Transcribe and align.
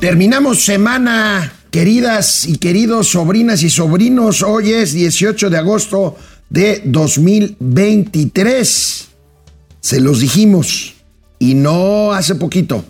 Terminamos 0.00 0.62
semana, 0.62 1.52
queridas 1.70 2.46
y 2.46 2.58
queridos 2.58 3.08
sobrinas 3.08 3.62
y 3.62 3.70
sobrinos. 3.70 4.42
Hoy 4.42 4.72
es 4.72 4.92
18 4.92 5.48
de 5.48 5.56
agosto 5.56 6.18
de 6.50 6.82
2023. 6.84 9.08
Se 9.80 10.00
los 10.00 10.20
dijimos, 10.20 10.96
y 11.38 11.54
no 11.54 12.12
hace 12.12 12.34
poquito, 12.34 12.84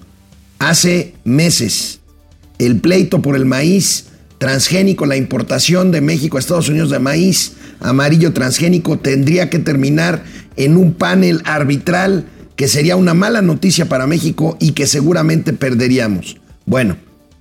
hace 0.59 1.15
meses. 1.23 2.01
El 2.59 2.81
pleito 2.81 3.23
por 3.23 3.37
el 3.37 3.47
maíz 3.47 4.07
transgénico, 4.39 5.07
la 5.07 5.17
importación 5.17 5.93
de 5.93 6.01
México 6.01 6.39
a 6.39 6.41
Estados 6.41 6.69
Unidos 6.69 6.91
de 6.91 6.99
maíz 6.99 7.53
amarillo 7.79 8.33
transgénico 8.33 8.99
tendría 8.99 9.49
que 9.49 9.61
terminar 9.61 10.25
en 10.57 10.77
un 10.77 10.93
panel 10.93 11.41
arbitral 11.45 12.27
que 12.57 12.67
sería 12.67 12.97
una 12.97 13.15
mala 13.15 13.43
noticia 13.43 13.89
para 13.89 14.09
México 14.09 14.57
y 14.59 14.73
que 14.73 14.89
seguramente 14.89 15.53
perderíamos. 15.53 16.39
Bueno, 16.67 16.97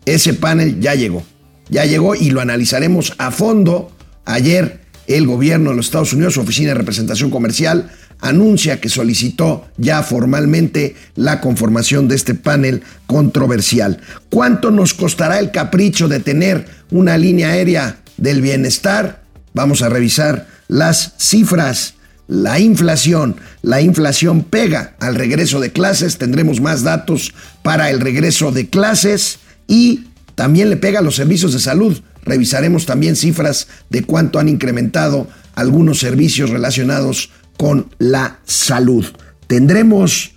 ese 0.05 0.35
panel 0.35 0.79
ya 0.79 0.95
llegó, 0.95 1.23
ya 1.69 1.85
llegó 1.85 2.15
y 2.15 2.29
lo 2.29 2.41
analizaremos 2.41 3.13
a 3.17 3.31
fondo. 3.31 3.91
Ayer 4.23 4.81
el 5.07 5.27
gobierno 5.27 5.71
de 5.71 5.75
los 5.75 5.87
Estados 5.87 6.13
Unidos, 6.13 6.35
su 6.35 6.41
oficina 6.41 6.69
de 6.69 6.75
representación 6.75 7.29
comercial, 7.29 7.91
anuncia 8.21 8.79
que 8.79 8.89
solicitó 8.89 9.65
ya 9.77 10.03
formalmente 10.03 10.95
la 11.15 11.41
conformación 11.41 12.07
de 12.07 12.15
este 12.15 12.33
panel 12.33 12.83
controversial. 13.07 13.99
¿Cuánto 14.29 14.71
nos 14.71 14.93
costará 14.93 15.39
el 15.39 15.51
capricho 15.51 16.07
de 16.07 16.19
tener 16.19 16.67
una 16.91 17.17
línea 17.17 17.49
aérea 17.49 17.97
del 18.17 18.41
bienestar? 18.41 19.23
Vamos 19.53 19.81
a 19.81 19.89
revisar 19.89 20.47
las 20.67 21.13
cifras. 21.17 21.94
La 22.27 22.59
inflación, 22.59 23.35
la 23.61 23.81
inflación 23.81 24.43
pega 24.43 24.95
al 24.99 25.15
regreso 25.15 25.59
de 25.59 25.71
clases, 25.71 26.17
tendremos 26.17 26.59
más 26.59 26.81
datos 26.83 27.33
para 27.61 27.91
el 27.91 27.99
regreso 27.99 28.51
de 28.51 28.69
clases 28.69 29.39
y 29.67 30.07
también 30.33 30.69
le 30.69 30.77
pega 30.77 30.99
a 30.99 31.03
los 31.03 31.15
servicios 31.15 31.53
de 31.53 31.59
salud. 31.59 32.01
Revisaremos 32.23 32.85
también 32.85 33.15
cifras 33.15 33.67
de 33.89 34.03
cuánto 34.03 34.39
han 34.39 34.49
incrementado 34.49 35.27
algunos 35.53 35.99
servicios 35.99 36.49
relacionados 36.49 37.29
con 37.57 37.89
la 37.99 38.39
salud. 38.45 39.05
Tendremos 39.47 40.31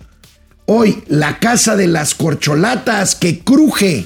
hoy 0.65 1.03
la 1.07 1.39
casa 1.39 1.75
de 1.75 1.87
las 1.87 2.13
corcholatas 2.13 3.15
que 3.15 3.39
cruje, 3.39 4.05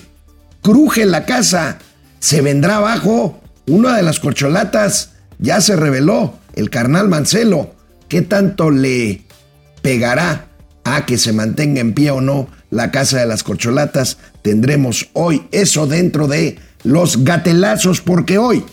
cruje 0.62 1.06
la 1.06 1.26
casa. 1.26 1.80
Se 2.20 2.42
vendrá 2.42 2.78
abajo. 2.78 3.42
Una 3.66 3.96
de 3.96 4.04
las 4.04 4.20
corcholatas 4.20 5.12
ya 5.40 5.62
se 5.62 5.76
reveló, 5.76 6.38
el 6.54 6.70
carnal 6.70 7.10
Mancelo. 7.10 7.74
¿Qué 8.08 8.22
tanto 8.22 8.70
le 8.70 9.22
pegará 9.82 10.48
a 10.84 11.06
que 11.06 11.18
se 11.18 11.34
mantenga 11.34 11.82
en 11.82 11.94
pie 11.94 12.12
o 12.12 12.22
no 12.22 12.48
la 12.70 12.92
casa 12.92 13.20
de 13.20 13.26
las 13.26 13.44
corcholatas? 13.44 14.18
Tendremos 14.42 15.10
hoy 15.14 15.48
eso 15.52 15.88
dentro 15.88 16.28
de 16.28 16.58
los 16.84 17.24
gatelazos 17.24 18.02
porque 18.02 18.38
hoy, 18.38 18.64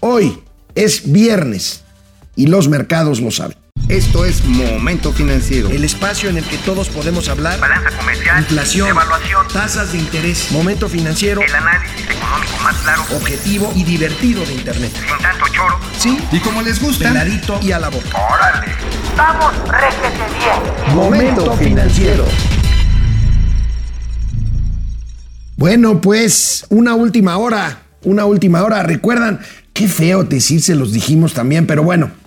hoy 0.00 0.38
es 0.74 1.10
viernes 1.10 1.82
y 2.36 2.46
los 2.46 2.68
mercados 2.68 3.20
lo 3.20 3.30
saben. 3.30 3.65
Esto 3.88 4.24
es 4.24 4.44
Momento 4.44 5.12
Financiero. 5.12 5.70
El 5.70 5.84
espacio 5.84 6.28
en 6.28 6.38
el 6.38 6.44
que 6.44 6.58
todos 6.58 6.88
podemos 6.88 7.28
hablar. 7.28 7.60
Balanza 7.60 7.96
comercial. 7.96 8.40
Inflación. 8.40 8.88
Evaluación. 8.88 9.46
Tasas 9.52 9.92
de 9.92 9.98
interés. 9.98 10.50
Momento 10.50 10.88
Financiero. 10.88 11.40
El 11.40 11.54
análisis 11.54 12.04
económico 12.04 12.52
más 12.64 12.74
claro. 12.78 13.02
Objetivo 13.14 13.72
y 13.76 13.84
divertido 13.84 14.44
de 14.44 14.54
Internet. 14.54 14.90
Sin 14.92 15.22
tanto 15.22 15.46
choro. 15.52 15.78
Sí. 15.96 16.18
Y 16.32 16.40
como 16.40 16.62
les 16.62 16.82
gusta. 16.82 17.10
Peladito 17.10 17.60
y 17.62 17.70
a 17.70 17.78
la 17.78 17.88
boca. 17.88 18.08
Órale. 18.28 18.72
Vamos, 19.16 19.52
réjete 19.68 20.24
bien. 20.36 20.96
Momento 20.96 21.52
Financiero. 21.56 22.24
Bueno, 25.56 26.00
pues 26.00 26.66
una 26.70 26.96
última 26.96 27.36
hora. 27.36 27.82
Una 28.02 28.24
última 28.24 28.64
hora. 28.64 28.82
Recuerdan, 28.82 29.38
qué 29.72 29.86
feo 29.86 30.24
decir, 30.24 30.60
se 30.60 30.74
los 30.74 30.92
dijimos 30.92 31.34
también, 31.34 31.68
pero 31.68 31.84
bueno 31.84 32.25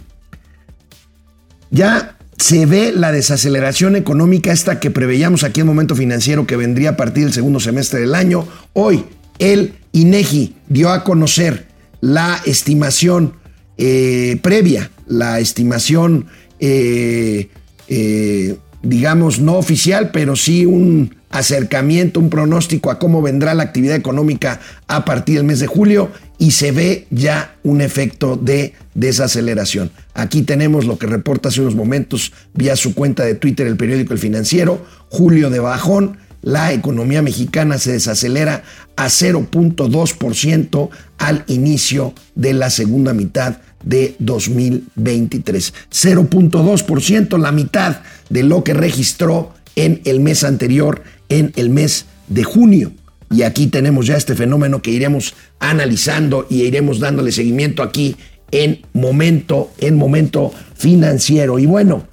ya 1.72 2.16
se 2.38 2.66
ve 2.66 2.94
la 2.94 3.12
desaceleración 3.12 3.96
económica 3.96 4.52
esta 4.52 4.80
que 4.80 4.92
preveíamos 4.92 5.44
aquí 5.44 5.62
en 5.62 5.68
Momento 5.68 5.96
Financiero 5.96 6.48
que 6.48 6.56
vendría 6.56 6.92
a 6.92 6.98
partir 6.98 7.26
del 7.26 7.34
segundo 7.34 7.60
semestre 7.60 8.00
del 8.00 8.16
año. 8.16 8.48
Hoy 8.74 9.06
el 9.40 9.74
INEGI 9.92 10.56
dio 10.68 10.90
a 10.92 11.04
conocer 11.04 11.68
la 12.02 12.40
estimación 12.46 13.34
eh, 13.78 14.38
previa, 14.42 14.90
la 15.08 15.40
estimación, 15.40 16.28
eh, 16.60 17.50
eh, 17.88 18.58
digamos, 18.84 19.40
no 19.40 19.58
oficial, 19.58 20.12
pero 20.12 20.36
sí 20.36 20.66
un 20.66 21.16
acercamiento, 21.30 22.20
un 22.20 22.30
pronóstico 22.30 22.90
a 22.90 23.00
cómo 23.00 23.22
vendrá 23.22 23.54
la 23.54 23.64
actividad 23.64 23.96
económica 23.96 24.60
a 24.88 25.06
partir 25.06 25.36
del 25.36 25.44
mes 25.44 25.60
de 25.60 25.68
julio 25.68 26.10
y 26.38 26.52
se 26.52 26.72
ve 26.72 27.08
ya 27.10 27.56
un 27.64 27.82
efecto 27.82 28.36
de 28.36 28.74
desaceleración. 28.96 29.92
Aquí 30.20 30.42
tenemos 30.42 30.86
lo 30.86 30.98
que 30.98 31.08
reporta 31.08 31.48
hace 31.48 31.62
unos 31.62 31.76
momentos 31.76 32.34
vía 32.54 32.76
su 32.76 32.94
cuenta 32.94 33.24
de 33.24 33.36
Twitter 33.36 33.66
el 33.68 33.78
periódico 33.78 34.12
El 34.12 34.20
Financiero, 34.20 34.86
julio 35.08 35.50
de 35.50 35.60
bajón, 35.60 36.18
la 36.42 36.74
economía 36.74 37.22
mexicana 37.22 37.78
se 37.78 37.94
desacelera 37.94 38.64
a 38.98 39.06
0.2% 39.06 40.90
al 41.20 41.46
inicio 41.48 42.14
de 42.36 42.52
la 42.52 42.70
segunda 42.70 43.14
mitad 43.14 43.60
de 43.82 44.18
2023. 44.20 45.74
0.2%, 45.90 47.38
la 47.40 47.54
mitad 47.54 48.02
de 48.30 48.44
lo 48.44 48.66
que 48.66 48.74
registró 48.74 49.54
en 49.78 50.02
el 50.04 50.20
mes 50.20 50.44
anterior, 50.44 51.02
en 51.30 51.54
el 51.56 51.70
mes 51.70 52.08
de 52.28 52.44
junio. 52.44 52.92
Y 53.32 53.44
aquí 53.44 53.68
tenemos 53.68 54.08
ya 54.08 54.18
este 54.18 54.36
fenómeno 54.36 54.82
que 54.82 54.92
iremos 54.92 55.36
analizando 55.60 56.46
y 56.50 56.64
iremos 56.64 57.00
dándole 57.00 57.32
seguimiento 57.32 57.84
aquí 57.84 58.18
en 58.52 58.82
momento, 58.93 59.71
en 59.80 59.98
momento 59.98 60.52
financiero. 60.76 61.60
Y 61.60 61.65
bueno, 61.65 62.08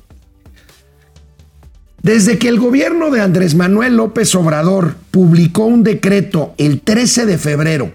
desde 2.02 2.38
que 2.38 2.48
el 2.48 2.60
gobierno 2.60 3.10
de 3.10 3.20
Andrés 3.20 3.54
Manuel 3.54 3.96
López 3.96 4.34
Obrador 4.34 4.96
publicó 5.10 5.64
un 5.64 5.82
decreto 5.82 6.54
el 6.56 6.80
13 6.80 7.26
de 7.26 7.38
febrero, 7.38 7.92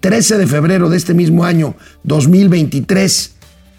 13 0.00 0.38
de 0.38 0.46
febrero 0.46 0.88
de 0.90 0.96
este 0.96 1.14
mismo 1.14 1.44
año 1.44 1.76
2023, 2.02 3.34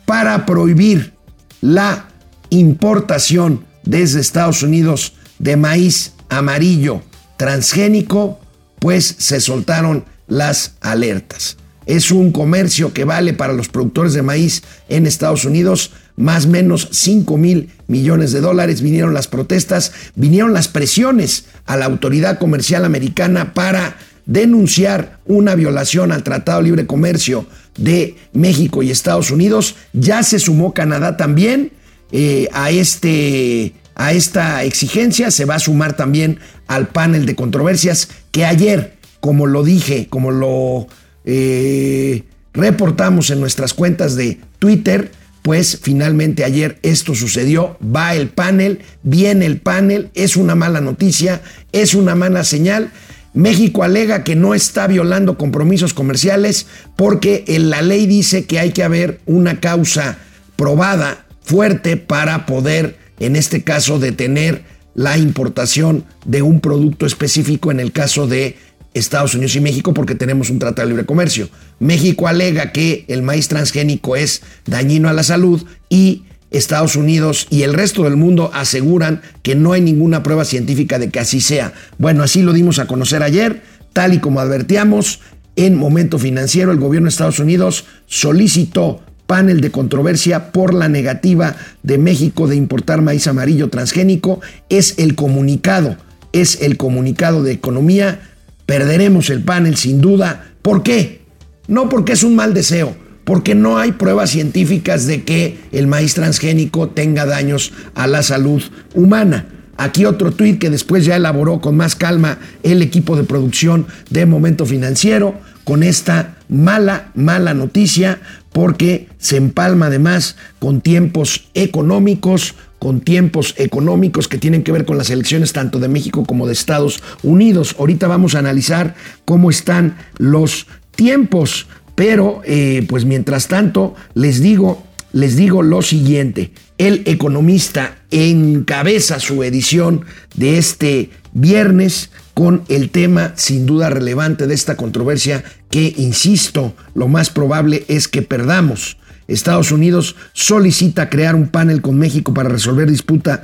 para 0.05 0.45
prohibir 0.45 1.13
la 1.61 2.07
importación 2.49 3.65
desde 3.83 4.21
Estados 4.21 4.63
Unidos 4.63 5.13
de 5.39 5.57
maíz 5.57 6.13
amarillo 6.29 7.01
transgénico, 7.37 8.39
pues 8.79 9.15
se 9.17 9.41
soltaron 9.41 10.05
las 10.27 10.75
alertas. 10.81 11.57
Es 11.85 12.11
un 12.11 12.31
comercio 12.31 12.93
que 12.93 13.03
vale 13.03 13.33
para 13.33 13.53
los 13.53 13.69
productores 13.69 14.13
de 14.13 14.21
maíz 14.21 14.63
en 14.89 15.05
Estados 15.05 15.45
Unidos 15.45 15.91
más 16.15 16.45
o 16.45 16.49
menos 16.49 16.87
5 16.91 17.37
mil 17.37 17.69
millones 17.87 18.31
de 18.31 18.41
dólares. 18.41 18.81
Vinieron 18.81 19.13
las 19.13 19.27
protestas, 19.27 19.91
vinieron 20.15 20.53
las 20.53 20.67
presiones 20.67 21.45
a 21.65 21.77
la 21.77 21.85
autoridad 21.85 22.39
comercial 22.39 22.85
americana 22.85 23.53
para 23.53 23.97
denunciar 24.25 25.19
una 25.25 25.55
violación 25.55 26.11
al 26.11 26.23
Tratado 26.23 26.59
de 26.59 26.65
Libre 26.65 26.87
Comercio 26.87 27.45
de 27.77 28.15
México 28.33 28.81
y 28.81 28.91
Estados 28.91 29.29
Unidos. 29.29 29.75
Ya 29.93 30.23
se 30.23 30.39
sumó 30.39 30.73
Canadá 30.73 31.17
también 31.17 31.71
eh, 32.11 32.49
a 32.53 32.71
este 32.71 33.73
a 33.95 34.11
esta 34.11 34.63
exigencia 34.63 35.31
se 35.31 35.45
va 35.45 35.55
a 35.55 35.59
sumar 35.59 35.95
también 35.95 36.39
al 36.67 36.89
panel 36.89 37.25
de 37.25 37.35
controversias 37.35 38.09
que 38.31 38.45
ayer, 38.45 38.97
como 39.21 39.47
lo 39.47 39.63
dije, 39.63 40.07
como 40.09 40.31
lo 40.31 40.87
eh, 41.25 42.23
reportamos 42.53 43.29
en 43.29 43.39
nuestras 43.39 43.73
cuentas 43.73 44.15
de 44.15 44.39
Twitter, 44.59 45.11
pues 45.41 45.79
finalmente 45.81 46.43
ayer 46.43 46.79
esto 46.81 47.13
sucedió, 47.13 47.77
va 47.83 48.15
el 48.15 48.29
panel, 48.29 48.79
viene 49.03 49.45
el 49.45 49.59
panel, 49.59 50.09
es 50.15 50.37
una 50.37 50.55
mala 50.55 50.81
noticia, 50.81 51.41
es 51.71 51.93
una 51.93 52.15
mala 52.15 52.43
señal. 52.43 52.91
México 53.33 53.83
alega 53.83 54.23
que 54.23 54.35
no 54.35 54.55
está 54.55 54.87
violando 54.87 55.37
compromisos 55.37 55.93
comerciales 55.93 56.67
porque 56.95 57.43
en 57.47 57.69
la 57.69 57.81
ley 57.81 58.07
dice 58.07 58.45
que 58.45 58.59
hay 58.59 58.71
que 58.71 58.83
haber 58.83 59.19
una 59.25 59.59
causa 59.59 60.17
probada 60.55 61.25
fuerte 61.43 61.97
para 61.97 62.45
poder 62.45 62.97
en 63.19 63.35
este 63.35 63.63
caso 63.63 63.99
detener 63.99 64.63
la 64.95 65.17
importación 65.17 66.05
de 66.25 66.41
un 66.41 66.61
producto 66.61 67.05
específico 67.05 67.71
en 67.71 67.79
el 67.79 67.91
caso 67.91 68.25
de 68.27 68.57
Estados 68.95 69.35
Unidos 69.35 69.55
y 69.55 69.59
México 69.59 69.93
porque 69.93 70.15
tenemos 70.15 70.49
un 70.49 70.57
tratado 70.57 70.87
de 70.87 70.93
libre 70.93 71.05
comercio. 71.05 71.49
México 71.79 72.27
alega 72.27 72.71
que 72.71 73.05
el 73.09 73.21
maíz 73.21 73.49
transgénico 73.49 74.15
es 74.15 74.41
dañino 74.65 75.09
a 75.09 75.13
la 75.13 75.23
salud 75.23 75.63
y 75.89 76.23
Estados 76.49 76.95
Unidos 76.95 77.47
y 77.49 77.63
el 77.63 77.73
resto 77.73 78.03
del 78.03 78.15
mundo 78.15 78.49
aseguran 78.53 79.21
que 79.43 79.55
no 79.55 79.73
hay 79.73 79.81
ninguna 79.81 80.23
prueba 80.23 80.45
científica 80.45 80.97
de 80.97 81.09
que 81.09 81.19
así 81.19 81.41
sea. 81.41 81.73
Bueno, 81.97 82.23
así 82.23 82.41
lo 82.41 82.53
dimos 82.53 82.79
a 82.79 82.87
conocer 82.87 83.21
ayer, 83.21 83.61
tal 83.91 84.13
y 84.13 84.19
como 84.19 84.39
advertíamos, 84.39 85.19
en 85.57 85.75
momento 85.75 86.17
financiero 86.17 86.71
el 86.71 86.79
gobierno 86.79 87.07
de 87.07 87.11
Estados 87.11 87.39
Unidos 87.39 87.85
solicitó 88.07 89.01
panel 89.27 89.59
de 89.59 89.71
controversia 89.71 90.51
por 90.51 90.73
la 90.73 90.87
negativa 90.87 91.55
de 91.83 91.97
México 91.97 92.47
de 92.47 92.55
importar 92.55 93.01
maíz 93.01 93.27
amarillo 93.27 93.69
transgénico. 93.69 94.39
Es 94.69 94.95
el 94.97 95.15
comunicado, 95.15 95.97
es 96.31 96.61
el 96.61 96.77
comunicado 96.77 97.43
de 97.43 97.53
economía 97.53 98.19
perderemos 98.65 99.29
el 99.29 99.43
panel 99.43 99.75
sin 99.77 100.01
duda. 100.01 100.53
¿Por 100.61 100.83
qué? 100.83 101.21
No 101.67 101.89
porque 101.89 102.13
es 102.13 102.23
un 102.23 102.35
mal 102.35 102.53
deseo, 102.53 102.95
porque 103.23 103.55
no 103.55 103.77
hay 103.77 103.93
pruebas 103.93 104.29
científicas 104.29 105.05
de 105.07 105.23
que 105.23 105.59
el 105.71 105.87
maíz 105.87 106.13
transgénico 106.13 106.89
tenga 106.89 107.25
daños 107.25 107.73
a 107.95 108.07
la 108.07 108.23
salud 108.23 108.61
humana. 108.93 109.47
Aquí 109.77 110.05
otro 110.05 110.31
tuit 110.31 110.59
que 110.59 110.69
después 110.69 111.05
ya 111.05 111.17
elaboró 111.17 111.59
con 111.59 111.75
más 111.75 111.95
calma 111.95 112.39
el 112.63 112.81
equipo 112.81 113.17
de 113.17 113.25
producción 113.25 113.87
de 114.09 114.25
Momento 114.25 114.65
Financiero 114.65 115.35
con 115.65 115.83
esta 115.83 116.37
mala, 116.47 117.11
mala 117.15 117.53
noticia 117.53 118.19
porque 118.53 119.09
se 119.17 119.35
empalma 119.35 119.87
además 119.87 120.37
con 120.59 120.79
tiempos 120.79 121.49
económicos, 121.55 122.55
con 122.85 123.01
tiempos 123.01 123.55
económicos 123.57 124.27
que 124.27 124.37
tienen 124.37 124.61
que 124.61 124.71
ver 124.71 124.85
con 124.85 124.99
las 124.99 125.09
elecciones 125.09 125.53
tanto 125.53 125.79
de 125.79 125.87
México 125.87 126.23
como 126.23 126.45
de 126.45 126.53
Estados 126.53 127.01
Unidos. 127.23 127.75
Ahorita 127.79 128.07
vamos 128.07 128.35
a 128.35 128.39
analizar 128.39 128.93
cómo 129.25 129.49
están 129.49 129.97
los 130.19 130.67
tiempos, 130.95 131.65
pero 131.95 132.43
eh, 132.45 132.85
pues 132.87 133.03
mientras 133.03 133.47
tanto 133.47 133.95
les 134.13 134.39
digo, 134.39 134.83
les 135.13 135.35
digo 135.35 135.63
lo 135.63 135.81
siguiente. 135.81 136.51
El 136.77 137.01
economista 137.07 137.97
encabeza 138.11 139.19
su 139.19 139.41
edición 139.41 140.05
de 140.35 140.59
este 140.59 141.09
viernes 141.33 142.11
con 142.35 142.65
el 142.67 142.91
tema 142.91 143.33
sin 143.35 143.65
duda 143.65 143.89
relevante 143.89 144.45
de 144.45 144.53
esta 144.53 144.77
controversia 144.77 145.43
que, 145.71 145.91
insisto, 145.97 146.75
lo 146.93 147.07
más 147.07 147.31
probable 147.31 147.83
es 147.87 148.07
que 148.07 148.21
perdamos. 148.21 148.97
Estados 149.27 149.71
Unidos 149.71 150.15
solicita 150.33 151.09
crear 151.09 151.35
un 151.35 151.47
panel 151.47 151.81
con 151.81 151.97
México 151.97 152.33
para 152.33 152.49
resolver 152.49 152.89
disputa 152.89 153.41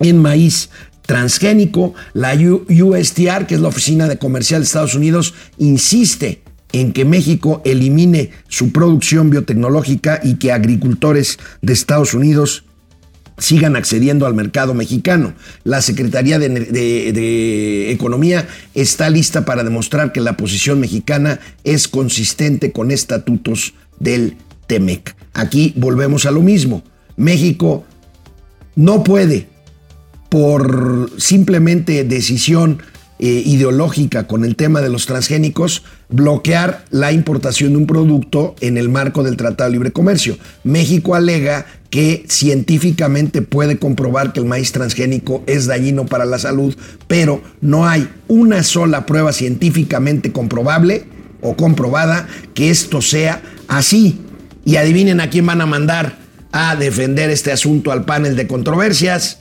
en 0.00 0.20
maíz 0.20 0.70
transgénico. 1.06 1.94
La 2.12 2.34
USTR, 2.34 3.46
que 3.46 3.54
es 3.54 3.60
la 3.60 3.68
Oficina 3.68 4.08
de 4.08 4.18
Comercial 4.18 4.60
de 4.60 4.66
Estados 4.66 4.94
Unidos, 4.94 5.34
insiste 5.58 6.42
en 6.72 6.92
que 6.92 7.04
México 7.04 7.62
elimine 7.64 8.30
su 8.48 8.72
producción 8.72 9.30
biotecnológica 9.30 10.20
y 10.22 10.34
que 10.34 10.52
agricultores 10.52 11.38
de 11.62 11.72
Estados 11.72 12.12
Unidos 12.14 12.64
sigan 13.38 13.76
accediendo 13.76 14.26
al 14.26 14.34
mercado 14.34 14.74
mexicano. 14.74 15.32
La 15.64 15.80
Secretaría 15.80 16.38
de, 16.38 17.90
Economía 17.90 18.46
está 18.74 19.08
lista 19.08 19.44
para 19.44 19.64
demostrar 19.64 20.12
que 20.12 20.20
la 20.20 20.36
posición 20.36 20.80
mexicana 20.80 21.40
es 21.64 21.88
consistente 21.88 22.72
con 22.72 22.90
estatutos 22.90 23.74
del 23.98 24.36
TEMEC. 24.68 25.16
Aquí 25.34 25.72
volvemos 25.76 26.26
a 26.26 26.30
lo 26.30 26.42
mismo. 26.42 26.84
México 27.16 27.84
no 28.76 29.02
puede, 29.02 29.48
por 30.28 31.10
simplemente 31.18 32.04
decisión 32.04 32.80
eh, 33.20 33.42
ideológica 33.44 34.28
con 34.28 34.44
el 34.44 34.54
tema 34.54 34.80
de 34.80 34.88
los 34.88 35.06
transgénicos, 35.06 35.82
bloquear 36.08 36.84
la 36.90 37.10
importación 37.10 37.72
de 37.72 37.78
un 37.78 37.86
producto 37.86 38.54
en 38.60 38.78
el 38.78 38.88
marco 38.88 39.24
del 39.24 39.36
Tratado 39.36 39.68
de 39.68 39.72
Libre 39.72 39.90
Comercio. 39.90 40.38
México 40.62 41.16
alega 41.16 41.66
que 41.90 42.24
científicamente 42.28 43.42
puede 43.42 43.80
comprobar 43.80 44.32
que 44.32 44.38
el 44.38 44.46
maíz 44.46 44.70
transgénico 44.70 45.42
es 45.48 45.66
dañino 45.66 46.06
para 46.06 46.26
la 46.26 46.38
salud, 46.38 46.76
pero 47.08 47.42
no 47.60 47.88
hay 47.88 48.08
una 48.28 48.62
sola 48.62 49.04
prueba 49.04 49.32
científicamente 49.32 50.30
comprobable 50.30 51.04
o 51.40 51.56
comprobada 51.56 52.28
que 52.54 52.70
esto 52.70 53.02
sea 53.02 53.42
así. 53.66 54.20
Y 54.68 54.76
adivinen 54.76 55.18
a 55.22 55.30
quién 55.30 55.46
van 55.46 55.62
a 55.62 55.66
mandar 55.66 56.18
a 56.52 56.76
defender 56.76 57.30
este 57.30 57.50
asunto 57.50 57.90
al 57.90 58.04
panel 58.04 58.36
de 58.36 58.46
controversias. 58.46 59.38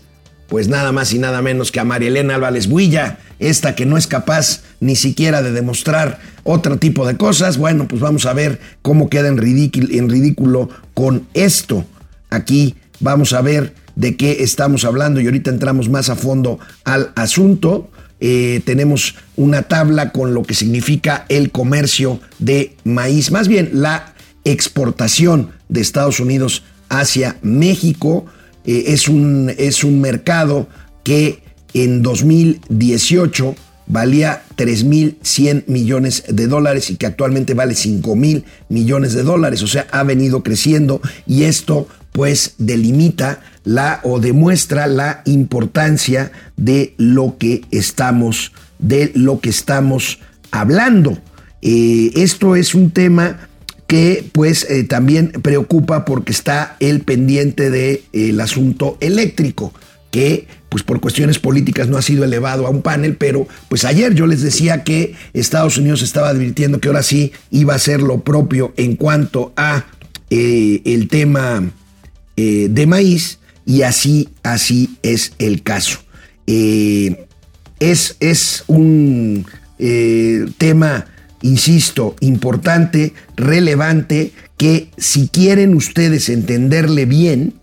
Pues 0.47 0.69
nada 0.69 0.93
más 0.93 1.11
y 1.11 1.19
nada 1.19 1.41
menos 1.41 1.69
que 1.69 1.81
a 1.81 1.83
María 1.83 2.07
Elena 2.07 2.35
Álvarez 2.35 2.67
Builla, 2.69 3.17
esta 3.37 3.75
que 3.75 3.85
no 3.85 3.97
es 3.97 4.07
capaz 4.07 4.61
ni 4.79 4.95
siquiera 4.95 5.41
de 5.41 5.51
demostrar 5.51 6.19
otro 6.45 6.77
tipo 6.77 7.05
de 7.05 7.17
cosas. 7.17 7.57
Bueno, 7.57 7.89
pues 7.89 7.99
vamos 7.99 8.25
a 8.25 8.31
ver 8.31 8.61
cómo 8.81 9.09
queda 9.09 9.27
en 9.27 9.35
ridículo, 9.35 9.87
en 9.91 10.09
ridículo 10.09 10.69
con 10.93 11.27
esto. 11.33 11.83
Aquí 12.29 12.75
vamos 13.01 13.33
a 13.33 13.41
ver 13.41 13.73
de 13.97 14.15
qué 14.15 14.43
estamos 14.43 14.85
hablando 14.85 15.19
y 15.19 15.25
ahorita 15.25 15.51
entramos 15.51 15.89
más 15.89 16.09
a 16.09 16.15
fondo 16.15 16.57
al 16.85 17.11
asunto. 17.15 17.91
Eh, 18.21 18.61
tenemos 18.63 19.15
una 19.35 19.63
tabla 19.63 20.13
con 20.13 20.33
lo 20.33 20.43
que 20.43 20.53
significa 20.53 21.25
el 21.27 21.51
comercio 21.51 22.21
de 22.39 22.77
maíz, 22.85 23.29
más 23.29 23.49
bien 23.49 23.71
la 23.73 24.13
exportación 24.51 25.51
de 25.69 25.81
Estados 25.81 26.19
Unidos 26.19 26.63
hacia 26.89 27.37
México. 27.41 28.25
Eh, 28.65 28.85
es, 28.87 29.07
un, 29.07 29.53
es 29.57 29.83
un 29.83 30.01
mercado 30.01 30.67
que 31.03 31.43
en 31.73 32.01
2018 32.01 33.55
valía 33.87 34.43
3.100 34.57 35.65
millones 35.67 36.23
de 36.27 36.47
dólares 36.47 36.89
y 36.89 36.95
que 36.95 37.05
actualmente 37.05 37.53
vale 37.53 37.73
5.000 37.73 38.43
millones 38.69 39.13
de 39.13 39.23
dólares. 39.23 39.63
O 39.63 39.67
sea, 39.67 39.87
ha 39.91 40.03
venido 40.03 40.43
creciendo 40.43 41.01
y 41.25 41.43
esto 41.43 41.87
pues 42.11 42.55
delimita 42.57 43.41
la 43.63 43.99
o 44.03 44.19
demuestra 44.19 44.87
la 44.87 45.21
importancia 45.25 46.31
de 46.55 46.95
lo 46.97 47.37
que 47.37 47.61
estamos, 47.69 48.53
de 48.79 49.11
lo 49.13 49.39
que 49.39 49.49
estamos 49.49 50.19
hablando. 50.51 51.17
Eh, 51.61 52.11
esto 52.15 52.55
es 52.55 52.75
un 52.75 52.91
tema 52.91 53.46
que 53.87 54.29
pues 54.33 54.69
eh, 54.69 54.83
también 54.83 55.31
preocupa 55.41 56.05
porque 56.05 56.31
está 56.31 56.75
el 56.79 57.01
pendiente 57.01 57.69
del 57.69 58.01
de, 58.11 58.43
asunto 58.43 58.97
eléctrico 58.99 59.73
que 60.11 60.47
pues 60.69 60.83
por 60.83 60.99
cuestiones 60.99 61.39
políticas 61.39 61.87
no 61.87 61.97
ha 61.97 62.01
sido 62.01 62.23
elevado 62.23 62.67
a 62.67 62.69
un 62.69 62.81
panel, 62.81 63.15
pero 63.15 63.47
pues 63.69 63.85
ayer 63.85 64.13
yo 64.13 64.27
les 64.27 64.41
decía 64.41 64.83
que 64.83 65.15
Estados 65.33 65.77
Unidos 65.77 66.01
estaba 66.01 66.29
advirtiendo 66.29 66.79
que 66.79 66.89
ahora 66.89 67.03
sí 67.03 67.31
iba 67.51 67.73
a 67.73 67.79
ser 67.79 68.01
lo 68.01 68.21
propio 68.21 68.73
en 68.77 68.95
cuanto 68.95 69.53
a 69.55 69.85
eh, 70.29 70.81
el 70.83 71.07
tema 71.07 71.71
eh, 72.35 72.67
de 72.69 72.85
maíz 72.85 73.39
y 73.65 73.83
así, 73.83 74.29
así 74.43 74.97
es 75.03 75.33
el 75.39 75.63
caso. 75.63 75.99
Eh, 76.47 77.25
es, 77.79 78.17
es, 78.19 78.63
un 78.67 79.45
tema, 80.57 81.05
insisto, 81.47 82.15
importante, 82.19 83.13
relevante, 83.35 84.31
que 84.57 84.89
si 84.97 85.27
quieren 85.29 85.73
ustedes 85.73 86.29
entenderle 86.29 87.05
bien, 87.05 87.53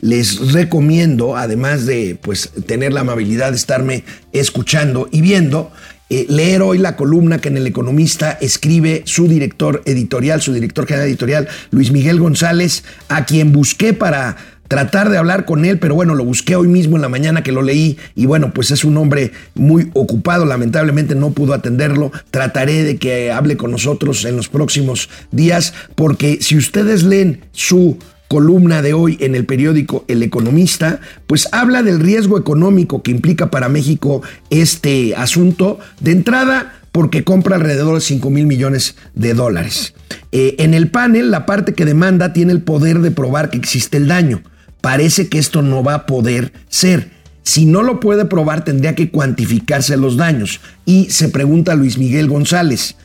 les 0.00 0.52
recomiendo, 0.52 1.36
además 1.36 1.86
de 1.86 2.18
pues, 2.20 2.50
tener 2.66 2.92
la 2.92 3.00
amabilidad 3.00 3.50
de 3.50 3.56
estarme 3.56 4.04
escuchando 4.32 5.08
y 5.10 5.20
viendo, 5.20 5.70
eh, 6.10 6.26
leer 6.28 6.62
hoy 6.62 6.78
la 6.78 6.96
columna 6.96 7.38
que 7.38 7.48
en 7.48 7.58
El 7.58 7.66
Economista 7.66 8.38
escribe 8.40 9.02
su 9.04 9.28
director 9.28 9.82
editorial, 9.84 10.40
su 10.40 10.52
director 10.52 10.86
general 10.86 11.08
editorial, 11.08 11.48
Luis 11.70 11.90
Miguel 11.90 12.18
González, 12.18 12.84
a 13.08 13.26
quien 13.26 13.52
busqué 13.52 13.92
para 13.92 14.36
tratar 14.68 15.10
de 15.10 15.18
hablar 15.18 15.44
con 15.44 15.64
él, 15.64 15.78
pero 15.78 15.94
bueno, 15.94 16.14
lo 16.14 16.24
busqué 16.24 16.54
hoy 16.54 16.68
mismo 16.68 16.96
en 16.96 17.02
la 17.02 17.08
mañana 17.08 17.42
que 17.42 17.52
lo 17.52 17.62
leí 17.62 17.98
y 18.14 18.26
bueno, 18.26 18.52
pues 18.52 18.70
es 18.70 18.84
un 18.84 18.96
hombre 18.96 19.32
muy 19.54 19.90
ocupado, 19.94 20.44
lamentablemente 20.44 21.14
no 21.14 21.30
pudo 21.30 21.54
atenderlo, 21.54 22.12
trataré 22.30 22.84
de 22.84 22.98
que 22.98 23.32
hable 23.32 23.56
con 23.56 23.70
nosotros 23.70 24.24
en 24.24 24.36
los 24.36 24.48
próximos 24.48 25.08
días, 25.32 25.74
porque 25.94 26.38
si 26.40 26.56
ustedes 26.56 27.02
leen 27.02 27.40
su 27.52 27.98
columna 28.28 28.82
de 28.82 28.92
hoy 28.92 29.16
en 29.20 29.34
el 29.34 29.46
periódico 29.46 30.04
El 30.06 30.22
Economista, 30.22 31.00
pues 31.26 31.48
habla 31.50 31.82
del 31.82 31.98
riesgo 31.98 32.38
económico 32.38 33.02
que 33.02 33.10
implica 33.10 33.50
para 33.50 33.70
México 33.70 34.22
este 34.50 35.16
asunto. 35.16 35.78
De 36.00 36.12
entrada, 36.12 36.78
porque 36.92 37.24
compra 37.24 37.56
alrededor 37.56 37.94
de 37.94 38.00
5 38.02 38.28
mil 38.30 38.46
millones 38.46 38.96
de 39.14 39.32
dólares. 39.32 39.94
Eh, 40.30 40.56
en 40.58 40.74
el 40.74 40.90
panel, 40.90 41.30
la 41.30 41.46
parte 41.46 41.72
que 41.72 41.86
demanda 41.86 42.32
tiene 42.34 42.52
el 42.52 42.60
poder 42.60 43.00
de 43.00 43.10
probar 43.10 43.50
que 43.50 43.56
existe 43.56 43.96
el 43.96 44.08
daño. 44.08 44.42
Parece 44.80 45.28
que 45.28 45.38
esto 45.38 45.62
no 45.62 45.82
va 45.82 45.94
a 45.94 46.06
poder 46.06 46.52
ser. 46.68 47.10
Si 47.42 47.64
no 47.64 47.82
lo 47.82 47.98
puede 47.98 48.26
probar, 48.26 48.64
tendría 48.64 48.94
que 48.94 49.10
cuantificarse 49.10 49.96
los 49.96 50.16
daños. 50.16 50.60
Y 50.84 51.10
se 51.10 51.28
pregunta 51.30 51.74
Luis 51.74 51.96
Miguel 51.96 52.28
González, 52.28 52.96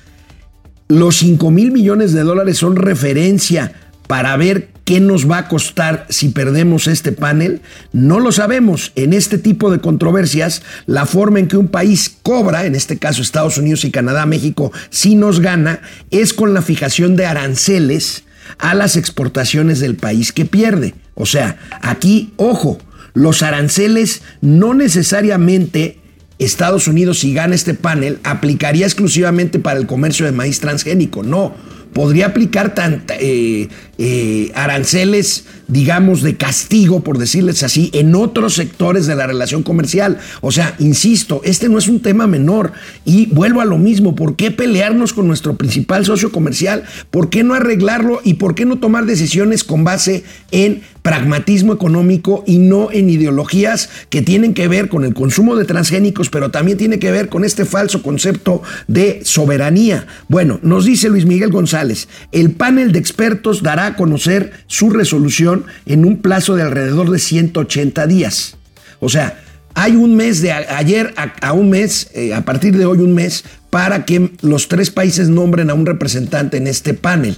¿los 0.89 1.15
5 1.17 1.49
mil 1.49 1.71
millones 1.71 2.11
de 2.11 2.23
dólares 2.23 2.57
son 2.57 2.75
referencia 2.75 3.71
para 4.05 4.35
ver 4.35 4.69
qué 4.83 4.99
nos 4.99 5.31
va 5.31 5.37
a 5.37 5.47
costar 5.47 6.05
si 6.09 6.29
perdemos 6.29 6.87
este 6.87 7.13
panel? 7.13 7.61
No 7.93 8.19
lo 8.19 8.33
sabemos. 8.33 8.91
En 8.95 9.13
este 9.13 9.37
tipo 9.37 9.71
de 9.71 9.79
controversias, 9.79 10.61
la 10.87 11.05
forma 11.05 11.39
en 11.39 11.47
que 11.47 11.55
un 11.55 11.69
país 11.69 12.13
cobra, 12.21 12.65
en 12.65 12.75
este 12.75 12.99
caso 12.99 13.21
Estados 13.21 13.57
Unidos 13.57 13.85
y 13.85 13.91
Canadá, 13.91 14.25
México, 14.25 14.73
si 14.89 15.15
nos 15.15 15.39
gana, 15.39 15.79
es 16.11 16.33
con 16.33 16.53
la 16.53 16.61
fijación 16.61 17.15
de 17.15 17.25
aranceles 17.25 18.25
a 18.57 18.73
las 18.73 18.95
exportaciones 18.95 19.79
del 19.79 19.95
país 19.95 20.31
que 20.31 20.45
pierde. 20.45 20.95
O 21.15 21.25
sea, 21.25 21.57
aquí, 21.81 22.33
ojo, 22.37 22.77
los 23.13 23.43
aranceles 23.43 24.21
no 24.41 24.73
necesariamente 24.73 25.99
Estados 26.39 26.87
Unidos, 26.87 27.19
si 27.19 27.33
gana 27.33 27.55
este 27.55 27.73
panel, 27.73 28.19
aplicaría 28.23 28.85
exclusivamente 28.85 29.59
para 29.59 29.79
el 29.79 29.85
comercio 29.85 30.25
de 30.25 30.31
maíz 30.31 30.59
transgénico. 30.59 31.23
No 31.23 31.53
podría 31.93 32.27
aplicar 32.27 32.73
eh, 33.19 33.69
eh, 34.05 34.51
aranceles, 34.53 35.45
digamos, 35.69 36.23
de 36.23 36.35
castigo, 36.35 37.05
por 37.05 37.17
decirles 37.17 37.63
así, 37.63 37.89
en 37.93 38.15
otros 38.15 38.55
sectores 38.55 39.07
de 39.07 39.15
la 39.15 39.27
relación 39.27 39.63
comercial. 39.63 40.17
O 40.41 40.51
sea, 40.51 40.75
insisto, 40.77 41.39
este 41.45 41.69
no 41.69 41.77
es 41.77 41.87
un 41.87 42.01
tema 42.01 42.27
menor. 42.27 42.73
Y 43.05 43.27
vuelvo 43.27 43.61
a 43.61 43.65
lo 43.65 43.77
mismo, 43.77 44.13
¿por 44.13 44.35
qué 44.35 44.51
pelearnos 44.51 45.13
con 45.13 45.25
nuestro 45.25 45.55
principal 45.55 46.05
socio 46.05 46.33
comercial? 46.33 46.83
¿Por 47.11 47.29
qué 47.29 47.45
no 47.45 47.53
arreglarlo 47.53 48.19
y 48.25 48.33
por 48.33 48.55
qué 48.55 48.65
no 48.65 48.77
tomar 48.77 49.05
decisiones 49.05 49.63
con 49.63 49.85
base 49.85 50.25
en 50.51 50.81
pragmatismo 51.03 51.73
económico 51.73 52.43
y 52.47 52.57
no 52.57 52.89
en 52.91 53.09
ideologías 53.09 53.89
que 54.09 54.21
tienen 54.21 54.53
que 54.53 54.67
ver 54.67 54.89
con 54.89 55.03
el 55.03 55.13
consumo 55.13 55.55
de 55.55 55.65
transgénicos, 55.65 56.29
pero 56.29 56.49
también 56.49 56.77
tiene 56.77 56.97
que 56.97 57.11
ver 57.11 57.29
con 57.29 57.43
este 57.43 57.65
falso 57.65 58.01
concepto 58.01 58.63
de 58.87 59.21
soberanía. 59.23 60.07
Bueno, 60.29 60.59
nos 60.63 60.85
dice 60.85 61.09
Luis 61.09 61.25
Miguel 61.25 61.51
González, 61.51 62.07
el 62.31 62.51
panel 62.51 62.93
de 62.93 62.99
expertos 62.99 63.61
dará 63.61 63.92
conocer 63.95 64.51
su 64.67 64.89
resolución 64.89 65.65
en 65.85 66.05
un 66.05 66.21
plazo 66.21 66.55
de 66.55 66.63
alrededor 66.63 67.09
de 67.11 67.19
180 67.19 68.07
días. 68.07 68.57
O 68.99 69.09
sea, 69.09 69.39
hay 69.75 69.95
un 69.95 70.15
mes 70.15 70.41
de 70.41 70.51
ayer 70.51 71.13
a, 71.15 71.53
un 71.53 71.69
mes, 71.69 72.09
eh, 72.13 72.33
a 72.33 72.45
partir 72.45 72.77
de 72.77 72.85
hoy 72.85 72.99
un 72.99 73.13
mes, 73.13 73.43
para 73.69 74.05
que 74.05 74.31
los 74.41 74.67
tres 74.67 74.91
países 74.91 75.29
nombren 75.29 75.69
a 75.69 75.73
un 75.73 75.85
representante 75.85 76.57
en 76.57 76.67
este 76.67 76.93
panel, 76.93 77.37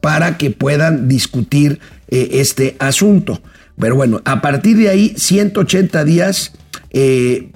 para 0.00 0.36
que 0.36 0.50
puedan 0.50 1.08
discutir 1.08 1.78
eh, 2.08 2.30
este 2.32 2.76
asunto. 2.80 3.40
Pero 3.78 3.94
bueno, 3.94 4.20
a 4.24 4.40
partir 4.40 4.76
de 4.76 4.88
ahí, 4.88 5.14
180 5.16 6.04
días, 6.04 6.52
eh, 6.90 7.50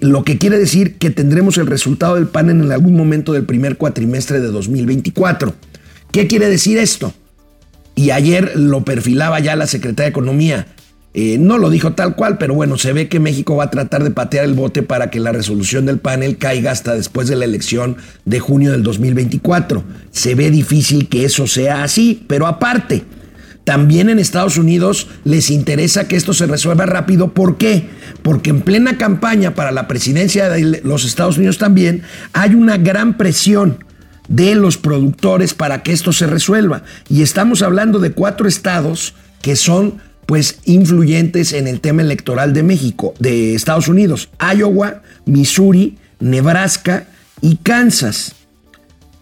lo 0.00 0.24
que 0.24 0.38
quiere 0.38 0.58
decir 0.58 0.96
que 0.96 1.10
tendremos 1.10 1.56
el 1.58 1.66
resultado 1.66 2.16
del 2.16 2.26
panel 2.26 2.60
en 2.62 2.72
algún 2.72 2.96
momento 2.96 3.32
del 3.32 3.44
primer 3.44 3.76
cuatrimestre 3.76 4.40
de 4.40 4.48
2024. 4.48 5.54
¿Qué 6.10 6.26
quiere 6.26 6.48
decir 6.48 6.78
esto? 6.78 7.14
Y 7.94 8.10
ayer 8.10 8.52
lo 8.56 8.84
perfilaba 8.84 9.40
ya 9.40 9.56
la 9.56 9.66
Secretaría 9.66 10.04
de 10.04 10.10
Economía. 10.10 10.66
no 11.14 11.58
lo 11.58 11.68
dijo 11.68 11.92
tal 11.92 12.16
cual, 12.16 12.38
pero 12.38 12.54
bueno, 12.54 12.78
se 12.78 12.92
ve 12.92 13.08
que 13.08 13.20
México 13.20 13.56
va 13.56 13.64
a 13.64 13.70
tratar 13.70 14.02
de 14.02 14.10
patear 14.10 14.44
el 14.44 14.54
bote 14.54 14.82
para 14.82 15.10
que 15.10 15.20
la 15.20 15.32
resolución 15.32 15.84
del 15.84 15.98
panel 15.98 16.38
caiga 16.38 16.70
hasta 16.70 16.94
después 16.94 17.28
de 17.28 17.36
la 17.36 17.44
elección 17.44 17.96
de 18.24 18.40
junio 18.40 18.72
del 18.72 18.82
2024. 18.82 19.84
Se 20.10 20.34
ve 20.34 20.50
difícil 20.50 21.08
que 21.08 21.24
eso 21.24 21.46
sea 21.46 21.82
así, 21.82 22.24
pero 22.28 22.46
aparte, 22.46 23.04
también 23.64 24.10
en 24.10 24.18
Estados 24.18 24.56
Unidos 24.56 25.06
les 25.24 25.50
interesa 25.50 26.08
que 26.08 26.16
esto 26.16 26.32
se 26.32 26.46
resuelva 26.46 26.86
rápido. 26.86 27.32
¿Por 27.32 27.58
qué? 27.58 27.88
Porque 28.22 28.50
en 28.50 28.62
plena 28.62 28.98
campaña 28.98 29.54
para 29.54 29.70
la 29.70 29.86
presidencia 29.86 30.48
de 30.48 30.80
los 30.82 31.04
Estados 31.04 31.38
Unidos 31.38 31.58
también 31.58 32.02
hay 32.32 32.54
una 32.54 32.76
gran 32.76 33.16
presión 33.16 33.84
de 34.28 34.54
los 34.54 34.78
productores 34.78 35.54
para 35.54 35.82
que 35.82 35.92
esto 35.92 36.12
se 36.12 36.26
resuelva. 36.26 36.84
Y 37.08 37.22
estamos 37.22 37.62
hablando 37.62 37.98
de 37.98 38.12
cuatro 38.12 38.48
estados 38.48 39.14
que 39.40 39.56
son 39.56 40.00
pues 40.26 40.58
influyentes 40.64 41.52
en 41.52 41.66
el 41.66 41.80
tema 41.80 42.02
electoral 42.02 42.52
de 42.52 42.62
México, 42.62 43.14
de 43.18 43.54
Estados 43.54 43.88
Unidos, 43.88 44.30
Iowa, 44.40 45.02
Missouri, 45.26 45.98
Nebraska 46.20 47.06
y 47.40 47.56
Kansas. 47.56 48.34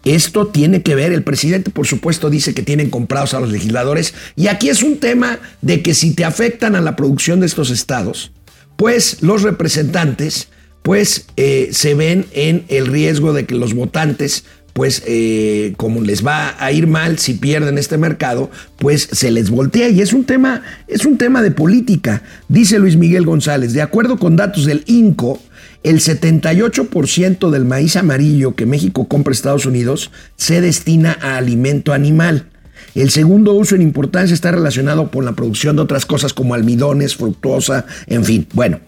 Esto 0.03 0.47
tiene 0.47 0.81
que 0.81 0.95
ver, 0.95 1.11
el 1.11 1.23
presidente 1.23 1.69
por 1.69 1.85
supuesto 1.85 2.29
dice 2.29 2.53
que 2.53 2.63
tienen 2.63 2.89
comprados 2.89 3.33
a 3.33 3.39
los 3.39 3.51
legisladores 3.51 4.15
y 4.35 4.47
aquí 4.47 4.69
es 4.69 4.81
un 4.81 4.97
tema 4.97 5.39
de 5.61 5.83
que 5.83 5.93
si 5.93 6.13
te 6.13 6.25
afectan 6.25 6.75
a 6.75 6.81
la 6.81 6.95
producción 6.95 7.39
de 7.39 7.45
estos 7.45 7.69
estados, 7.69 8.31
pues 8.77 9.21
los 9.21 9.43
representantes 9.43 10.47
pues 10.81 11.27
eh, 11.37 11.69
se 11.71 11.93
ven 11.93 12.25
en 12.33 12.65
el 12.67 12.87
riesgo 12.87 13.33
de 13.33 13.45
que 13.45 13.53
los 13.53 13.75
votantes 13.75 14.45
pues 14.73 15.03
eh, 15.05 15.73
como 15.77 16.01
les 16.01 16.25
va 16.25 16.55
a 16.59 16.71
ir 16.71 16.87
mal 16.87 17.17
si 17.17 17.33
pierden 17.33 17.77
este 17.77 17.97
mercado, 17.97 18.49
pues 18.77 19.07
se 19.11 19.31
les 19.31 19.49
voltea 19.49 19.89
y 19.89 20.01
es 20.01 20.13
un 20.13 20.23
tema 20.23 20.63
es 20.87 21.05
un 21.05 21.17
tema 21.17 21.41
de 21.41 21.51
política, 21.51 22.23
dice 22.47 22.79
Luis 22.79 22.97
Miguel 22.97 23.25
González, 23.25 23.73
de 23.73 23.81
acuerdo 23.81 24.17
con 24.17 24.35
datos 24.35 24.65
del 24.65 24.83
INCO, 24.85 25.41
el 25.83 25.99
78% 25.99 27.49
del 27.49 27.65
maíz 27.65 27.95
amarillo 27.95 28.55
que 28.55 28.65
México 28.65 29.07
compra 29.07 29.31
a 29.31 29.33
Estados 29.33 29.65
Unidos 29.65 30.11
se 30.35 30.61
destina 30.61 31.17
a 31.21 31.37
alimento 31.37 31.93
animal. 31.93 32.47
El 32.93 33.09
segundo 33.09 33.53
uso 33.53 33.75
en 33.75 33.81
importancia 33.81 34.33
está 34.33 34.51
relacionado 34.51 35.09
con 35.09 35.25
la 35.25 35.33
producción 35.33 35.75
de 35.75 35.81
otras 35.81 36.05
cosas 36.05 36.33
como 36.33 36.53
almidones, 36.53 37.15
fructosa, 37.15 37.85
en 38.07 38.25
fin. 38.25 38.47
Bueno, 38.53 38.79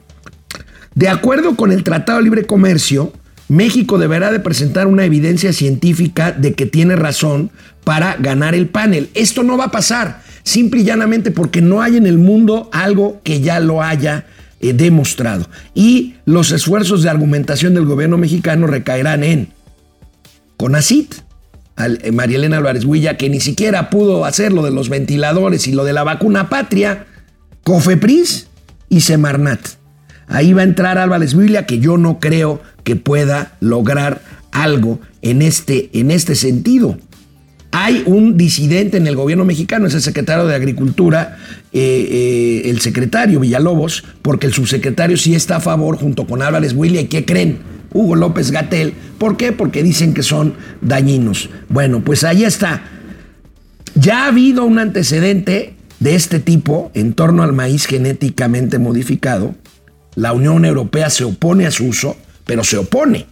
de 0.93 1.09
acuerdo 1.09 1.55
con 1.55 1.71
el 1.71 1.83
Tratado 1.83 2.19
de 2.19 2.25
Libre 2.25 2.45
Comercio, 2.45 3.13
México 3.53 3.99
deberá 3.99 4.31
de 4.31 4.39
presentar 4.39 4.87
una 4.87 5.05
evidencia 5.05 5.53
científica 5.53 6.31
de 6.31 6.55
que 6.55 6.65
tiene 6.65 6.95
razón 6.95 7.51
para 7.83 8.15
ganar 8.15 8.55
el 8.55 8.67
panel. 8.67 9.09
Esto 9.13 9.43
no 9.43 9.57
va 9.57 9.65
a 9.65 9.71
pasar, 9.71 10.23
simple 10.41 10.81
y 10.81 10.85
llanamente 10.85 11.29
porque 11.29 11.61
no 11.61 11.83
hay 11.83 11.97
en 11.97 12.07
el 12.07 12.17
mundo 12.17 12.67
algo 12.73 13.21
que 13.23 13.41
ya 13.41 13.59
lo 13.59 13.83
haya 13.83 14.25
eh, 14.59 14.73
demostrado. 14.73 15.47
Y 15.75 16.15
los 16.25 16.51
esfuerzos 16.51 17.03
de 17.03 17.11
argumentación 17.11 17.75
del 17.75 17.85
gobierno 17.85 18.17
mexicano 18.17 18.65
recaerán 18.65 19.23
en 19.23 19.49
CONACIT, 20.57 21.13
eh, 21.77 22.11
María 22.11 22.37
Elena 22.37 22.57
Álvarez 22.57 22.85
Huilla, 22.85 23.17
que 23.17 23.29
ni 23.29 23.39
siquiera 23.39 23.91
pudo 23.91 24.25
hacer 24.25 24.51
lo 24.51 24.63
de 24.63 24.71
los 24.71 24.89
ventiladores 24.89 25.67
y 25.67 25.73
lo 25.73 25.83
de 25.83 25.93
la 25.93 26.03
vacuna 26.03 26.49
patria, 26.49 27.05
COFEPRIS 27.63 28.47
y 28.89 29.01
Semarnat. 29.01 29.59
Ahí 30.27 30.53
va 30.53 30.61
a 30.61 30.65
entrar 30.65 30.97
Álvarez 30.97 31.35
Huilla, 31.35 31.67
que 31.67 31.77
yo 31.77 31.97
no 31.97 32.19
creo 32.19 32.61
que 32.83 32.95
pueda 32.95 33.57
lograr 33.59 34.21
algo 34.51 34.99
en 35.21 35.41
este, 35.41 35.89
en 35.93 36.11
este 36.11 36.35
sentido. 36.35 36.97
Hay 37.71 38.03
un 38.05 38.37
disidente 38.37 38.97
en 38.97 39.07
el 39.07 39.15
gobierno 39.15 39.45
mexicano, 39.45 39.87
es 39.87 39.95
el 39.95 40.01
secretario 40.01 40.45
de 40.45 40.53
Agricultura, 40.53 41.37
eh, 41.71 42.07
eh, 42.11 42.69
el 42.69 42.81
secretario 42.81 43.39
Villalobos, 43.39 44.03
porque 44.21 44.45
el 44.45 44.53
subsecretario 44.53 45.17
sí 45.17 45.33
está 45.33 45.55
a 45.55 45.59
favor 45.59 45.97
junto 45.97 46.27
con 46.27 46.43
Álvarez 46.43 46.73
William. 46.75 47.05
¿Y 47.05 47.07
qué 47.07 47.25
creen? 47.25 47.57
Hugo 47.91 48.15
López 48.15 48.51
Gatel. 48.51 48.93
¿Por 49.17 49.37
qué? 49.37 49.53
Porque 49.53 49.81
dicen 49.81 50.13
que 50.13 50.21
son 50.21 50.53
dañinos. 50.81 51.49
Bueno, 51.69 52.01
pues 52.03 52.23
ahí 52.23 52.43
está. 52.43 52.83
Ya 53.95 54.25
ha 54.25 54.27
habido 54.27 54.65
un 54.65 54.77
antecedente 54.77 55.75
de 55.99 56.15
este 56.15 56.39
tipo 56.39 56.91
en 56.93 57.13
torno 57.13 57.41
al 57.41 57.53
maíz 57.53 57.85
genéticamente 57.85 58.77
modificado. 58.77 59.55
La 60.15 60.33
Unión 60.33 60.65
Europea 60.65 61.09
se 61.09 61.23
opone 61.23 61.65
a 61.65 61.71
su 61.71 61.85
uso, 61.85 62.17
pero 62.45 62.63
se 62.63 62.77
opone. 62.77 63.27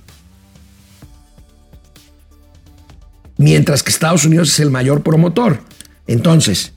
mientras 3.41 3.81
que 3.81 3.89
Estados 3.89 4.23
Unidos 4.23 4.49
es 4.49 4.59
el 4.59 4.69
mayor 4.69 5.01
promotor. 5.01 5.59
Entonces, 6.07 6.73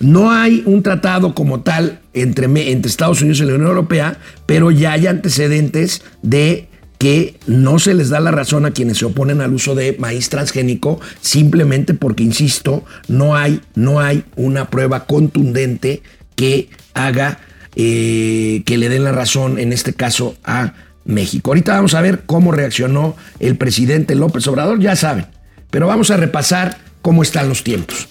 no 0.00 0.30
hay 0.30 0.62
un 0.66 0.82
tratado 0.82 1.34
como 1.34 1.60
tal 1.60 2.00
entre, 2.12 2.46
entre 2.46 2.88
Estados 2.88 3.20
Unidos 3.20 3.40
y 3.40 3.44
la 3.44 3.54
Unión 3.54 3.68
Europea, 3.68 4.18
pero 4.46 4.70
ya 4.70 4.92
hay 4.92 5.08
antecedentes 5.08 6.02
de 6.22 6.68
que 6.98 7.38
no 7.46 7.80
se 7.80 7.92
les 7.92 8.08
da 8.08 8.20
la 8.20 8.30
razón 8.30 8.64
a 8.64 8.70
quienes 8.70 8.98
se 8.98 9.04
oponen 9.04 9.40
al 9.40 9.52
uso 9.52 9.74
de 9.74 9.96
maíz 9.98 10.28
transgénico 10.28 11.00
simplemente 11.20 11.92
porque, 11.92 12.22
insisto, 12.22 12.84
no 13.08 13.36
hay, 13.36 13.60
no 13.74 14.00
hay 14.00 14.24
una 14.36 14.70
prueba 14.70 15.06
contundente 15.06 16.02
que 16.36 16.70
haga 16.94 17.40
eh, 17.74 18.62
que 18.64 18.78
le 18.78 18.88
den 18.88 19.02
la 19.02 19.12
razón, 19.12 19.58
en 19.58 19.72
este 19.72 19.92
caso, 19.92 20.36
a 20.44 20.74
México. 21.04 21.50
Ahorita 21.50 21.74
vamos 21.74 21.94
a 21.94 22.00
ver 22.00 22.22
cómo 22.26 22.52
reaccionó 22.52 23.16
el 23.40 23.56
presidente 23.56 24.14
López 24.14 24.46
Obrador, 24.46 24.80
ya 24.80 24.96
saben, 24.96 25.26
pero 25.70 25.86
vamos 25.86 26.10
a 26.10 26.16
repasar 26.16 26.78
cómo 27.02 27.22
están 27.22 27.48
los 27.48 27.64
tiempos. 27.64 28.08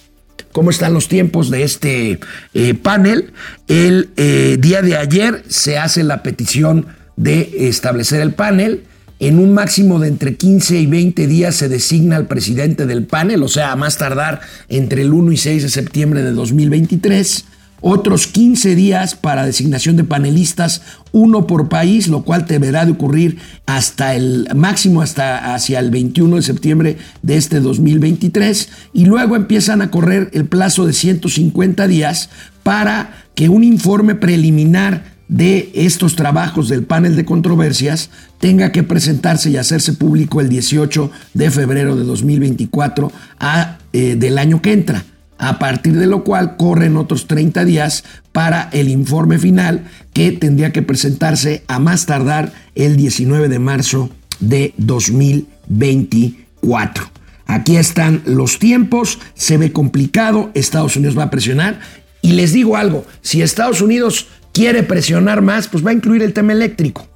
¿Cómo 0.52 0.70
están 0.70 0.94
los 0.94 1.08
tiempos 1.08 1.50
de 1.50 1.64
este 1.64 2.20
eh, 2.54 2.74
panel? 2.74 3.32
El 3.66 4.10
eh, 4.16 4.56
día 4.60 4.82
de 4.82 4.96
ayer 4.96 5.42
se 5.48 5.78
hace 5.78 6.04
la 6.04 6.22
petición 6.22 6.86
de 7.16 7.68
establecer 7.68 8.20
el 8.20 8.34
panel. 8.34 8.84
En 9.18 9.40
un 9.40 9.52
máximo 9.52 9.98
de 9.98 10.08
entre 10.08 10.36
15 10.36 10.76
y 10.76 10.86
20 10.86 11.26
días 11.26 11.56
se 11.56 11.68
designa 11.68 12.14
al 12.16 12.28
presidente 12.28 12.86
del 12.86 13.04
panel, 13.04 13.42
o 13.42 13.48
sea, 13.48 13.72
a 13.72 13.76
más 13.76 13.98
tardar 13.98 14.42
entre 14.68 15.02
el 15.02 15.12
1 15.12 15.32
y 15.32 15.36
6 15.36 15.64
de 15.64 15.70
septiembre 15.70 16.22
de 16.22 16.30
2023 16.30 17.46
otros 17.86 18.26
15 18.26 18.74
días 18.74 19.14
para 19.14 19.44
designación 19.44 19.96
de 19.96 20.04
panelistas, 20.04 20.80
uno 21.12 21.46
por 21.46 21.68
país, 21.68 22.08
lo 22.08 22.22
cual 22.22 22.46
deberá 22.46 22.86
de 22.86 22.92
ocurrir 22.92 23.36
hasta 23.66 24.14
el 24.14 24.48
máximo, 24.54 25.02
hasta 25.02 25.54
hacia 25.54 25.80
el 25.80 25.90
21 25.90 26.36
de 26.36 26.42
septiembre 26.42 26.96
de 27.20 27.36
este 27.36 27.60
2023, 27.60 28.70
y 28.94 29.04
luego 29.04 29.36
empiezan 29.36 29.82
a 29.82 29.90
correr 29.90 30.30
el 30.32 30.46
plazo 30.46 30.86
de 30.86 30.94
150 30.94 31.86
días 31.86 32.30
para 32.62 33.22
que 33.34 33.50
un 33.50 33.62
informe 33.62 34.14
preliminar 34.14 35.04
de 35.28 35.70
estos 35.74 36.16
trabajos 36.16 36.70
del 36.70 36.84
panel 36.84 37.16
de 37.16 37.26
controversias 37.26 38.08
tenga 38.38 38.72
que 38.72 38.82
presentarse 38.82 39.50
y 39.50 39.58
hacerse 39.58 39.92
público 39.92 40.40
el 40.40 40.48
18 40.48 41.10
de 41.34 41.50
febrero 41.50 41.96
de 41.96 42.04
2024 42.04 43.12
a, 43.40 43.76
eh, 43.92 44.16
del 44.16 44.38
año 44.38 44.62
que 44.62 44.72
entra 44.72 45.04
a 45.48 45.58
partir 45.58 45.98
de 45.98 46.06
lo 46.06 46.24
cual 46.24 46.56
corren 46.56 46.96
otros 46.96 47.26
30 47.26 47.66
días 47.66 48.04
para 48.32 48.70
el 48.72 48.88
informe 48.88 49.38
final 49.38 49.84
que 50.14 50.32
tendría 50.32 50.72
que 50.72 50.80
presentarse 50.80 51.64
a 51.68 51.78
más 51.78 52.06
tardar 52.06 52.54
el 52.74 52.96
19 52.96 53.50
de 53.50 53.58
marzo 53.58 54.08
de 54.40 54.72
2024. 54.78 57.10
Aquí 57.46 57.76
están 57.76 58.22
los 58.24 58.58
tiempos, 58.58 59.18
se 59.34 59.58
ve 59.58 59.70
complicado, 59.70 60.50
Estados 60.54 60.96
Unidos 60.96 61.18
va 61.18 61.24
a 61.24 61.30
presionar. 61.30 61.78
Y 62.22 62.32
les 62.32 62.54
digo 62.54 62.78
algo, 62.78 63.04
si 63.20 63.42
Estados 63.42 63.82
Unidos 63.82 64.28
quiere 64.54 64.82
presionar 64.82 65.42
más, 65.42 65.68
pues 65.68 65.84
va 65.84 65.90
a 65.90 65.94
incluir 65.94 66.22
el 66.22 66.32
tema 66.32 66.54
eléctrico. 66.54 67.06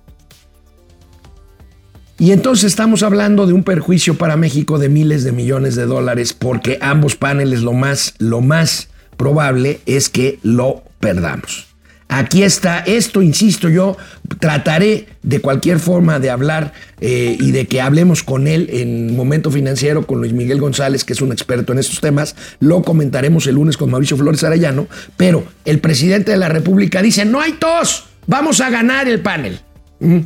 Y 2.19 2.33
entonces 2.33 2.65
estamos 2.65 3.05
hablando 3.05 3.47
de 3.47 3.53
un 3.53 3.63
perjuicio 3.63 4.19
para 4.19 4.37
México 4.37 4.79
de 4.79 4.89
miles 4.89 5.23
de 5.23 5.31
millones 5.31 5.77
de 5.77 5.87
dólares 5.87 6.33
porque 6.33 6.79
ambos 6.81 7.15
paneles 7.15 7.63
lo 7.63 7.73
más, 7.73 8.15
lo 8.19 8.41
más 8.41 8.89
probable 9.17 9.81
es 9.87 10.09
que 10.09 10.41
lo 10.43 10.83
perdamos. 10.99 11.69
Aquí 12.09 12.43
está 12.43 12.79
esto, 12.81 13.21
insisto, 13.21 13.69
yo 13.69 13.97
trataré 14.41 15.07
de 15.23 15.41
cualquier 15.41 15.79
forma 15.79 16.19
de 16.19 16.31
hablar 16.31 16.73
eh, 17.01 17.37
y 17.39 17.51
de 17.51 17.67
que 17.67 17.83
hablemos 17.83 18.23
con 18.23 18.49
él 18.49 18.69
en 18.73 19.15
Momento 19.15 19.51
Financiero, 19.51 20.07
con 20.07 20.19
Luis 20.19 20.33
Miguel 20.33 20.59
González, 20.59 21.05
que 21.05 21.13
es 21.13 21.21
un 21.21 21.33
experto 21.33 21.73
en 21.73 21.79
estos 21.79 22.01
temas. 22.01 22.35
Lo 22.61 22.83
comentaremos 22.83 23.47
el 23.47 23.57
lunes 23.57 23.77
con 23.77 23.91
Mauricio 23.91 24.17
Flores 24.17 24.43
Arellano, 24.43 24.89
pero 25.19 25.45
el 25.67 25.81
presidente 25.81 26.31
de 26.31 26.39
la 26.39 26.49
República 26.49 27.03
dice, 27.03 27.27
no 27.27 27.43
hay 27.43 27.53
tos, 27.53 28.07
vamos 28.27 28.63
a 28.63 28.71
ganar 28.71 29.07
el 29.07 29.21
panel. 29.21 29.61
Mm. 30.01 30.21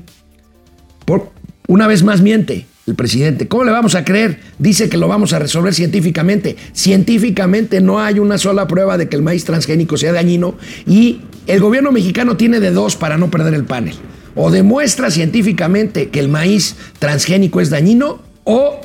Por, 1.04 1.32
una 1.69 1.87
vez 1.87 2.02
más 2.02 2.21
miente 2.21 2.66
el 2.87 2.95
presidente. 2.95 3.49
¿Cómo 3.49 3.64
le 3.64 3.71
vamos 3.71 3.95
a 3.95 4.04
creer? 4.04 4.40
Dice 4.59 4.88
que 4.88 4.97
lo 4.97 5.09
vamos 5.09 5.33
a 5.33 5.38
resolver 5.38 5.73
científicamente. 5.75 6.57
Científicamente 6.73 7.81
no 7.81 8.00
hay 8.00 8.19
una 8.19 8.38
sola 8.38 8.66
prueba 8.66 8.99
de 8.99 9.09
que 9.09 9.16
el 9.16 9.23
maíz 9.23 9.45
transgénico 9.45 9.97
sea 9.97 10.12
dañino 10.12 10.57
y 10.87 11.21
el 11.47 11.61
gobierno 11.61 11.92
mexicano 11.92 12.37
tiene 12.37 12.61
de 12.61 12.71
dos 12.71 12.97
para 12.97 13.19
no 13.19 13.31
perder 13.31 13.54
el 13.54 13.64
panel. 13.64 13.95
O 14.35 14.50
demuestra 14.50 15.11
científicamente 15.11 16.09
que 16.09 16.21
el 16.21 16.28
maíz 16.28 16.76
transgénico 16.99 17.61
es 17.61 17.71
dañino 17.71 18.21
o 18.45 18.81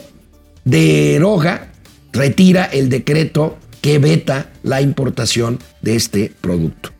deroga, 0.63 1.71
retira 2.11 2.65
el 2.65 2.89
decreto 2.89 3.57
que 3.81 3.97
veta 3.99 4.51
la 4.63 4.81
importación 4.81 5.59
de 5.81 5.95
este 5.95 6.33
producto. 6.41 6.91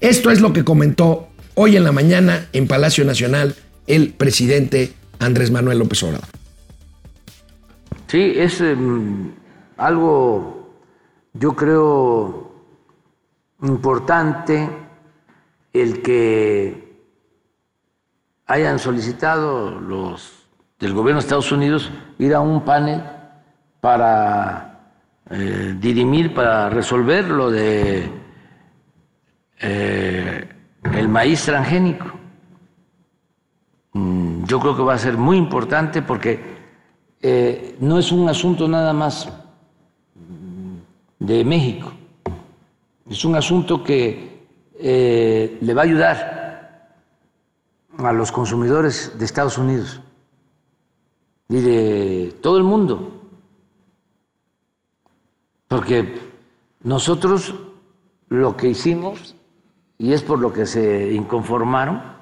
Esto 0.00 0.30
es 0.30 0.40
lo 0.40 0.52
que 0.52 0.64
comentó 0.64 1.28
hoy 1.54 1.76
en 1.76 1.84
la 1.84 1.92
mañana 1.92 2.48
en 2.52 2.66
Palacio 2.66 3.04
Nacional 3.04 3.56
el 3.86 4.12
presidente 4.12 4.92
Andrés 5.18 5.50
Manuel 5.50 5.78
López 5.78 6.02
Obrador. 6.02 6.28
Sí, 8.06 8.34
es 8.36 8.60
em, 8.60 9.32
algo, 9.76 10.78
yo 11.32 11.54
creo, 11.54 12.54
importante 13.62 14.68
el 15.72 16.02
que 16.02 16.84
hayan 18.46 18.78
solicitado 18.78 19.80
los 19.80 20.44
del 20.78 20.92
gobierno 20.92 21.20
de 21.20 21.24
Estados 21.24 21.50
Unidos 21.50 21.90
ir 22.18 22.34
a 22.34 22.40
un 22.40 22.64
panel 22.64 23.02
para 23.80 24.92
eh, 25.30 25.74
dirimir, 25.80 26.34
para 26.34 26.68
resolver 26.68 27.24
lo 27.28 27.50
de 27.50 28.10
eh, 29.60 30.48
el 30.92 31.08
maíz 31.08 31.44
transgénico. 31.44 32.23
Mm, 33.94 34.44
yo 34.44 34.58
creo 34.58 34.76
que 34.76 34.82
va 34.82 34.94
a 34.94 34.98
ser 34.98 35.16
muy 35.16 35.36
importante 35.36 36.02
porque 36.02 36.40
eh, 37.22 37.76
no 37.80 37.98
es 37.98 38.10
un 38.10 38.28
asunto 38.28 38.68
nada 38.68 38.92
más 38.92 39.28
de 41.20 41.44
México, 41.44 41.92
es 43.08 43.24
un 43.24 43.36
asunto 43.36 43.82
que 43.82 44.46
eh, 44.78 45.58
le 45.60 45.74
va 45.74 45.82
a 45.82 45.84
ayudar 45.84 46.94
a 47.96 48.12
los 48.12 48.32
consumidores 48.32 49.16
de 49.16 49.24
Estados 49.24 49.56
Unidos 49.58 50.00
y 51.48 51.60
de 51.60 52.36
todo 52.42 52.58
el 52.58 52.64
mundo, 52.64 53.22
porque 55.68 56.18
nosotros 56.82 57.54
lo 58.28 58.56
que 58.56 58.68
hicimos, 58.68 59.36
y 59.98 60.12
es 60.12 60.22
por 60.22 60.40
lo 60.40 60.52
que 60.52 60.66
se 60.66 61.12
inconformaron, 61.12 62.13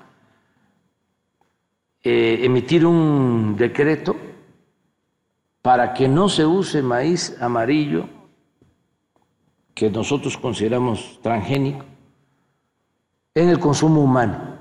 eh, 2.02 2.40
emitir 2.42 2.84
un 2.84 3.56
decreto 3.56 4.16
para 5.62 5.94
que 5.94 6.08
no 6.08 6.28
se 6.28 6.44
use 6.44 6.82
maíz 6.82 7.40
amarillo, 7.40 8.08
que 9.74 9.88
nosotros 9.88 10.36
consideramos 10.36 11.20
transgénico, 11.22 11.84
en 13.34 13.48
el 13.48 13.58
consumo 13.58 14.02
humano. 14.02 14.58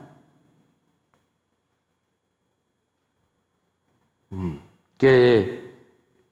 Que 4.97 5.73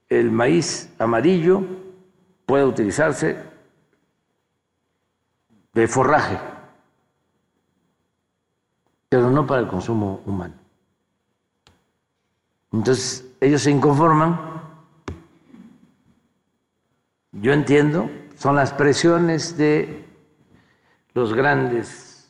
el 0.08 0.32
maíz 0.32 0.94
amarillo 1.00 1.64
pueda 2.46 2.66
utilizarse 2.66 3.44
de 5.74 5.88
forraje, 5.88 6.40
pero 9.10 9.32
no 9.32 9.46
para 9.48 9.62
el 9.62 9.68
consumo 9.68 10.22
humano. 10.26 10.69
Entonces, 12.72 13.26
ellos 13.42 13.62
se 13.62 13.72
inconforman. 13.72 14.40
Yo 17.32 17.54
entiendo, 17.54 18.10
son 18.38 18.56
las 18.56 18.74
presiones 18.74 19.58
de 19.58 20.06
los 21.14 21.34
grandes. 21.34 22.28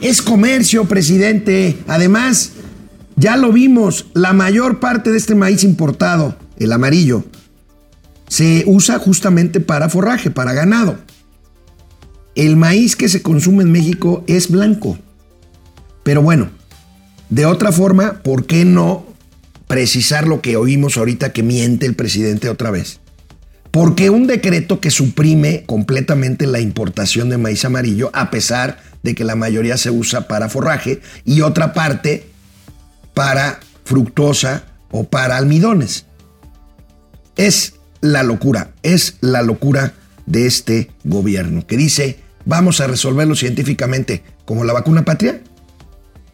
Es 0.00 0.22
comercio, 0.22 0.84
presidente. 0.86 1.78
Además, 1.86 2.52
ya 3.16 3.36
lo 3.36 3.52
vimos, 3.52 4.06
la 4.14 4.32
mayor 4.32 4.80
parte 4.80 5.10
de 5.10 5.18
este 5.18 5.34
maíz 5.34 5.64
importado, 5.64 6.36
el 6.56 6.72
amarillo, 6.72 7.24
se 8.28 8.64
usa 8.66 8.98
justamente 8.98 9.60
para 9.60 9.88
forraje, 9.88 10.30
para 10.30 10.54
ganado. 10.54 10.98
El 12.34 12.56
maíz 12.56 12.96
que 12.96 13.08
se 13.08 13.22
consume 13.22 13.62
en 13.62 13.72
México 13.72 14.24
es 14.26 14.50
blanco. 14.50 14.98
Pero 16.02 16.22
bueno, 16.22 16.50
de 17.32 17.46
otra 17.46 17.72
forma, 17.72 18.20
¿por 18.22 18.44
qué 18.44 18.66
no 18.66 19.06
precisar 19.66 20.28
lo 20.28 20.42
que 20.42 20.56
oímos 20.56 20.98
ahorita 20.98 21.32
que 21.32 21.42
miente 21.42 21.86
el 21.86 21.94
presidente 21.94 22.50
otra 22.50 22.70
vez? 22.70 23.00
Porque 23.70 24.10
un 24.10 24.26
decreto 24.26 24.80
que 24.80 24.90
suprime 24.90 25.64
completamente 25.64 26.46
la 26.46 26.60
importación 26.60 27.30
de 27.30 27.38
maíz 27.38 27.64
amarillo, 27.64 28.10
a 28.12 28.30
pesar 28.30 28.82
de 29.02 29.14
que 29.14 29.24
la 29.24 29.34
mayoría 29.34 29.78
se 29.78 29.90
usa 29.90 30.28
para 30.28 30.50
forraje 30.50 31.00
y 31.24 31.40
otra 31.40 31.72
parte 31.72 32.26
para 33.14 33.60
fructosa 33.86 34.64
o 34.90 35.04
para 35.04 35.38
almidones. 35.38 36.04
Es 37.36 37.76
la 38.02 38.24
locura, 38.24 38.72
es 38.82 39.16
la 39.22 39.40
locura 39.40 39.94
de 40.26 40.44
este 40.46 40.90
gobierno 41.02 41.66
que 41.66 41.78
dice, 41.78 42.18
vamos 42.44 42.82
a 42.82 42.88
resolverlo 42.88 43.36
científicamente, 43.36 44.22
como 44.44 44.64
la 44.64 44.74
vacuna 44.74 45.06
patria, 45.06 45.40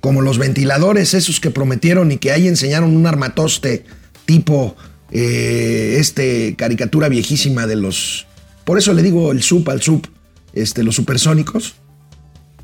como 0.01 0.23
los 0.23 0.39
ventiladores 0.39 1.15
esos 1.15 1.41
que 1.41 1.51
prometieron 1.51 2.13
y 2.13 2.19
que 2.19 2.33
ahí 2.33 2.49
enseñaron 2.49 2.97
un 2.97 3.07
armatoste 3.07 3.85
tipo 4.25 4.77
eh, 5.11 5.97
este 5.99 6.55
caricatura 6.57 7.09
viejísima 7.09 7.67
de 7.67 7.77
los 7.77 8.27
por 8.65 8.79
eso 8.79 8.93
le 8.93 9.03
digo 9.03 9.33
el 9.33 9.43
sub 9.43 9.69
al 9.71 9.83
sub 9.83 10.07
este 10.53 10.83
los 10.83 10.97
supersónicos. 10.97 11.77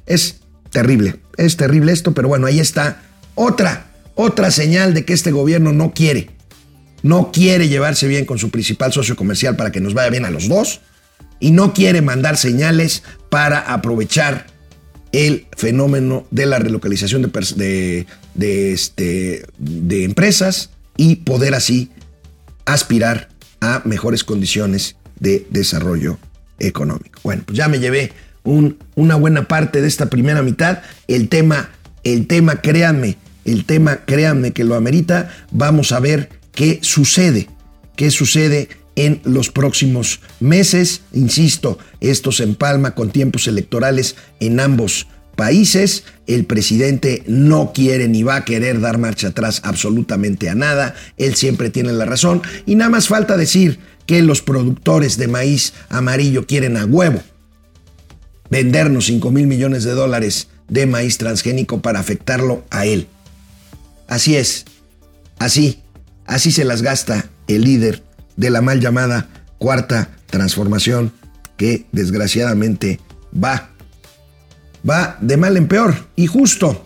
Es 0.07 0.41
terrible 0.71 1.21
es 1.37 1.57
terrible 1.57 1.93
esto 1.93 2.13
pero 2.13 2.29
bueno 2.29 2.47
ahí 2.47 2.61
está 2.61 3.03
otra 3.35 3.91
otra 4.15 4.51
señal 4.51 4.95
de 4.95 5.05
que 5.05 5.13
este 5.13 5.33
gobierno 5.33 5.73
no 5.73 5.93
quiere 5.93 6.31
no 7.03 7.33
quiere 7.33 7.69
llevarse 7.69 8.07
bien 8.07 8.25
con 8.25 8.39
su 8.39 8.51
principal 8.51 8.93
socio 8.93 9.17
comercial 9.17 9.57
para 9.57 9.73
que 9.73 9.81
nos 9.81 9.95
vaya 9.95 10.11
bien 10.11 10.25
a 10.25 10.31
los 10.31 10.49
dos 10.49 10.81
y 11.41 11.51
no 11.51 11.75
quiere 11.75 12.01
mandar 12.01 12.37
señales 12.37 13.03
para 13.29 13.61
aprovechar 13.61 14.47
el 15.15 15.47
fenómeno 15.57 16.27
de 16.33 16.45
la 16.47 16.59
relocalización 16.59 17.23
de, 17.23 18.07
este, 18.73 19.47
de 19.59 20.05
empresas 20.05 20.71
y 20.97 21.17
poder 21.17 21.55
así 21.55 21.91
aspirar 22.65 23.29
a 23.61 23.83
mejores 23.85 24.25
condiciones 24.25 24.97
de 25.21 25.47
desarrollo 25.51 26.19
económico. 26.59 27.21
Bueno, 27.23 27.45
pues 27.47 27.57
ya 27.57 27.69
me 27.69 27.79
llevé 27.79 28.11
un, 28.43 28.79
una 28.97 29.15
buena 29.15 29.47
parte 29.47 29.81
de 29.81 29.87
esta 29.87 30.11
primera 30.11 30.43
mitad. 30.43 30.83
El 31.07 31.29
tema, 31.29 31.71
el 32.03 32.27
tema, 32.27 32.61
créanme, 32.61 33.17
el 33.45 33.67
tema, 33.67 34.05
créanme 34.05 34.53
que 34.53 34.65
lo 34.65 34.75
amerita. 34.75 35.31
Vamos 35.53 35.93
a 35.93 36.01
ver 36.01 36.29
qué 36.53 36.81
sucede, 36.83 37.49
qué 37.95 38.11
sucede 38.11 38.69
en 38.97 39.21
los 39.25 39.51
próximos 39.51 40.21
meses. 40.41 41.03
Insisto, 41.13 41.79
esto 42.01 42.33
se 42.33 42.45
empalma 42.45 42.95
con 42.95 43.11
tiempos 43.11 43.47
electorales 43.49 44.17
en 44.41 44.61
ambos 44.61 45.07
países. 45.37 46.05
El 46.27 46.45
presidente 46.45 47.23
no 47.27 47.73
quiere 47.75 48.09
ni 48.09 48.23
va 48.23 48.37
a 48.37 48.45
querer 48.45 48.81
dar 48.81 48.99
marcha 48.99 49.29
atrás 49.29 49.61
absolutamente 49.65 50.49
a 50.49 50.55
nada. 50.55 50.95
Él 51.17 51.35
siempre 51.35 51.71
tiene 51.71 51.93
la 51.93 52.05
razón. 52.05 52.43
Y 52.67 52.77
nada 52.77 52.91
más 52.91 53.09
falta 53.09 53.37
decir 53.37 53.79
que 54.07 54.23
los 54.23 54.43
productores 54.43 55.17
de 55.17 55.29
maíz 55.29 55.73
amarillo 55.89 56.47
quieren 56.47 56.77
a 56.77 56.85
huevo 56.85 57.23
vendernos 58.51 59.07
5 59.07 59.31
mil 59.31 59.47
millones 59.47 59.85
de 59.85 59.93
dólares 59.93 60.49
de 60.69 60.87
maíz 60.87 61.19
transgénico 61.19 61.83
para 61.83 62.01
afectarlo 62.01 62.65
a 62.71 62.87
él. 62.87 63.09
Así 64.07 64.37
es. 64.37 64.65
Así, 65.39 65.83
así 66.27 66.53
se 66.53 66.65
las 66.65 66.83
gasta 66.83 67.29
el 67.49 67.63
líder 67.63 68.03
de 68.37 68.51
la 68.51 68.61
mal 68.61 68.81
llamada 68.81 69.29
cuarta 69.59 70.11
transformación 70.27 71.13
que 71.57 71.87
desgraciadamente 71.93 73.01
va, 73.33 73.71
va 74.89 75.17
de 75.21 75.37
mal 75.37 75.57
en 75.57 75.69
peor. 75.69 75.95
Y 76.17 76.27
justo, 76.27 76.83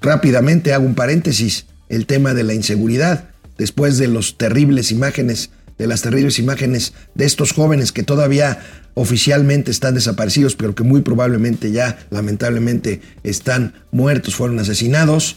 rápidamente 0.00 0.72
hago 0.72 0.86
un 0.86 0.94
paréntesis, 0.94 1.66
el 1.88 2.06
tema 2.06 2.34
de 2.34 2.44
la 2.44 2.54
inseguridad, 2.54 3.30
después 3.58 3.98
de 3.98 4.08
las 4.08 4.36
terribles 4.36 4.90
imágenes, 4.90 5.50
de 5.78 5.86
las 5.86 6.02
terribles 6.02 6.38
imágenes 6.38 6.94
de 7.14 7.26
estos 7.26 7.52
jóvenes 7.52 7.92
que 7.92 8.02
todavía 8.02 8.60
oficialmente 8.94 9.70
están 9.70 9.94
desaparecidos, 9.94 10.56
pero 10.56 10.74
que 10.74 10.82
muy 10.82 11.02
probablemente 11.02 11.70
ya 11.70 11.98
lamentablemente 12.10 13.00
están 13.22 13.74
muertos, 13.92 14.34
fueron 14.34 14.58
asesinados, 14.58 15.36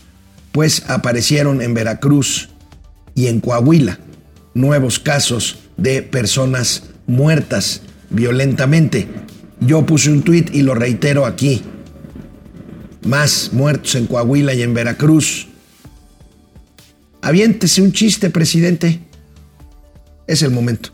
pues 0.51 0.83
aparecieron 0.87 1.61
en 1.61 1.73
Veracruz 1.73 2.49
y 3.15 3.27
en 3.27 3.39
Coahuila 3.41 3.99
nuevos 4.53 4.99
casos 4.99 5.59
de 5.77 6.01
personas 6.01 6.83
muertas 7.07 7.81
violentamente. 8.09 9.07
Yo 9.59 9.85
puse 9.85 10.11
un 10.11 10.23
tuit 10.23 10.53
y 10.53 10.61
lo 10.61 10.75
reitero 10.75 11.25
aquí. 11.25 11.61
Más 13.05 13.51
muertos 13.53 13.95
en 13.95 14.07
Coahuila 14.07 14.53
y 14.53 14.61
en 14.61 14.73
Veracruz. 14.73 15.47
Aviéntese 17.21 17.81
un 17.81 17.91
chiste, 17.93 18.29
presidente. 18.29 18.99
Es 20.27 20.41
el 20.41 20.51
momento. 20.51 20.89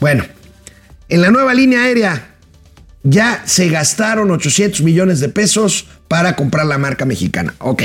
Bueno, 0.00 0.24
en 1.08 1.22
la 1.22 1.30
nueva 1.30 1.54
línea 1.54 1.82
aérea 1.82 2.34
ya 3.02 3.42
se 3.46 3.68
gastaron 3.68 4.30
800 4.30 4.82
millones 4.82 5.20
de 5.20 5.28
pesos 5.28 5.86
para 6.08 6.36
comprar 6.36 6.66
la 6.66 6.78
marca 6.78 7.04
mexicana. 7.04 7.54
Ok. 7.58 7.82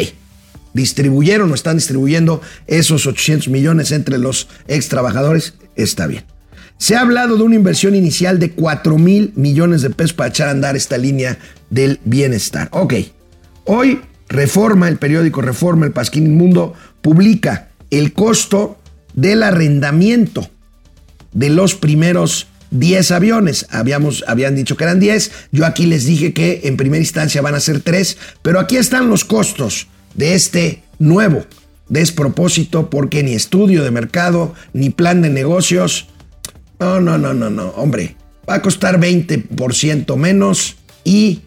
Distribuyeron 0.73 1.51
o 1.51 1.55
están 1.55 1.77
distribuyendo 1.77 2.41
esos 2.67 3.05
800 3.05 3.49
millones 3.49 3.91
entre 3.91 4.17
los 4.17 4.47
ex 4.67 4.89
trabajadores. 4.89 5.53
Está 5.75 6.07
bien. 6.07 6.23
Se 6.77 6.95
ha 6.95 7.01
hablado 7.01 7.37
de 7.37 7.43
una 7.43 7.55
inversión 7.55 7.95
inicial 7.95 8.39
de 8.39 8.51
4 8.51 8.97
mil 8.97 9.31
millones 9.35 9.81
de 9.81 9.89
pesos 9.89 10.13
para 10.13 10.29
echar 10.29 10.47
a 10.47 10.51
andar 10.51 10.75
esta 10.75 10.97
línea 10.97 11.37
del 11.69 11.99
bienestar. 12.03 12.67
Ok. 12.71 12.95
Hoy 13.65 14.01
Reforma, 14.27 14.87
el 14.87 14.97
periódico 14.97 15.41
Reforma, 15.41 15.85
el 15.85 15.91
Pasquín 15.91 16.35
Mundo, 16.35 16.73
publica 17.01 17.69
el 17.91 18.13
costo 18.13 18.79
del 19.13 19.43
arrendamiento 19.43 20.49
de 21.33 21.49
los 21.49 21.75
primeros 21.75 22.47
10 22.71 23.11
aviones. 23.11 23.67
Habíamos, 23.69 24.23
habían 24.27 24.55
dicho 24.55 24.75
que 24.75 24.83
eran 24.83 24.99
10. 24.99 25.31
Yo 25.51 25.65
aquí 25.65 25.85
les 25.85 26.05
dije 26.05 26.33
que 26.33 26.61
en 26.63 26.77
primera 26.77 27.01
instancia 27.01 27.41
van 27.41 27.55
a 27.55 27.59
ser 27.59 27.81
3. 27.81 28.17
Pero 28.41 28.59
aquí 28.59 28.77
están 28.77 29.07
los 29.07 29.23
costos 29.23 29.87
de 30.15 30.33
este 30.35 30.83
nuevo 30.99 31.45
despropósito 31.89 32.89
porque 32.89 33.23
ni 33.23 33.33
estudio 33.33 33.83
de 33.83 33.91
mercado, 33.91 34.53
ni 34.73 34.89
plan 34.89 35.21
de 35.21 35.29
negocios. 35.29 36.07
No, 36.79 36.99
no, 36.99 37.17
no, 37.17 37.33
no, 37.33 37.49
no. 37.49 37.69
Hombre, 37.69 38.15
va 38.49 38.55
a 38.55 38.61
costar 38.61 38.99
20% 38.99 40.15
menos 40.15 40.75
y 41.03 41.41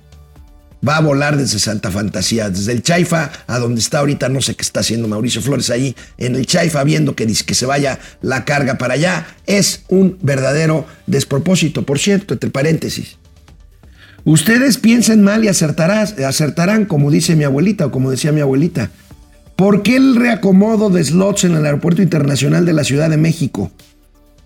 va 0.86 0.98
a 0.98 1.00
volar 1.00 1.36
desde 1.36 1.58
Santa 1.58 1.90
Fantasía, 1.90 2.50
desde 2.50 2.72
el 2.72 2.82
Chaifa 2.82 3.32
a 3.46 3.58
donde 3.58 3.80
está 3.80 3.98
ahorita, 4.00 4.28
no 4.28 4.40
sé 4.40 4.54
qué 4.54 4.62
está 4.62 4.80
haciendo 4.80 5.08
Mauricio 5.08 5.42
Flores 5.42 5.70
ahí 5.70 5.96
en 6.18 6.36
el 6.36 6.46
Chaifa, 6.46 6.84
viendo 6.84 7.16
que 7.16 7.26
dice 7.26 7.44
que 7.44 7.54
se 7.54 7.66
vaya 7.66 7.98
la 8.22 8.44
carga 8.44 8.78
para 8.78 8.94
allá. 8.94 9.26
Es 9.46 9.84
un 9.88 10.18
verdadero 10.22 10.86
despropósito, 11.06 11.82
por 11.82 11.98
cierto, 11.98 12.34
entre 12.34 12.50
paréntesis. 12.50 13.16
Ustedes 14.26 14.78
piensen 14.78 15.22
mal 15.22 15.44
y 15.44 15.48
acertarán, 15.48 16.84
como 16.86 17.12
dice 17.12 17.36
mi 17.36 17.44
abuelita 17.44 17.86
o 17.86 17.90
como 17.92 18.10
decía 18.10 18.32
mi 18.32 18.40
abuelita. 18.40 18.90
¿Por 19.54 19.84
qué 19.84 19.94
el 19.94 20.16
reacomodo 20.16 20.90
de 20.90 21.04
slots 21.04 21.44
en 21.44 21.54
el 21.54 21.64
Aeropuerto 21.64 22.02
Internacional 22.02 22.66
de 22.66 22.72
la 22.72 22.82
Ciudad 22.82 23.08
de 23.08 23.18
México? 23.18 23.70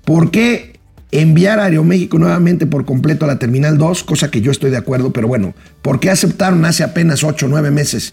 ¿Por 0.05 0.31
qué 0.31 0.79
enviar 1.13 1.61
a 1.61 1.65
Aeroméxico 1.65 2.19
nuevamente 2.19 2.67
por 2.67 2.85
completo 2.85 3.25
a 3.25 3.29
la 3.29 3.39
Terminal 3.39 3.79
2, 3.79 4.05
cosa 4.05 4.31
que 4.31 4.43
yo 4.43 4.51
estoy 4.51 4.71
de 4.71 4.77
acuerdo, 4.77 5.15
pero 5.15 5.29
bueno, 5.29 5.55
¿por 5.81 5.99
qué 5.99 6.11
aceptaron 6.11 6.67
hace 6.67 6.85
apenas 6.85 7.25
8 7.25 7.47
o 7.47 7.49
9 7.49 7.71
meses 7.71 8.13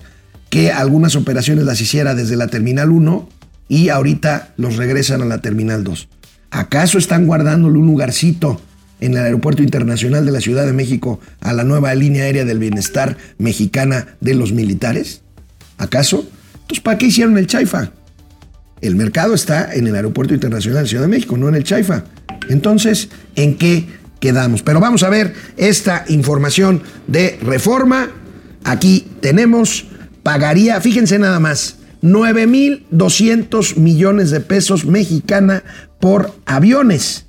que 0.49 0.71
algunas 0.71 1.17
operaciones 1.17 1.65
las 1.65 1.81
hiciera 1.81 2.15
desde 2.15 2.37
la 2.37 2.47
Terminal 2.47 2.91
1 2.91 3.27
y 3.67 3.89
ahorita 3.89 4.53
los 4.55 4.77
regresan 4.77 5.21
a 5.21 5.25
la 5.25 5.41
Terminal 5.41 5.83
2? 5.83 6.07
¿Acaso 6.49 6.97
están 6.97 7.27
guardándole 7.27 7.77
un 7.77 7.87
lugarcito 7.87 8.61
en 8.99 9.13
el 9.13 9.19
Aeropuerto 9.19 9.63
Internacional 9.63 10.25
de 10.25 10.31
la 10.31 10.41
Ciudad 10.41 10.65
de 10.65 10.73
México 10.73 11.19
a 11.39 11.53
la 11.53 11.63
nueva 11.63 11.93
línea 11.95 12.23
aérea 12.23 12.45
del 12.45 12.59
bienestar 12.59 13.17
mexicana 13.37 14.15
de 14.21 14.35
los 14.35 14.51
militares? 14.51 15.21
¿Acaso? 15.77 16.27
Entonces, 16.53 16.81
¿para 16.81 16.97
qué 16.97 17.07
hicieron 17.07 17.37
el 17.37 17.47
Chaifa? 17.47 17.91
El 18.81 18.95
mercado 18.95 19.33
está 19.33 19.73
en 19.73 19.87
el 19.87 19.95
Aeropuerto 19.95 20.33
Internacional 20.33 20.77
de 20.77 20.83
la 20.83 20.89
Ciudad 20.89 21.03
de 21.03 21.09
México, 21.09 21.37
no 21.37 21.49
en 21.49 21.55
el 21.55 21.63
Chaifa. 21.63 22.03
Entonces, 22.49 23.09
¿en 23.35 23.55
qué 23.55 23.87
quedamos? 24.19 24.63
Pero 24.63 24.79
vamos 24.79 25.03
a 25.03 25.09
ver 25.09 25.33
esta 25.57 26.05
información 26.09 26.81
de 27.07 27.39
reforma. 27.41 28.09
Aquí 28.63 29.07
tenemos, 29.21 29.85
pagaría, 30.23 30.79
fíjense 30.81 31.17
nada 31.19 31.39
más, 31.39 31.77
9.200 32.03 33.77
millones 33.77 34.29
de 34.29 34.41
pesos 34.41 34.85
mexicana 34.85 35.63
por 35.99 36.33
aviones. 36.45 37.26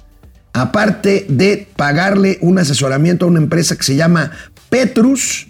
Aparte 0.58 1.24
de 1.28 1.68
pagarle 1.76 2.38
un 2.40 2.58
asesoramiento 2.58 3.24
a 3.24 3.28
una 3.28 3.38
empresa 3.38 3.76
que 3.76 3.84
se 3.84 3.94
llama 3.94 4.32
Petrus, 4.70 5.46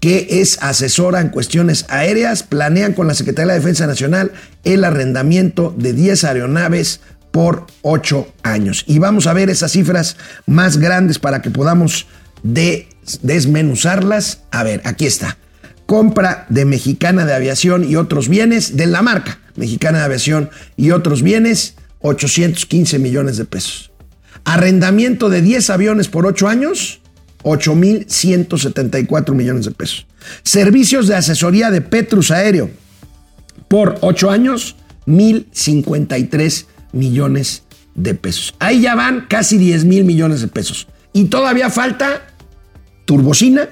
que 0.00 0.26
es 0.40 0.58
asesora 0.62 1.20
en 1.20 1.28
cuestiones 1.28 1.84
aéreas, 1.90 2.42
planean 2.42 2.94
con 2.94 3.06
la 3.06 3.14
Secretaría 3.14 3.52
de 3.52 3.58
la 3.58 3.62
Defensa 3.62 3.86
Nacional 3.86 4.32
el 4.64 4.84
arrendamiento 4.84 5.74
de 5.76 5.92
10 5.92 6.24
aeronaves 6.24 7.00
por 7.30 7.66
ocho 7.82 8.32
años. 8.42 8.84
Y 8.86 8.98
vamos 8.98 9.26
a 9.26 9.34
ver 9.34 9.50
esas 9.50 9.72
cifras 9.72 10.16
más 10.46 10.78
grandes 10.78 11.18
para 11.18 11.42
que 11.42 11.50
podamos 11.50 12.06
desmenuzarlas. 12.42 14.40
A 14.50 14.64
ver, 14.64 14.80
aquí 14.84 15.04
está. 15.04 15.36
Compra 15.84 16.46
de 16.48 16.64
Mexicana 16.64 17.26
de 17.26 17.34
Aviación 17.34 17.84
y 17.84 17.96
otros 17.96 18.28
bienes 18.28 18.78
de 18.78 18.86
la 18.86 19.02
marca 19.02 19.40
Mexicana 19.56 19.98
de 19.98 20.04
Aviación 20.04 20.50
y 20.76 20.92
otros 20.92 21.22
bienes, 21.22 21.74
815 22.00 22.98
millones 22.98 23.36
de 23.36 23.44
pesos. 23.44 23.91
Arrendamiento 24.44 25.28
de 25.28 25.42
10 25.42 25.70
aviones 25.70 26.08
por 26.08 26.26
8 26.26 26.48
años, 26.48 27.00
8.174 27.42 29.34
millones 29.34 29.64
de 29.64 29.70
pesos. 29.70 30.06
Servicios 30.42 31.08
de 31.08 31.16
asesoría 31.16 31.70
de 31.70 31.80
Petrus 31.80 32.30
Aéreo 32.30 32.70
por 33.68 33.98
8 34.00 34.30
años, 34.30 34.76
1.053 35.06 36.66
millones 36.92 37.62
de 37.94 38.14
pesos. 38.14 38.54
Ahí 38.58 38.82
ya 38.82 38.94
van 38.94 39.26
casi 39.28 39.58
10 39.58 39.84
mil 39.84 40.04
millones 40.04 40.40
de 40.40 40.48
pesos. 40.48 40.88
Y 41.12 41.24
todavía 41.24 41.70
falta 41.70 42.22
turbocina, 43.04 43.68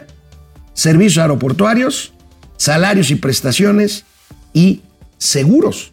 servicios 0.74 1.18
aeroportuarios, 1.18 2.12
salarios 2.56 3.10
y 3.10 3.16
prestaciones 3.16 4.04
y 4.52 4.82
seguros, 5.18 5.92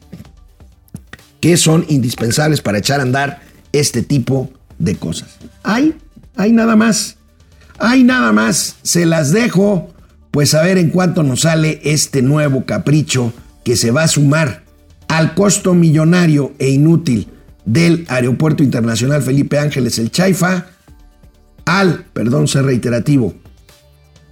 que 1.40 1.56
son 1.58 1.86
indispensables 1.88 2.62
para 2.62 2.80
echar 2.80 3.00
a 3.00 3.04
andar 3.04 3.42
este 3.72 4.02
tipo 4.02 4.52
de 4.80 4.96
cosas. 4.96 5.38
Hay, 5.64 5.96
hay 6.36 6.52
nada 6.52 6.76
más. 6.76 7.18
Hay 7.80 8.04
nada 8.04 8.32
más. 8.32 8.78
Se 8.82 9.06
las 9.06 9.32
dejo, 9.32 9.94
pues 10.32 10.54
a 10.54 10.64
ver 10.64 10.78
en 10.78 10.90
cuánto 10.90 11.24
nos 11.24 11.42
sale 11.42 11.80
este 11.84 12.22
nuevo 12.22 12.66
capricho 12.66 13.34
que 13.64 13.76
se 13.76 13.92
va 13.92 14.04
a 14.04 14.08
sumar 14.08 14.64
al 15.08 15.34
costo 15.34 15.74
millonario 15.74 16.54
e 16.60 16.70
inútil 16.70 17.28
del 17.66 18.06
Aeropuerto 18.08 18.64
Internacional 18.64 19.22
Felipe 19.22 19.60
Ángeles 19.60 20.00
El 20.00 20.12
Chaifa, 20.12 20.68
al, 21.66 22.06
perdón, 22.14 22.48
ser 22.48 22.66
reiterativo, 22.66 23.36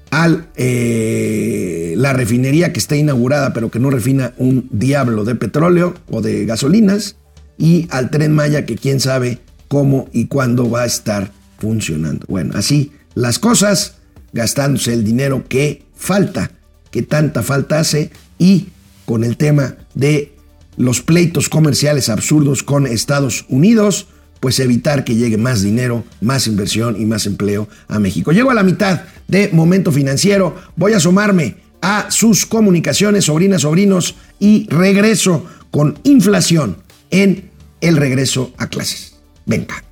al 0.09 0.47
eh, 0.55 1.93
la 1.97 2.13
refinería 2.13 2.71
que 2.71 2.79
está 2.79 2.95
inaugurada 2.95 3.51
pero 3.51 3.69
que 3.69 3.79
no 3.79 3.89
refina 3.89 4.33
un 4.37 4.69
diablo 4.71 5.25
de 5.25 5.35
petróleo 5.35 5.93
o 6.09 6.21
de 6.21 6.45
gasolinas 6.45 7.17
y 7.57 7.87
al 7.91 8.09
tren 8.09 8.33
Maya 8.33 8.65
que 8.65 8.75
quién 8.75 9.01
sabe 9.01 9.39
cómo 9.67 10.09
y 10.13 10.27
cuándo 10.27 10.69
va 10.69 10.83
a 10.83 10.85
estar 10.85 11.31
funcionando. 11.57 12.25
Bueno, 12.27 12.53
así 12.55 12.91
las 13.13 13.39
cosas, 13.39 13.95
gastándose 14.33 14.93
el 14.93 15.03
dinero 15.03 15.45
que 15.47 15.83
falta, 15.95 16.51
que 16.91 17.01
tanta 17.01 17.43
falta 17.43 17.79
hace 17.79 18.11
y 18.37 18.67
con 19.05 19.23
el 19.23 19.37
tema 19.37 19.75
de 19.93 20.33
los 20.77 21.01
pleitos 21.01 21.49
comerciales 21.49 22.09
absurdos 22.09 22.63
con 22.63 22.85
Estados 22.85 23.45
Unidos, 23.47 24.07
pues 24.39 24.59
evitar 24.59 25.03
que 25.05 25.15
llegue 25.15 25.37
más 25.37 25.61
dinero, 25.61 26.03
más 26.21 26.47
inversión 26.47 27.01
y 27.01 27.05
más 27.05 27.25
empleo 27.25 27.67
a 27.87 27.99
México. 27.99 28.31
Llego 28.31 28.51
a 28.51 28.53
la 28.53 28.63
mitad 28.63 29.03
de 29.27 29.49
Momento 29.53 29.91
Financiero, 29.91 30.55
voy 30.75 30.93
a 30.93 30.97
asomarme 30.97 31.55
a 31.81 32.11
sus 32.11 32.45
comunicaciones, 32.45 33.25
sobrinas, 33.25 33.61
sobrinos, 33.61 34.15
y 34.39 34.67
regreso 34.69 35.45
con 35.71 35.97
inflación 36.03 36.77
en 37.11 37.49
el 37.81 37.97
regreso 37.97 38.53
a 38.57 38.67
clases. 38.67 39.14
Venga. 39.45 39.83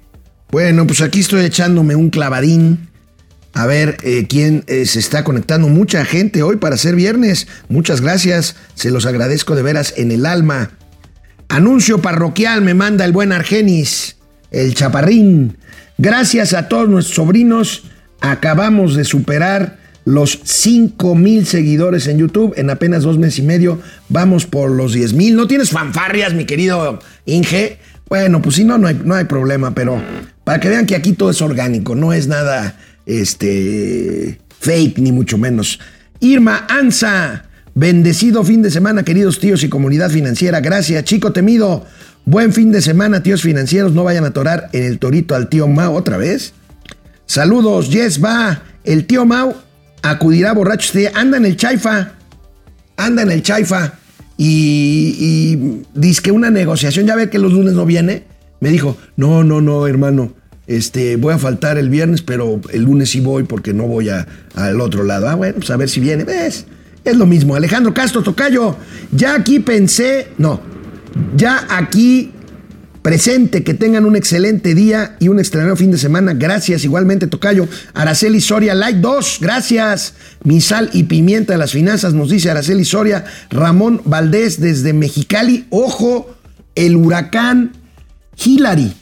Bueno, 0.51 0.85
pues 0.85 1.01
aquí 1.01 1.21
estoy 1.21 1.45
echándome 1.45 1.95
un 1.95 2.09
clavadín 2.09 2.89
a 3.53 3.67
ver 3.67 3.97
eh, 4.03 4.25
quién 4.27 4.63
eh, 4.67 4.85
se 4.85 4.99
está 4.99 5.23
conectando. 5.23 5.67
Mucha 5.67 6.05
gente 6.05 6.43
hoy 6.43 6.57
para 6.57 6.77
ser 6.77 6.95
viernes. 6.95 7.47
Muchas 7.69 8.01
gracias. 8.01 8.55
Se 8.73 8.91
los 8.91 9.05
agradezco 9.05 9.55
de 9.55 9.61
veras 9.61 9.93
en 9.97 10.11
el 10.11 10.25
alma. 10.25 10.71
Anuncio 11.49 12.01
parroquial 12.01 12.61
me 12.61 12.73
manda 12.73 13.05
el 13.05 13.11
buen 13.11 13.31
Argenis, 13.31 14.17
el 14.49 14.73
chaparrín. 14.73 15.57
Gracias 15.99 16.53
a 16.53 16.67
todos 16.67 16.89
nuestros 16.89 17.15
sobrinos. 17.15 17.83
Acabamos 18.21 18.95
de 18.95 19.03
superar 19.03 19.77
los 20.05 20.39
5 20.43 21.15
mil 21.15 21.45
seguidores 21.45 22.07
en 22.07 22.17
YouTube 22.17 22.53
en 22.57 22.69
apenas 22.69 23.03
dos 23.03 23.17
meses 23.17 23.39
y 23.39 23.43
medio. 23.43 23.79
Vamos 24.09 24.45
por 24.45 24.71
los 24.71 24.93
10 24.93 25.13
mil. 25.13 25.35
¿No 25.35 25.47
tienes 25.47 25.69
fanfarrias, 25.69 26.33
mi 26.33 26.45
querido 26.45 26.99
Inge? 27.25 27.77
Bueno, 28.09 28.41
pues 28.41 28.55
si 28.55 28.63
no, 28.63 28.77
no 28.77 28.87
hay, 28.87 29.01
no 29.03 29.15
hay 29.15 29.25
problema, 29.25 29.73
pero 29.73 30.01
para 30.43 30.59
que 30.59 30.69
vean 30.69 30.85
que 30.85 30.95
aquí 30.95 31.13
todo 31.13 31.31
es 31.31 31.41
orgánico, 31.41 31.95
no 31.95 32.13
es 32.13 32.27
nada 32.27 32.77
este, 33.05 34.39
fake, 34.59 34.99
ni 34.99 35.11
mucho 35.11 35.37
menos. 35.37 35.79
Irma 36.19 36.65
Anza, 36.69 37.45
bendecido 37.75 38.43
fin 38.43 38.61
de 38.61 38.71
semana, 38.71 39.03
queridos 39.03 39.39
tíos 39.39 39.63
y 39.63 39.69
comunidad 39.69 40.09
financiera. 40.09 40.61
Gracias, 40.61 41.03
chico 41.03 41.31
temido. 41.33 41.85
Buen 42.25 42.53
fin 42.53 42.71
de 42.71 42.81
semana, 42.81 43.21
tíos 43.21 43.41
financieros. 43.41 43.93
No 43.93 44.05
vayan 44.05 44.23
a 44.23 44.27
atorar 44.27 44.69
en 44.71 44.83
el 44.83 44.99
torito 44.99 45.35
al 45.35 45.49
tío 45.49 45.67
Mao 45.67 45.93
otra 45.93 46.17
vez. 46.17 46.53
Saludos, 47.25 47.89
Yes 47.89 48.23
va. 48.23 48.63
El 48.85 49.05
tío 49.05 49.25
Mao 49.25 49.55
acudirá 50.01 50.53
borracho. 50.53 50.87
Usted 50.87 51.11
anda 51.13 51.37
en 51.37 51.45
el 51.45 51.57
chaifa. 51.57 52.13
Anda 52.95 53.23
en 53.23 53.31
el 53.31 53.43
chaifa. 53.43 53.95
Y, 54.37 55.15
y 55.19 55.83
dice 55.93 56.21
que 56.21 56.31
una 56.31 56.49
negociación. 56.49 57.05
Ya 57.05 57.15
ve 57.15 57.29
que 57.29 57.39
los 57.39 57.53
lunes 57.53 57.73
no 57.73 57.85
viene. 57.85 58.23
Me 58.59 58.69
dijo: 58.69 58.97
No, 59.15 59.43
no, 59.43 59.61
no, 59.61 59.87
hermano. 59.87 60.33
Este, 60.65 61.17
voy 61.17 61.33
a 61.33 61.37
faltar 61.37 61.77
el 61.77 61.89
viernes, 61.89 62.21
pero 62.21 62.61
el 62.71 62.83
lunes 62.83 63.09
sí 63.09 63.19
voy 63.19 63.43
porque 63.43 63.73
no 63.73 63.85
voy 63.85 64.09
a, 64.09 64.25
al 64.55 64.79
otro 64.79 65.03
lado. 65.03 65.27
Ah, 65.27 65.35
bueno, 65.35 65.55
pues 65.57 65.69
a 65.71 65.77
ver 65.77 65.89
si 65.89 65.99
viene. 65.99 66.23
¿Ves? 66.23 66.65
Es 67.03 67.17
lo 67.17 67.25
mismo. 67.25 67.55
Alejandro 67.55 67.93
Castro 67.93 68.23
Tocayo, 68.23 68.77
ya 69.11 69.35
aquí 69.35 69.59
pensé, 69.59 70.27
no, 70.37 70.61
ya 71.35 71.67
aquí 71.69 72.31
presente, 73.03 73.63
que 73.63 73.75
tengan 73.75 74.05
un 74.05 74.15
excelente 74.15 74.73
día 74.73 75.15
y 75.19 75.27
un 75.27 75.37
extraordinario 75.37 75.77
fin 75.77 75.91
de 75.91 75.99
semana. 75.99 76.33
Gracias, 76.33 76.83
igualmente 76.85 77.27
Tocayo. 77.27 77.67
Araceli 77.93 78.41
Soria, 78.41 78.73
like 78.73 78.99
2, 78.99 79.37
gracias. 79.41 80.15
Mi 80.43 80.61
sal 80.61 80.89
y 80.93 81.03
pimienta 81.03 81.53
de 81.53 81.59
las 81.59 81.73
finanzas, 81.73 82.13
nos 82.13 82.29
dice 82.29 82.49
Araceli 82.49 82.85
Soria. 82.85 83.25
Ramón 83.51 84.01
Valdés 84.05 84.59
desde 84.59 84.93
Mexicali, 84.93 85.67
ojo, 85.69 86.33
el 86.73 86.95
huracán 86.95 87.73
Hillary 88.43 88.95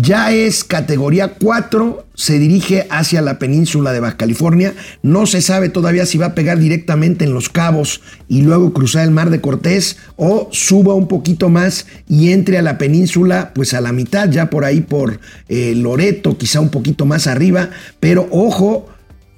ya 0.00 0.30
es 0.30 0.62
categoría 0.62 1.34
4, 1.40 2.06
se 2.14 2.38
dirige 2.38 2.86
hacia 2.88 3.20
la 3.20 3.40
península 3.40 3.92
de 3.92 3.98
Baja 3.98 4.16
California. 4.16 4.72
No 5.02 5.26
se 5.26 5.42
sabe 5.42 5.70
todavía 5.70 6.06
si 6.06 6.18
va 6.18 6.26
a 6.26 6.34
pegar 6.36 6.60
directamente 6.60 7.24
en 7.24 7.34
los 7.34 7.48
cabos 7.48 8.00
y 8.28 8.42
luego 8.42 8.72
cruzar 8.72 9.04
el 9.04 9.10
mar 9.10 9.30
de 9.30 9.40
Cortés 9.40 9.96
o 10.14 10.48
suba 10.52 10.94
un 10.94 11.08
poquito 11.08 11.48
más 11.48 11.86
y 12.08 12.30
entre 12.30 12.58
a 12.58 12.62
la 12.62 12.78
península, 12.78 13.50
pues 13.54 13.74
a 13.74 13.80
la 13.80 13.90
mitad, 13.90 14.30
ya 14.30 14.50
por 14.50 14.64
ahí 14.64 14.82
por 14.82 15.18
eh, 15.48 15.74
Loreto, 15.74 16.38
quizá 16.38 16.60
un 16.60 16.70
poquito 16.70 17.04
más 17.04 17.26
arriba. 17.26 17.70
Pero 17.98 18.28
ojo, 18.30 18.86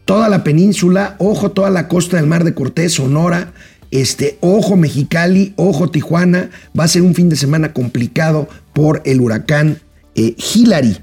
toda 0.05 0.29
la 0.29 0.45
península, 0.45 1.17
ojo, 1.19 1.53
toda 1.53 1.71
la 1.71 1.89
costa 1.89 2.19
del 2.19 2.27
mar 2.27 2.45
de 2.45 2.53
Cortés, 2.53 2.93
Sonora. 2.93 3.55
Este, 3.91 4.37
ojo 4.41 4.77
Mexicali, 4.77 5.55
ojo 5.57 5.91
Tijuana, 5.91 6.51
va 6.79 6.85
a 6.85 6.89
ser 6.89 7.01
un 7.01 7.15
fin 7.15 7.31
de 7.31 7.37
semana 7.37 7.73
complicado 7.73 8.47
por 8.75 9.01
el 9.07 9.21
huracán 9.23 9.81
eh, 10.15 10.35
Hillary. 10.37 10.97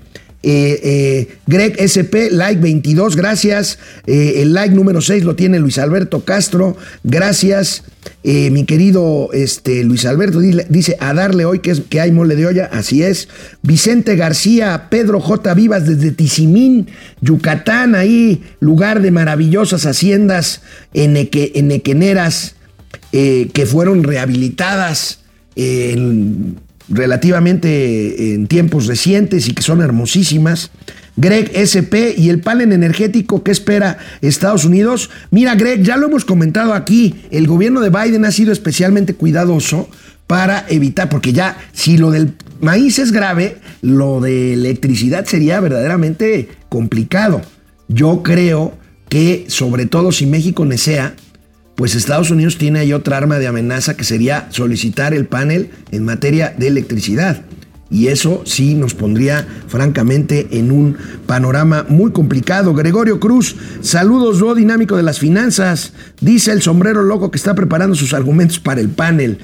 Eh, 0.43 0.79
eh, 0.83 1.37
Greg 1.47 1.75
SP, 1.81 2.29
like 2.31 2.61
22, 2.61 3.15
gracias. 3.15 3.79
el 4.05 4.53
like 4.53 4.73
número 4.73 5.01
6 5.01 5.23
lo 5.23 5.35
tiene 5.35 5.59
Luis 5.59 5.77
Alberto 5.77 6.23
Castro, 6.23 6.77
gracias. 7.03 7.83
mi 8.23 8.65
querido 8.65 9.29
este, 9.33 9.83
Luis 9.83 10.05
Alberto 10.05 10.39
dice, 10.39 10.95
a 10.99 11.13
darle 11.13 11.43
hoy 11.43 11.59
que, 11.59 11.71
es, 11.71 11.81
que 11.89 11.99
hay 11.99 12.11
mole 12.11 12.35
de 12.35 12.45
olla, 12.45 12.69
así 12.71 13.03
es. 13.03 13.27
Vicente 13.61 14.15
García, 14.15 14.87
Pedro 14.89 15.19
J. 15.19 15.53
Vivas 15.53 15.85
desde 15.85 16.11
Tizimín, 16.11 16.87
Yucatán, 17.19 17.95
ahí, 17.95 18.43
lugar 18.59 19.01
de 19.01 19.11
maravillosas 19.11 19.85
haciendas 19.85 20.61
eneque, 20.93 21.53
enequeneras 21.55 22.55
que 23.11 23.65
fueron 23.65 24.03
rehabilitadas 24.03 25.19
en 25.55 26.57
relativamente 26.89 28.33
en 28.33 28.47
tiempos 28.47 28.87
recientes 28.87 29.47
y 29.47 29.53
que 29.53 29.63
son 29.63 29.81
hermosísimas. 29.81 30.71
Greg 31.15 31.51
SP 31.57 32.13
y 32.15 32.29
el 32.29 32.41
panel 32.41 32.71
energético 32.71 33.43
que 33.43 33.51
espera 33.51 33.97
Estados 34.21 34.65
Unidos. 34.65 35.09
Mira, 35.31 35.55
Greg, 35.55 35.81
ya 35.81 35.97
lo 35.97 36.07
hemos 36.07 36.25
comentado 36.25 36.73
aquí, 36.73 37.15
el 37.31 37.47
gobierno 37.47 37.81
de 37.81 37.89
Biden 37.89 38.23
ha 38.23 38.31
sido 38.31 38.53
especialmente 38.53 39.15
cuidadoso 39.15 39.89
para 40.27 40.65
evitar, 40.69 41.09
porque 41.09 41.33
ya 41.33 41.57
si 41.73 41.97
lo 41.97 42.11
del 42.11 42.33
maíz 42.61 42.99
es 42.99 43.11
grave, 43.11 43.57
lo 43.81 44.21
de 44.21 44.53
electricidad 44.53 45.25
sería 45.25 45.59
verdaderamente 45.59 46.49
complicado. 46.69 47.41
Yo 47.87 48.21
creo 48.21 48.77
que, 49.09 49.45
sobre 49.47 49.85
todo 49.85 50.11
si 50.11 50.25
México 50.25 50.65
nesea, 50.65 51.15
pues 51.77 51.93
Estados 51.93 52.31
Unidos 52.31 52.57
tiene 52.57 52.79
ahí 52.79 52.91
otra 52.91 53.17
arma 53.17 53.37
de 53.37 53.45
amenaza 53.45 53.95
que 53.95 54.03
sería 54.03 54.47
solicitar 54.49 55.13
el 55.13 55.27
panel 55.27 55.69
en 55.91 56.05
materia 56.05 56.55
de 56.57 56.69
electricidad. 56.69 57.43
Y 57.91 58.07
eso 58.07 58.41
sí 58.45 58.73
nos 58.73 58.95
pondría 58.95 59.47
francamente 59.67 60.47
en 60.57 60.71
un 60.71 60.97
panorama 61.27 61.85
muy 61.87 62.11
complicado. 62.11 62.73
Gregorio 62.73 63.19
Cruz, 63.19 63.55
saludos, 63.81 64.39
do 64.39 64.55
dinámico 64.55 64.97
de 64.97 65.03
las 65.03 65.19
finanzas. 65.19 65.93
Dice 66.19 66.51
el 66.51 66.63
sombrero 66.63 67.03
loco 67.03 67.29
que 67.29 67.37
está 67.37 67.53
preparando 67.53 67.95
sus 67.95 68.15
argumentos 68.15 68.59
para 68.59 68.81
el 68.81 68.89
panel. 68.89 69.37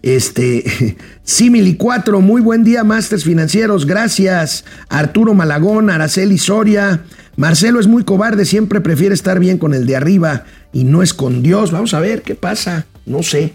Este, 0.00 0.96
Simili 1.24 1.74
4, 1.74 2.20
muy 2.20 2.40
buen 2.40 2.62
día, 2.62 2.84
Masters 2.84 3.24
Financieros, 3.24 3.84
gracias. 3.84 4.64
Arturo 4.88 5.34
Malagón, 5.34 5.90
Araceli 5.90 6.38
Soria. 6.38 7.02
Marcelo 7.36 7.80
es 7.80 7.88
muy 7.88 8.04
cobarde, 8.04 8.44
siempre 8.44 8.80
prefiere 8.80 9.14
estar 9.14 9.40
bien 9.40 9.58
con 9.58 9.74
el 9.74 9.86
de 9.86 9.96
arriba 9.96 10.44
y 10.72 10.84
no 10.84 11.02
es 11.02 11.14
con 11.14 11.42
Dios. 11.42 11.70
Vamos 11.70 11.94
a 11.94 12.00
ver 12.00 12.22
qué 12.22 12.34
pasa. 12.34 12.86
No 13.06 13.22
sé, 13.22 13.52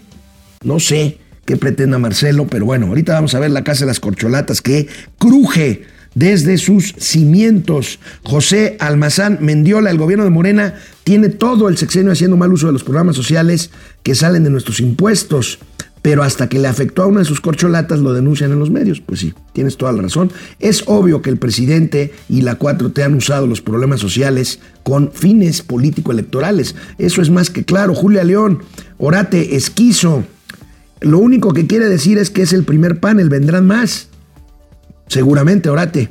no 0.62 0.80
sé 0.80 1.18
qué 1.44 1.56
pretenda 1.56 1.98
Marcelo, 1.98 2.46
pero 2.46 2.66
bueno, 2.66 2.86
ahorita 2.86 3.14
vamos 3.14 3.34
a 3.34 3.38
ver 3.38 3.50
la 3.50 3.64
Casa 3.64 3.80
de 3.80 3.86
las 3.86 4.00
Corcholatas 4.00 4.60
que 4.60 4.88
cruje 5.18 5.84
desde 6.14 6.58
sus 6.58 6.94
cimientos. 6.98 8.00
José 8.24 8.76
Almazán 8.80 9.38
Mendiola, 9.40 9.90
el 9.90 9.98
gobierno 9.98 10.24
de 10.24 10.30
Morena, 10.30 10.74
tiene 11.04 11.28
todo 11.28 11.68
el 11.68 11.76
sexenio 11.76 12.10
haciendo 12.10 12.36
mal 12.36 12.52
uso 12.52 12.66
de 12.66 12.72
los 12.72 12.84
programas 12.84 13.16
sociales 13.16 13.70
que 14.02 14.14
salen 14.14 14.42
de 14.42 14.50
nuestros 14.50 14.80
impuestos 14.80 15.58
pero 16.06 16.22
hasta 16.22 16.48
que 16.48 16.60
le 16.60 16.68
afectó 16.68 17.02
a 17.02 17.06
una 17.06 17.18
de 17.18 17.24
sus 17.24 17.40
corcholatas 17.40 17.98
lo 17.98 18.12
denuncian 18.12 18.52
en 18.52 18.60
los 18.60 18.70
medios. 18.70 19.00
Pues 19.00 19.18
sí, 19.18 19.34
tienes 19.52 19.76
toda 19.76 19.90
la 19.90 20.02
razón. 20.02 20.30
Es 20.60 20.84
obvio 20.86 21.20
que 21.20 21.30
el 21.30 21.36
presidente 21.36 22.14
y 22.28 22.42
la 22.42 22.60
4T 22.60 23.02
han 23.02 23.14
usado 23.14 23.48
los 23.48 23.60
problemas 23.60 23.98
sociales 23.98 24.60
con 24.84 25.10
fines 25.10 25.62
político-electorales. 25.62 26.76
Eso 26.98 27.22
es 27.22 27.30
más 27.30 27.50
que 27.50 27.64
claro. 27.64 27.92
Julia 27.92 28.22
León, 28.22 28.60
Orate, 28.98 29.56
esquizo. 29.56 30.22
Lo 31.00 31.18
único 31.18 31.52
que 31.52 31.66
quiere 31.66 31.88
decir 31.88 32.18
es 32.18 32.30
que 32.30 32.42
es 32.42 32.52
el 32.52 32.62
primer 32.62 33.00
panel, 33.00 33.28
vendrán 33.28 33.66
más. 33.66 34.06
Seguramente, 35.08 35.70
Orate. 35.70 36.08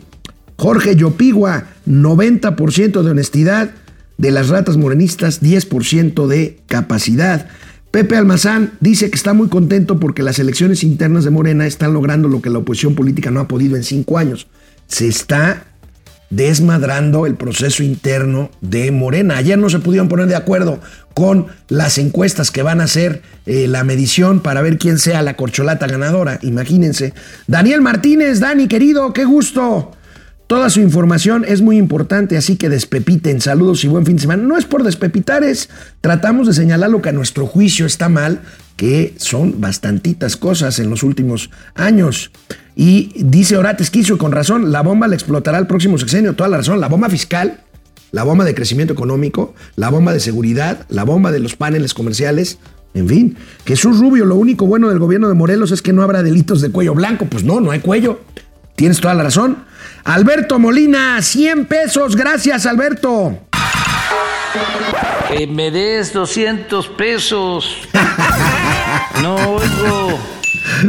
Jorge 0.57 0.97
Yopigua, 0.97 1.67
90% 1.87 3.01
de 3.01 3.11
honestidad. 3.11 3.71
De 4.17 4.31
las 4.31 4.49
ratas 4.49 4.75
morenistas, 4.75 5.41
10% 5.41 6.27
de 6.27 6.59
capacidad. 6.67 7.47
Pepe 7.95 8.17
Almazán 8.17 8.73
dice 8.81 9.09
que 9.09 9.15
está 9.15 9.31
muy 9.31 9.47
contento 9.47 10.01
porque 10.01 10.21
las 10.21 10.37
elecciones 10.37 10.83
internas 10.83 11.23
de 11.23 11.29
Morena 11.29 11.65
están 11.65 11.93
logrando 11.93 12.27
lo 12.27 12.41
que 12.41 12.49
la 12.49 12.57
oposición 12.59 12.93
política 12.93 13.31
no 13.31 13.39
ha 13.39 13.47
podido 13.47 13.77
en 13.77 13.85
cinco 13.85 14.17
años. 14.17 14.47
Se 14.87 15.07
está 15.07 15.63
desmadrando 16.29 17.25
el 17.25 17.35
proceso 17.35 17.83
interno 17.83 18.51
de 18.59 18.91
Morena. 18.91 19.37
Ayer 19.37 19.57
no 19.57 19.69
se 19.69 19.79
pudieron 19.79 20.09
poner 20.09 20.27
de 20.27 20.35
acuerdo 20.35 20.81
con 21.13 21.47
las 21.69 21.97
encuestas 21.97 22.51
que 22.51 22.63
van 22.63 22.81
a 22.81 22.83
hacer 22.83 23.21
eh, 23.45 23.69
la 23.69 23.85
medición 23.85 24.41
para 24.41 24.61
ver 24.61 24.77
quién 24.77 24.99
sea 24.99 25.21
la 25.21 25.37
corcholata 25.37 25.87
ganadora. 25.87 26.37
Imagínense. 26.41 27.13
Daniel 27.47 27.79
Martínez, 27.79 28.41
Dani, 28.41 28.67
querido, 28.67 29.13
qué 29.13 29.23
gusto. 29.23 29.93
Toda 30.47 30.69
su 30.69 30.79
información 30.79 31.43
es 31.47 31.61
muy 31.61 31.77
importante, 31.77 32.37
así 32.37 32.55
que 32.55 32.69
despepiten. 32.69 33.41
Saludos 33.41 33.83
y 33.83 33.87
buen 33.87 34.05
fin 34.05 34.17
de 34.17 34.21
semana. 34.21 34.43
No 34.43 34.57
es 34.57 34.65
por 34.65 34.83
despepitar, 34.83 35.43
es 35.43 35.69
tratamos 36.01 36.45
de 36.45 36.53
señalar 36.53 36.91
lo 36.91 37.01
que 37.01 37.09
a 37.09 37.13
nuestro 37.13 37.47
juicio 37.47 37.87
está 37.87 38.09
mal, 38.09 38.41
que 38.77 39.15
son 39.17 39.59
bastantitas 39.59 40.37
cosas 40.37 40.77
en 40.77 40.91
los 40.91 41.01
últimos 41.01 41.49
años. 41.73 42.31
Y 42.75 43.23
dice 43.23 43.57
Orates 43.57 43.89
Quiso, 43.89 44.19
con 44.19 44.31
razón, 44.31 44.71
la 44.71 44.81
bomba 44.81 45.07
le 45.07 45.15
explotará 45.15 45.57
el 45.57 45.65
próximo 45.65 45.97
sexenio. 45.97 46.35
Toda 46.35 46.49
la 46.49 46.57
razón, 46.57 46.79
la 46.79 46.89
bomba 46.89 47.09
fiscal, 47.09 47.61
la 48.11 48.21
bomba 48.21 48.45
de 48.45 48.53
crecimiento 48.53 48.93
económico, 48.93 49.55
la 49.75 49.89
bomba 49.89 50.13
de 50.13 50.19
seguridad, 50.19 50.85
la 50.89 51.05
bomba 51.05 51.31
de 51.31 51.39
los 51.39 51.55
paneles 51.55 51.95
comerciales. 51.95 52.59
En 52.93 53.07
fin, 53.07 53.35
Jesús 53.65 53.99
Rubio, 53.99 54.25
lo 54.25 54.35
único 54.35 54.67
bueno 54.67 54.89
del 54.89 54.99
gobierno 54.99 55.27
de 55.27 55.33
Morelos 55.33 55.71
es 55.71 55.81
que 55.81 55.91
no 55.91 56.03
habrá 56.03 56.21
delitos 56.21 56.61
de 56.61 56.69
cuello 56.69 56.93
blanco. 56.93 57.25
Pues 57.25 57.43
no, 57.43 57.59
no 57.61 57.71
hay 57.71 57.79
cuello. 57.79 58.21
Tienes 58.75 58.99
toda 58.99 59.15
la 59.15 59.23
razón. 59.23 59.57
Alberto 60.05 60.59
Molina, 60.59 61.19
100 61.19 61.65
pesos. 61.65 62.15
Gracias, 62.15 62.67
Alberto. 62.67 63.39
Que 65.27 65.47
me 65.47 65.71
des 65.71 66.13
200 66.13 66.87
pesos. 66.89 67.77
No 69.21 69.35
oigo. 69.35 70.19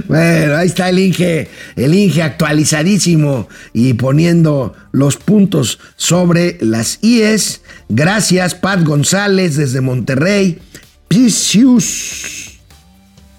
Bueno, 0.09 0.57
ahí 0.57 0.67
está 0.67 0.89
el 0.89 0.99
Inge, 0.99 1.49
el 1.77 1.95
Inge 1.95 2.23
actualizadísimo 2.23 3.49
y 3.73 3.95
poniendo 3.95 4.75
los 4.93 5.17
puntos 5.17 5.79
sobre 5.97 6.59
las 6.61 6.99
IES. 7.03 7.63
Gracias, 7.89 8.55
Pat 8.55 8.85
González 8.85 9.57
desde 9.57 9.81
Monterrey. 9.81 10.61
Pisius, 11.09 12.59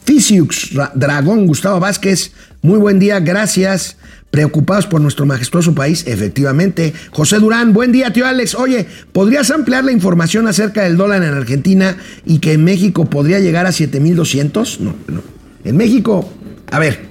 Fisiux 0.06 0.70
Dragón, 0.96 1.48
Gustavo 1.48 1.80
Vázquez. 1.80 2.32
Muy 2.62 2.80
buen 2.80 3.00
día, 3.00 3.20
gracias. 3.20 3.98
Preocupados 4.32 4.88
por 4.88 5.02
nuestro 5.02 5.26
majestuoso 5.26 5.74
país, 5.74 6.04
efectivamente. 6.06 6.94
José 7.12 7.40
Durán, 7.40 7.74
buen 7.74 7.92
día, 7.92 8.12
tío 8.12 8.26
Alex. 8.26 8.56
Oye, 8.56 8.86
¿podrías 9.12 9.50
ampliar 9.52 9.84
la 9.86 9.92
información 9.92 10.48
acerca 10.48 10.84
del 10.84 10.98
dólar 10.98 11.24
en 11.24 11.34
Argentina 11.34 11.98
y 12.26 12.40
que 12.40 12.54
en 12.54 12.63
México 12.63 13.06
podría 13.06 13.40
llegar 13.40 13.66
a 13.66 13.72
7200? 13.72 14.82
No, 14.82 14.96
no. 15.08 15.22
En 15.63 15.78
México, 15.78 16.32
a 16.72 16.80
ver, 16.80 17.08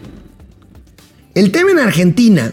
el 1.34 1.50
tema 1.50 1.70
en 1.72 1.78
Argentina 1.78 2.52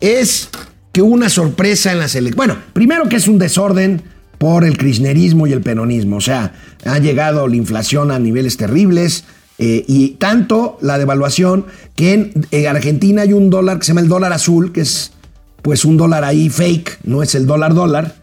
es 0.00 0.48
que 0.92 1.02
hubo 1.02 1.14
una 1.14 1.28
sorpresa 1.28 1.92
en 1.92 1.98
las 1.98 2.14
elecciones. 2.14 2.36
Bueno, 2.36 2.56
primero 2.72 3.08
que 3.08 3.16
es 3.16 3.28
un 3.28 3.38
desorden 3.38 4.02
por 4.38 4.64
el 4.64 4.78
kirchnerismo 4.78 5.46
y 5.46 5.52
el 5.52 5.60
peronismo. 5.60 6.16
O 6.16 6.20
sea, 6.20 6.54
ha 6.84 6.98
llegado 6.98 7.46
la 7.46 7.56
inflación 7.56 8.10
a 8.10 8.18
niveles 8.18 8.56
terribles. 8.56 9.24
Eh, 9.62 9.84
y 9.86 10.12
tanto 10.12 10.78
la 10.80 10.96
devaluación 10.96 11.66
que 11.94 12.14
en, 12.50 12.66
Argentina 12.66 13.22
hay 13.22 13.34
un 13.34 13.50
dólar 13.50 13.78
que 13.78 13.84
se 13.84 13.88
llama 13.88 14.00
el 14.00 14.08
dólar 14.08 14.32
azul, 14.32 14.72
que 14.72 14.80
es 14.80 15.12
pues 15.60 15.84
un 15.84 15.98
dólar 15.98 16.24
ahí 16.24 16.48
fake, 16.48 17.00
no 17.04 17.22
es 17.22 17.34
el 17.34 17.46
dólar 17.46 17.74
dólar, 17.74 18.16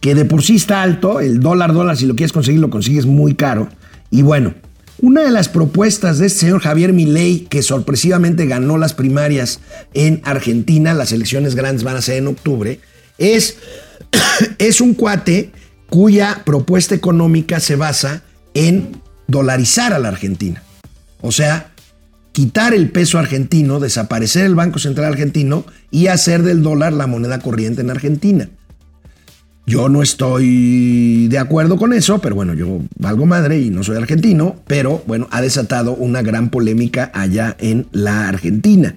que 0.00 0.14
de 0.14 0.24
por 0.24 0.42
sí 0.42 0.56
está 0.56 0.80
alto, 0.80 1.20
el 1.20 1.40
dólar 1.40 1.74
dólar 1.74 1.98
si 1.98 2.06
lo 2.06 2.16
quieres 2.16 2.32
conseguir 2.32 2.60
lo 2.60 2.70
consigues 2.70 3.04
muy 3.04 3.34
caro. 3.34 3.68
Y 4.10 4.22
bueno, 4.22 4.54
una 5.02 5.22
de 5.22 5.30
las 5.30 5.50
propuestas 5.50 6.18
de 6.18 6.28
este 6.28 6.40
señor 6.40 6.62
Javier 6.62 6.94
Milei, 6.94 7.40
que 7.40 7.62
sorpresivamente 7.62 8.46
ganó 8.46 8.78
las 8.78 8.94
primarias 8.94 9.60
en 9.92 10.22
Argentina, 10.24 10.94
las 10.94 11.12
elecciones 11.12 11.56
grandes 11.56 11.84
van 11.84 11.96
a 11.96 12.00
ser 12.00 12.16
en 12.16 12.28
octubre, 12.28 12.80
es, 13.18 13.58
es 14.58 14.80
un 14.80 14.94
cuate 14.94 15.52
cuya 15.90 16.40
propuesta 16.46 16.94
económica 16.94 17.60
se 17.60 17.76
basa 17.76 18.22
en 18.54 19.02
dolarizar 19.26 19.92
a 19.92 19.98
la 19.98 20.08
Argentina. 20.08 20.62
O 21.20 21.32
sea, 21.32 21.72
quitar 22.32 22.74
el 22.74 22.90
peso 22.90 23.18
argentino, 23.18 23.80
desaparecer 23.80 24.46
el 24.46 24.54
Banco 24.54 24.78
Central 24.78 25.12
argentino 25.12 25.64
y 25.90 26.06
hacer 26.06 26.42
del 26.42 26.62
dólar 26.62 26.92
la 26.92 27.06
moneda 27.06 27.38
corriente 27.40 27.80
en 27.80 27.90
Argentina. 27.90 28.48
Yo 29.66 29.88
no 29.88 30.02
estoy 30.02 31.28
de 31.28 31.38
acuerdo 31.38 31.76
con 31.76 31.92
eso, 31.92 32.18
pero 32.20 32.34
bueno, 32.34 32.54
yo 32.54 32.80
valgo 32.98 33.26
madre 33.26 33.60
y 33.60 33.70
no 33.70 33.84
soy 33.84 33.96
argentino, 33.96 34.56
pero 34.66 35.02
bueno, 35.06 35.28
ha 35.30 35.40
desatado 35.40 35.94
una 35.94 36.22
gran 36.22 36.50
polémica 36.50 37.10
allá 37.14 37.56
en 37.60 37.86
la 37.92 38.28
Argentina. 38.28 38.96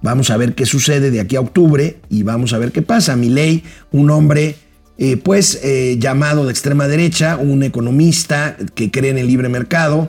Vamos 0.00 0.30
a 0.30 0.36
ver 0.36 0.54
qué 0.54 0.66
sucede 0.66 1.10
de 1.10 1.20
aquí 1.20 1.36
a 1.36 1.40
octubre 1.40 1.98
y 2.08 2.22
vamos 2.22 2.52
a 2.52 2.58
ver 2.58 2.72
qué 2.72 2.82
pasa. 2.82 3.16
ley, 3.16 3.64
un 3.90 4.10
hombre 4.10 4.56
eh, 4.98 5.16
pues 5.16 5.60
eh, 5.62 5.96
llamado 5.98 6.44
de 6.44 6.52
extrema 6.52 6.88
derecha, 6.88 7.36
un 7.36 7.62
economista 7.62 8.56
que 8.74 8.90
cree 8.90 9.10
en 9.10 9.18
el 9.18 9.26
libre 9.26 9.48
mercado, 9.48 10.08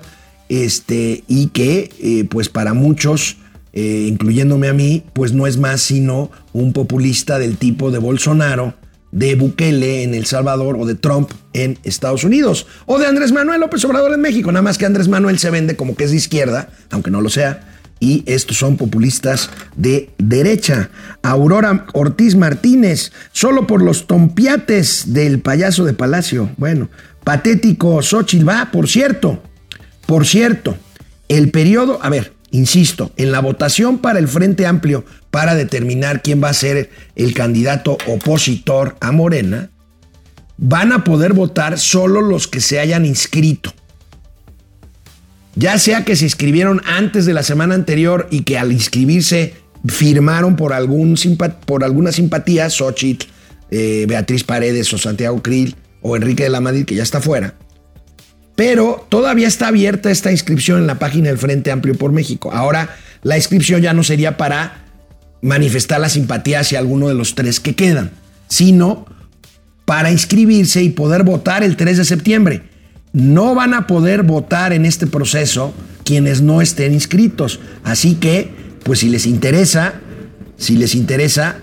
este, 0.54 1.24
y 1.28 1.48
que 1.48 1.90
eh, 2.00 2.26
pues 2.30 2.48
para 2.48 2.76
muchos, 2.76 3.38
eh, 3.74 4.06
incluyéndome 4.08 4.68
a 4.68 4.74
mí, 4.74 5.04
pues 5.14 5.34
no 5.34 5.48
es 5.48 5.58
más 5.58 5.82
sino 5.82 6.30
un 6.54 6.74
populista 6.74 7.40
del 7.40 7.58
tipo 7.58 7.90
de 7.90 7.98
Bolsonaro, 7.98 8.76
de 9.12 9.34
Bukele 9.34 10.04
en 10.04 10.14
El 10.14 10.28
Salvador 10.28 10.78
o 10.80 10.86
de 10.86 10.94
Trump 10.94 11.32
en 11.54 11.80
Estados 11.84 12.24
Unidos, 12.24 12.68
o 12.86 13.00
de 13.00 13.08
Andrés 13.08 13.32
Manuel 13.32 13.62
López 13.62 13.84
Obrador 13.86 14.14
en 14.14 14.22
México, 14.22 14.52
nada 14.52 14.62
más 14.62 14.78
que 14.78 14.86
Andrés 14.86 15.08
Manuel 15.08 15.40
se 15.40 15.50
vende 15.50 15.76
como 15.76 15.96
que 15.96 16.04
es 16.04 16.12
de 16.12 16.18
izquierda, 16.18 16.70
aunque 16.92 17.10
no 17.10 17.22
lo 17.22 17.30
sea, 17.30 17.68
y 18.00 18.24
estos 18.28 18.58
son 18.58 18.78
populistas 18.78 19.50
de 19.76 20.12
derecha. 20.20 20.92
Aurora 21.24 21.88
Ortiz 21.94 22.36
Martínez, 22.36 23.12
solo 23.32 23.66
por 23.66 23.82
los 23.82 24.06
tompiates 24.06 25.14
del 25.14 25.40
payaso 25.40 25.84
de 25.84 25.94
Palacio. 25.94 26.52
Bueno, 26.58 26.90
patético 27.24 28.04
Xochitl 28.04 28.48
va, 28.48 28.70
por 28.72 28.88
cierto, 28.88 29.42
por 30.06 30.26
cierto, 30.26 30.78
el 31.30 31.52
periodo, 31.52 32.00
a 32.02 32.10
ver, 32.10 32.34
insisto, 32.52 33.12
en 33.18 33.32
la 33.32 33.40
votación 33.40 33.98
para 33.98 34.20
el 34.20 34.28
Frente 34.28 34.66
Amplio 34.66 35.06
para 35.32 35.56
determinar 35.56 36.22
quién 36.22 36.44
va 36.44 36.50
a 36.50 36.54
ser 36.54 36.90
el 37.16 37.34
candidato 37.34 37.98
opositor 38.08 38.96
a 39.00 39.12
Morena, 39.12 39.70
van 40.58 40.92
a 40.92 41.04
poder 41.04 41.34
votar 41.34 41.80
solo 41.80 42.22
los 42.22 42.48
que 42.48 42.62
se 42.62 42.80
hayan 42.80 43.06
inscrito. 43.06 43.74
Ya 45.56 45.78
sea 45.78 46.04
que 46.04 46.16
se 46.16 46.26
inscribieron 46.26 46.82
antes 46.86 47.26
de 47.26 47.34
la 47.34 47.44
semana 47.44 47.76
anterior 47.76 48.28
y 48.32 48.42
que 48.42 48.58
al 48.58 48.72
inscribirse 48.72 49.54
firmaron 49.86 50.56
por, 50.56 50.74
algún 50.74 51.18
por 51.66 51.84
alguna 51.84 52.12
simpatía, 52.12 52.70
Xochitl, 52.70 53.28
eh, 53.70 54.06
Beatriz 54.08 54.44
Paredes 54.44 54.94
o 54.94 54.98
Santiago 54.98 55.42
Krill 55.42 55.76
o 56.02 56.16
Enrique 56.16 56.44
de 56.44 56.50
la 56.50 56.62
Madrid, 56.62 56.86
que 56.86 56.96
ya 56.96 57.04
está 57.04 57.22
fuera, 57.22 57.56
pero 58.56 59.06
todavía 59.10 59.48
está 59.48 59.68
abierta 59.68 60.12
esta 60.12 60.32
inscripción 60.32 60.80
en 60.80 60.88
la 60.88 61.00
página 61.00 61.30
del 61.30 61.38
Frente 61.38 61.72
Amplio 61.72 61.96
por 61.96 62.12
México. 62.12 62.52
Ahora, 62.52 62.96
la 63.24 63.38
inscripción 63.38 63.82
ya 63.82 63.94
no 63.94 64.04
sería 64.04 64.38
para 64.38 64.84
manifestar 65.42 66.00
la 66.00 66.10
simpatía 66.10 66.60
hacia 66.60 66.80
alguno 66.80 67.08
de 67.08 67.16
los 67.16 67.36
tres 67.36 67.60
que 67.60 67.76
quedan, 67.76 68.12
sino 68.48 69.06
para 69.86 70.12
inscribirse 70.12 70.82
y 70.82 70.90
poder 70.90 71.24
votar 71.24 71.64
el 71.64 71.76
3 71.76 71.98
de 71.98 72.06
septiembre. 72.06 72.64
No 73.12 73.54
van 73.54 73.74
a 73.74 73.86
poder 73.86 74.24
votar 74.24 74.74
en 74.74 74.86
este 74.86 75.08
proceso 75.08 75.74
quienes 76.06 76.42
no 76.42 76.62
estén 76.62 76.94
inscritos. 76.94 77.60
Así 77.84 78.16
que, 78.16 78.52
pues 78.84 79.00
si 79.00 79.10
les 79.10 79.26
interesa, 79.26 79.96
si 80.58 80.78
les 80.78 80.96
interesa, 80.96 81.58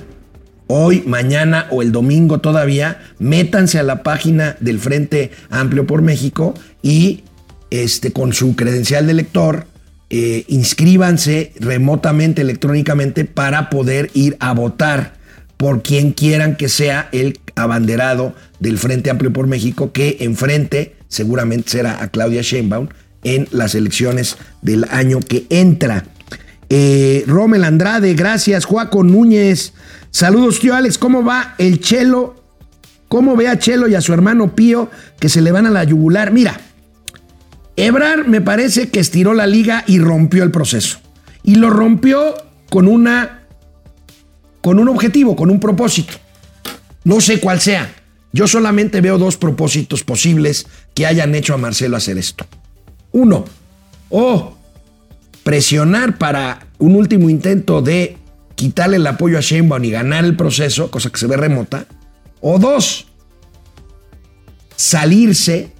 hoy, 0.70 1.02
mañana 1.04 1.66
o 1.70 1.82
el 1.82 1.90
domingo 1.90 2.38
todavía, 2.38 3.00
métanse 3.18 3.78
a 3.78 3.82
la 3.82 4.02
página 4.02 4.56
del 4.60 4.78
Frente 4.78 5.32
Amplio 5.50 5.86
por 5.86 6.00
México 6.00 6.54
y 6.80 7.24
este, 7.70 8.12
con 8.12 8.32
su 8.32 8.54
credencial 8.54 9.06
de 9.06 9.14
lector, 9.14 9.66
eh, 10.10 10.44
inscríbanse 10.48 11.52
remotamente, 11.58 12.42
electrónicamente, 12.42 13.24
para 13.24 13.68
poder 13.70 14.10
ir 14.14 14.36
a 14.40 14.52
votar 14.54 15.14
por 15.56 15.82
quien 15.82 16.12
quieran 16.12 16.56
que 16.56 16.68
sea 16.68 17.08
el 17.12 17.38
abanderado 17.54 18.34
del 18.60 18.78
Frente 18.78 19.10
Amplio 19.10 19.32
por 19.32 19.46
México, 19.46 19.92
que 19.92 20.18
enfrente 20.20 20.96
seguramente 21.08 21.70
será 21.70 22.02
a 22.02 22.08
Claudia 22.08 22.42
Sheinbaum 22.42 22.88
en 23.24 23.48
las 23.50 23.74
elecciones 23.74 24.36
del 24.62 24.84
año 24.90 25.20
que 25.20 25.46
entra. 25.50 26.04
Eh, 26.70 27.24
Romel 27.26 27.64
Andrade, 27.64 28.14
gracias. 28.14 28.64
Juaco 28.64 29.02
Núñez, 29.02 29.74
Saludos, 30.10 30.60
tío 30.60 30.74
Alex. 30.74 30.98
¿Cómo 30.98 31.24
va 31.24 31.54
el 31.58 31.80
Chelo? 31.80 32.36
¿Cómo 33.08 33.36
ve 33.36 33.48
a 33.48 33.58
Chelo 33.58 33.88
y 33.88 33.94
a 33.94 34.00
su 34.00 34.12
hermano 34.12 34.54
Pío 34.54 34.90
que 35.18 35.28
se 35.28 35.40
le 35.40 35.52
van 35.52 35.66
a 35.66 35.70
la 35.70 35.84
yugular? 35.84 36.32
Mira, 36.32 36.60
Ebrar 37.76 38.28
me 38.28 38.40
parece 38.40 38.90
que 38.90 39.00
estiró 39.00 39.32
la 39.34 39.46
liga 39.46 39.84
y 39.86 39.98
rompió 39.98 40.42
el 40.42 40.50
proceso. 40.50 40.98
Y 41.42 41.54
lo 41.54 41.70
rompió 41.70 42.34
con 42.68 42.86
una. 42.86 43.46
con 44.60 44.78
un 44.78 44.88
objetivo, 44.88 45.34
con 45.34 45.50
un 45.50 45.60
propósito. 45.60 46.12
No 47.04 47.20
sé 47.20 47.40
cuál 47.40 47.60
sea. 47.60 47.90
Yo 48.32 48.46
solamente 48.46 49.00
veo 49.00 49.18
dos 49.18 49.36
propósitos 49.36 50.04
posibles 50.04 50.66
que 50.94 51.06
hayan 51.06 51.34
hecho 51.34 51.54
a 51.54 51.58
Marcelo 51.58 51.96
hacer 51.96 52.18
esto. 52.18 52.46
Uno, 53.12 53.44
o 54.08 54.56
presionar 55.42 56.18
para 56.18 56.66
un 56.78 56.94
último 56.94 57.28
intento 57.28 57.82
de 57.82 58.18
quitarle 58.60 58.96
el 58.96 59.06
apoyo 59.06 59.38
a 59.38 59.40
Sheinbaum 59.40 59.82
y 59.84 59.90
ganar 59.90 60.22
el 60.22 60.36
proceso, 60.36 60.90
cosa 60.90 61.08
que 61.08 61.18
se 61.18 61.26
ve 61.26 61.38
remota. 61.38 61.86
O 62.42 62.58
dos, 62.58 63.06
salirse 64.76 65.72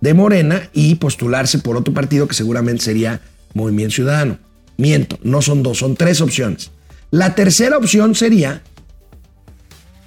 de 0.00 0.14
Morena 0.14 0.70
y 0.72 0.94
postularse 0.94 1.58
por 1.58 1.76
otro 1.76 1.92
partido 1.92 2.26
que 2.26 2.34
seguramente 2.34 2.84
sería 2.84 3.20
Movimiento 3.52 3.96
Ciudadano. 3.96 4.38
Miento, 4.78 5.18
no 5.22 5.42
son 5.42 5.62
dos, 5.62 5.76
son 5.76 5.94
tres 5.94 6.22
opciones. 6.22 6.70
La 7.10 7.34
tercera 7.34 7.76
opción 7.76 8.14
sería 8.14 8.62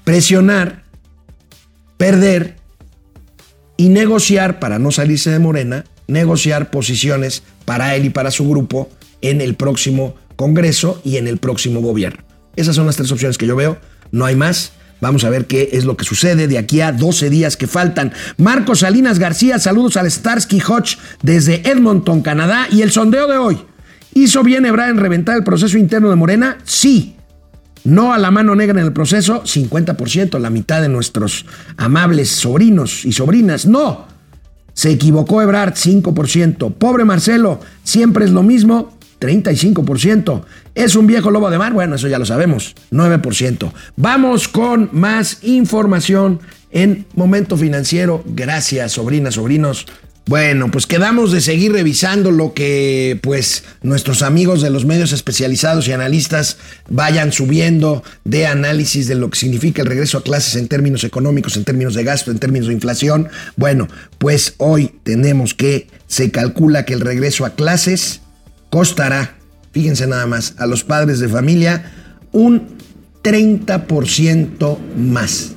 presionar, 0.04 0.84
perder 1.98 2.56
y 3.78 3.90
negociar 3.90 4.60
para 4.60 4.80
no 4.80 4.90
salirse 4.90 5.30
de 5.30 5.38
Morena, 5.38 5.86
negociar 6.08 6.72
posiciones 6.72 7.44
para 7.66 7.96
él 7.96 8.06
y 8.06 8.10
para 8.10 8.32
su 8.32 8.50
grupo 8.50 8.90
en 9.22 9.42
el 9.42 9.54
próximo 9.54 10.16
Congreso 10.36 11.00
y 11.04 11.18
en 11.18 11.28
el 11.28 11.38
próximo 11.38 11.82
gobierno. 11.82 12.25
Esas 12.56 12.76
son 12.76 12.86
las 12.86 12.96
tres 12.96 13.12
opciones 13.12 13.38
que 13.38 13.48
yo 13.48 13.56
veo, 13.56 13.78
no 14.12 14.26
hay 14.26 14.36
más. 14.36 14.72
Vamos 15.02 15.24
a 15.26 15.30
ver 15.30 15.46
qué 15.46 15.70
es 15.74 15.86
lo 15.86 15.98
que 15.98 16.06
sucede 16.06 16.48
de 16.48 16.58
aquí 16.58 16.82
a 16.82 16.92
12 16.92 17.30
días 17.30 17.58
que 17.58 17.68
faltan. 17.68 18.14
Marcos 18.38 18.80
Salinas 18.80 19.20
García, 19.20 19.60
saludos 19.60 19.98
al 19.98 20.10
Starsky 20.10 20.62
Hodge 20.62 20.98
desde 21.22 21.70
Edmonton, 21.70 22.22
Canadá. 22.22 22.68
Y 22.72 22.82
el 22.82 22.92
sondeo 22.92 23.28
de 23.28 23.38
hoy. 23.38 23.60
¿Hizo 24.14 24.44
bien 24.44 24.66
Ebrard 24.66 24.92
en 24.92 24.98
reventar 24.98 25.36
el 25.36 25.44
proceso 25.44 25.78
interno 25.78 26.10
de 26.10 26.16
Morena? 26.16 26.58
Sí. 26.64 27.16
No 27.84 28.14
a 28.14 28.18
la 28.18 28.32
mano 28.32 28.56
negra 28.56 28.80
en 28.80 28.86
el 28.86 28.94
proceso, 28.94 29.44
50%, 29.44 30.40
la 30.40 30.50
mitad 30.50 30.82
de 30.82 30.90
nuestros 30.90 31.46
amables 31.78 32.30
sobrinos 32.32 33.06
y 33.06 33.12
sobrinas. 33.12 33.68
No, 33.68 34.08
se 34.74 34.92
equivocó 34.92 35.42
Ebrard, 35.42 35.74
5%. 35.74 36.74
Pobre 36.74 37.06
Marcelo, 37.06 37.60
siempre 37.84 38.26
es 38.26 38.32
lo 38.32 38.42
mismo, 38.42 38.95
35%. 39.20 40.44
¿Es 40.76 40.96
un 40.96 41.08
viejo 41.08 41.32
lobo 41.32 41.50
de 41.50 41.58
mar? 41.58 41.74
Bueno, 41.74 41.96
eso 41.96 42.08
ya 42.08 42.20
lo 42.20 42.26
sabemos, 42.26 42.76
9%. 42.92 43.72
Vamos 43.96 44.48
con 44.48 44.90
más 44.92 45.40
información 45.44 46.40
en 46.72 47.06
Momento 47.16 47.58
Financiero. 47.58 48.24
Gracias, 48.26 48.94
sobrinas, 48.94 49.36
sobrinos. 49.36 49.86
Bueno, 50.28 50.72
pues 50.72 50.88
quedamos 50.88 51.32
de 51.32 51.40
seguir 51.40 51.72
revisando 51.72 52.32
lo 52.32 52.56
que 52.56 53.20
pues 53.22 53.64
nuestros 53.84 54.24
amigos 54.24 54.64
de 54.64 54.72
los 54.72 54.84
medios 54.84 55.12
especializados 55.12 55.88
y 55.88 55.92
analistas 55.92 56.58
vayan 56.90 57.32
subiendo 57.32 58.04
de 58.24 58.48
análisis 58.48 59.08
de 59.08 59.14
lo 59.14 59.30
que 59.30 59.38
significa 59.38 59.84
el 59.84 59.88
regreso 59.88 60.18
a 60.18 60.24
clases 60.24 60.56
en 60.56 60.68
términos 60.68 61.04
económicos, 61.04 61.58
en 61.58 61.64
términos 61.64 61.94
de 61.94 62.04
gasto, 62.04 62.32
en 62.32 62.40
términos 62.40 62.70
de 62.70 62.74
inflación. 62.74 63.30
Bueno, 63.56 63.88
pues 64.18 64.56
hoy 64.58 64.96
tenemos 65.04 65.54
que 65.54 65.90
se 66.08 66.32
calcula 66.32 66.86
que 66.86 66.94
el 66.94 67.02
regreso 67.02 67.46
a 67.46 67.54
clases 67.54 68.22
costará, 68.76 69.38
fíjense 69.72 70.06
nada 70.06 70.26
más, 70.26 70.56
a 70.58 70.66
los 70.66 70.84
padres 70.84 71.22
de 71.22 71.30
familia 71.30 71.94
un 72.34 72.76
30% 73.24 74.78
más. 74.98 75.54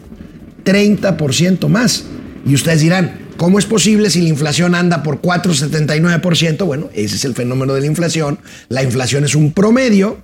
30% 0.64 1.66
más. 1.66 2.04
Y 2.46 2.54
ustedes 2.54 2.80
dirán, 2.80 3.26
¿Cómo 3.36 3.58
es 3.58 3.66
posible 3.66 4.10
si 4.10 4.22
la 4.22 4.28
inflación 4.28 4.74
anda 4.76 5.02
por 5.04 5.20
4,79%? 5.20 6.64
Bueno, 6.64 6.90
ese 6.92 7.16
es 7.16 7.24
el 7.24 7.34
fenómeno 7.34 7.74
de 7.74 7.80
la 7.80 7.86
inflación. 7.86 8.38
La 8.68 8.82
inflación 8.84 9.24
es 9.24 9.36
un 9.36 9.52
promedio. 9.52 10.18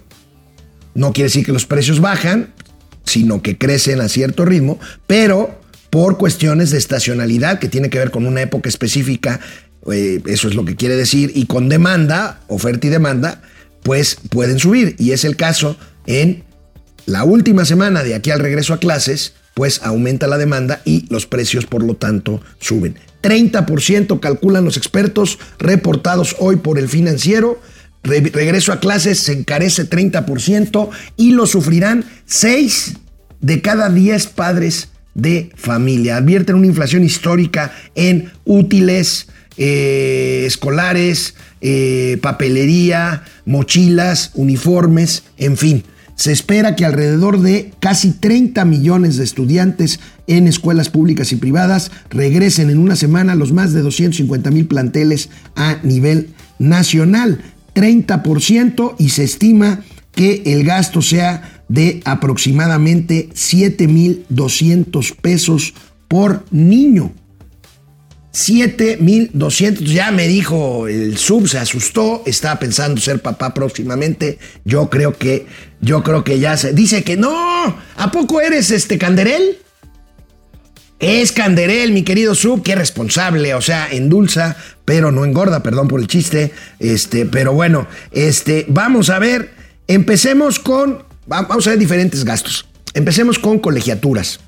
No 0.94 1.12
quiere 1.12 1.28
decir 1.28 1.46
que 1.46 1.52
los 1.52 1.64
precios 1.64 2.00
bajan, 2.00 2.52
sino 3.04 3.40
que 3.40 3.56
crecen 3.56 4.00
a 4.00 4.08
cierto 4.08 4.44
ritmo, 4.44 4.80
pero 5.06 5.60
por 5.90 6.18
cuestiones 6.18 6.70
de 6.70 6.78
estacionalidad 6.78 7.60
que 7.60 7.68
tiene 7.68 7.88
que 7.88 7.98
ver 7.98 8.10
con 8.10 8.26
una 8.26 8.42
época 8.42 8.68
específica, 8.68 9.38
eh, 9.92 10.22
eso 10.26 10.48
es 10.48 10.54
lo 10.54 10.64
que 10.64 10.76
quiere 10.76 10.96
decir, 10.96 11.32
y 11.34 11.46
con 11.46 11.68
demanda, 11.68 12.40
oferta 12.48 12.86
y 12.86 12.90
demanda, 12.90 13.42
pues 13.82 14.18
pueden 14.30 14.58
subir. 14.58 14.96
Y 14.98 15.12
es 15.12 15.24
el 15.24 15.36
caso 15.36 15.76
en 16.06 16.44
la 17.06 17.24
última 17.24 17.64
semana 17.64 18.02
de 18.02 18.14
aquí 18.14 18.30
al 18.30 18.40
regreso 18.40 18.74
a 18.74 18.78
clases, 18.78 19.34
pues 19.54 19.80
aumenta 19.82 20.26
la 20.26 20.38
demanda 20.38 20.80
y 20.84 21.06
los 21.10 21.26
precios 21.26 21.66
por 21.66 21.82
lo 21.82 21.94
tanto 21.94 22.40
suben. 22.58 22.96
30% 23.22 24.20
calculan 24.20 24.64
los 24.64 24.76
expertos 24.76 25.38
reportados 25.58 26.36
hoy 26.38 26.56
por 26.56 26.78
el 26.78 26.88
financiero. 26.88 27.60
regreso 28.02 28.72
a 28.72 28.80
clases 28.80 29.20
se 29.20 29.32
encarece 29.32 29.88
30% 29.88 30.90
y 31.16 31.32
lo 31.32 31.46
sufrirán 31.46 32.04
6 32.26 32.94
de 33.40 33.62
cada 33.62 33.88
10 33.88 34.26
padres 34.28 34.88
de 35.14 35.50
familia. 35.54 36.16
Advierten 36.16 36.56
una 36.56 36.66
inflación 36.66 37.04
histórica 37.04 37.72
en 37.94 38.32
útiles, 38.44 39.28
eh, 39.56 40.44
escolares, 40.46 41.34
eh, 41.60 42.18
papelería, 42.20 43.24
mochilas, 43.44 44.30
uniformes, 44.34 45.24
en 45.38 45.56
fin. 45.56 45.84
Se 46.16 46.30
espera 46.30 46.76
que 46.76 46.84
alrededor 46.84 47.40
de 47.40 47.72
casi 47.80 48.12
30 48.12 48.64
millones 48.64 49.16
de 49.16 49.24
estudiantes 49.24 49.98
en 50.26 50.46
escuelas 50.46 50.88
públicas 50.88 51.32
y 51.32 51.36
privadas 51.36 51.90
regresen 52.10 52.70
en 52.70 52.78
una 52.78 52.94
semana 52.96 53.34
los 53.34 53.52
más 53.52 53.72
de 53.72 53.82
250 53.82 54.50
mil 54.50 54.66
planteles 54.66 55.28
a 55.56 55.78
nivel 55.82 56.30
nacional. 56.58 57.42
30% 57.74 58.94
y 58.98 59.08
se 59.08 59.24
estima 59.24 59.82
que 60.12 60.42
el 60.46 60.64
gasto 60.64 61.02
sea 61.02 61.64
de 61.68 62.00
aproximadamente 62.04 63.28
7.200 63.30 65.16
pesos 65.16 65.74
por 66.06 66.44
niño. 66.52 67.12
7200, 68.34 69.88
ya 69.92 70.10
me 70.10 70.26
dijo 70.26 70.88
el 70.88 71.16
sub, 71.18 71.48
se 71.48 71.58
asustó, 71.58 72.24
estaba 72.26 72.58
pensando 72.58 73.00
ser 73.00 73.22
papá 73.22 73.54
próximamente. 73.54 74.40
Yo 74.64 74.90
creo 74.90 75.16
que, 75.16 75.46
yo 75.80 76.02
creo 76.02 76.24
que 76.24 76.40
ya 76.40 76.56
se. 76.56 76.72
Dice 76.72 77.04
que 77.04 77.16
no, 77.16 77.78
¿a 77.96 78.10
poco 78.10 78.40
eres 78.40 78.72
este 78.72 78.98
Canderel? 78.98 79.58
Es 80.98 81.30
Canderel, 81.30 81.92
mi 81.92 82.02
querido 82.02 82.34
sub, 82.34 82.64
qué 82.64 82.74
responsable, 82.74 83.54
o 83.54 83.60
sea, 83.60 83.86
endulza, 83.88 84.56
pero 84.84 85.12
no 85.12 85.24
engorda, 85.24 85.62
perdón 85.62 85.86
por 85.86 86.00
el 86.00 86.08
chiste. 86.08 86.52
Este, 86.80 87.26
pero 87.26 87.52
bueno, 87.52 87.86
este, 88.10 88.66
vamos 88.68 89.10
a 89.10 89.20
ver, 89.20 89.52
empecemos 89.86 90.58
con, 90.58 91.04
vamos 91.28 91.68
a 91.68 91.70
ver 91.70 91.78
diferentes 91.78 92.24
gastos. 92.24 92.66
Empecemos 92.94 93.38
con 93.38 93.60
colegiaturas. 93.60 94.40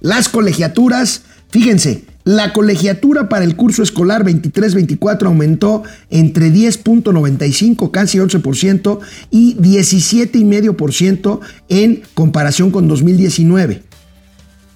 Las 0.00 0.28
colegiaturas, 0.28 1.22
fíjense, 1.50 2.04
la 2.24 2.54
colegiatura 2.54 3.28
para 3.28 3.44
el 3.44 3.54
curso 3.54 3.82
escolar 3.82 4.24
23-24 4.24 5.26
aumentó 5.26 5.82
entre 6.08 6.50
10.95, 6.50 7.90
casi 7.90 8.18
11%, 8.18 8.98
y 9.30 9.56
17,5% 9.56 11.40
en 11.68 12.02
comparación 12.14 12.70
con 12.70 12.88
2019, 12.88 13.82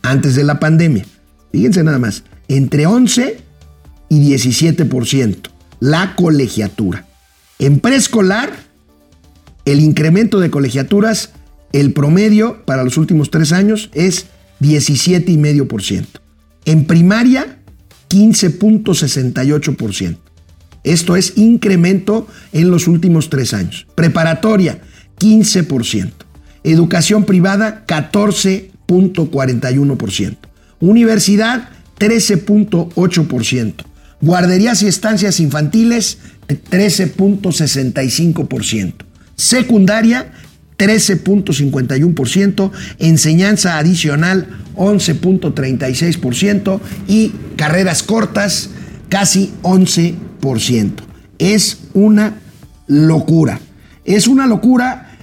antes 0.03 0.35
de 0.35 0.45
la 0.45 0.61
pandemia. 0.61 1.07
Fíjense 1.51 1.83
nada 1.83 1.99
más, 1.99 2.25
entre 2.49 2.87
11 2.87 3.39
y 4.11 4.31
17%, 4.31 5.51
la 5.81 6.15
colegiatura. 6.17 7.07
En 7.59 7.81
preescolar, 7.81 8.53
el 9.65 9.81
incremento 9.81 10.39
de 10.39 10.51
colegiaturas, 10.51 11.31
el 11.73 11.95
promedio 11.95 12.65
para 12.67 12.85
los 12.85 12.99
últimos 12.99 13.31
tres 13.31 13.53
años 13.53 13.91
es 13.95 14.27
17,5%. 14.61 16.28
En 16.69 16.85
primaria, 16.85 17.59
15.68%. 18.11 20.19
Esto 20.85 21.17
es 21.17 21.39
incremento 21.39 22.29
en 22.53 22.71
los 22.71 22.87
últimos 22.89 23.31
tres 23.31 23.55
años. 23.55 23.87
Preparatoria, 23.95 24.83
15%. 25.19 26.11
Educación 26.65 27.25
privada, 27.25 27.87
14.41%. 27.87 30.37
Universidad, 30.81 31.71
13.8%. 31.99 33.73
Guarderías 34.21 34.83
y 34.83 34.89
estancias 34.89 35.41
infantiles, 35.41 36.19
13.65%. 36.49 38.93
Secundaria, 39.37 40.33
13.51%, 40.77 42.73
enseñanza 42.99 43.79
adicional 43.79 44.49
11.36% 44.79 46.81
y 47.07 47.35
carreras 47.57 48.03
cortas 48.03 48.71
casi 49.09 49.53
11%. 49.63 50.93
Es 51.39 51.79
una 51.95 52.39
locura. 52.87 53.61
Es 54.05 54.27
una 54.27 54.47
locura. 54.47 55.17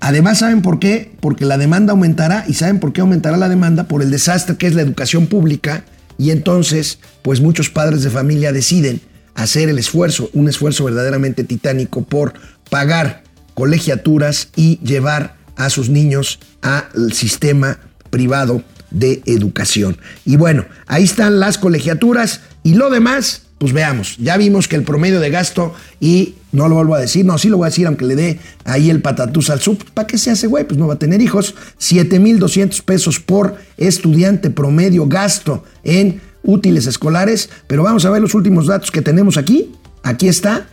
Además, 0.00 0.38
¿saben 0.38 0.62
por 0.62 0.78
qué? 0.78 1.12
Porque 1.20 1.44
la 1.44 1.58
demanda 1.58 1.92
aumentará 1.92 2.44
y 2.48 2.54
¿saben 2.54 2.80
por 2.80 2.92
qué 2.92 3.00
aumentará 3.00 3.36
la 3.36 3.48
demanda? 3.48 3.84
Por 3.84 4.02
el 4.02 4.10
desastre 4.10 4.56
que 4.56 4.66
es 4.66 4.74
la 4.74 4.82
educación 4.82 5.26
pública 5.26 5.84
y 6.18 6.30
entonces, 6.30 6.98
pues 7.22 7.40
muchos 7.40 7.70
padres 7.70 8.02
de 8.02 8.10
familia 8.10 8.52
deciden 8.52 9.00
hacer 9.34 9.68
el 9.68 9.78
esfuerzo, 9.78 10.30
un 10.32 10.48
esfuerzo 10.48 10.84
verdaderamente 10.84 11.44
titánico 11.44 12.02
por 12.02 12.34
pagar 12.70 13.22
colegiaturas 13.54 14.48
y 14.56 14.78
llevar 14.80 15.36
a 15.56 15.70
sus 15.70 15.88
niños 15.88 16.40
al 16.60 17.12
sistema 17.12 17.78
privado 18.10 18.62
de 18.90 19.22
educación. 19.26 19.98
Y 20.24 20.36
bueno, 20.36 20.64
ahí 20.86 21.04
están 21.04 21.40
las 21.40 21.58
colegiaturas 21.58 22.40
y 22.62 22.74
lo 22.74 22.90
demás, 22.90 23.42
pues 23.58 23.72
veamos, 23.72 24.16
ya 24.18 24.36
vimos 24.36 24.68
que 24.68 24.76
el 24.76 24.82
promedio 24.82 25.20
de 25.20 25.30
gasto, 25.30 25.74
y 26.00 26.34
no 26.52 26.68
lo 26.68 26.76
vuelvo 26.76 26.94
a 26.94 27.00
decir, 27.00 27.24
no, 27.24 27.38
sí 27.38 27.48
lo 27.48 27.56
voy 27.56 27.66
a 27.66 27.70
decir, 27.70 27.86
aunque 27.86 28.04
le 28.04 28.16
dé 28.16 28.40
ahí 28.64 28.90
el 28.90 29.02
patatús 29.02 29.50
al 29.50 29.60
sub, 29.60 29.84
¿para 29.92 30.06
qué 30.06 30.16
se 30.16 30.30
hace, 30.30 30.46
güey? 30.46 30.64
Pues 30.64 30.78
no 30.78 30.86
va 30.86 30.94
a 30.94 30.98
tener 30.98 31.20
hijos, 31.20 31.54
7,200 31.78 32.82
pesos 32.82 33.20
por 33.20 33.56
estudiante 33.76 34.50
promedio 34.50 35.06
gasto 35.06 35.64
en 35.82 36.20
útiles 36.42 36.86
escolares, 36.86 37.50
pero 37.66 37.82
vamos 37.82 38.04
a 38.04 38.10
ver 38.10 38.22
los 38.22 38.34
últimos 38.34 38.66
datos 38.66 38.90
que 38.90 39.02
tenemos 39.02 39.36
aquí, 39.36 39.72
aquí 40.02 40.28
está, 40.28 40.66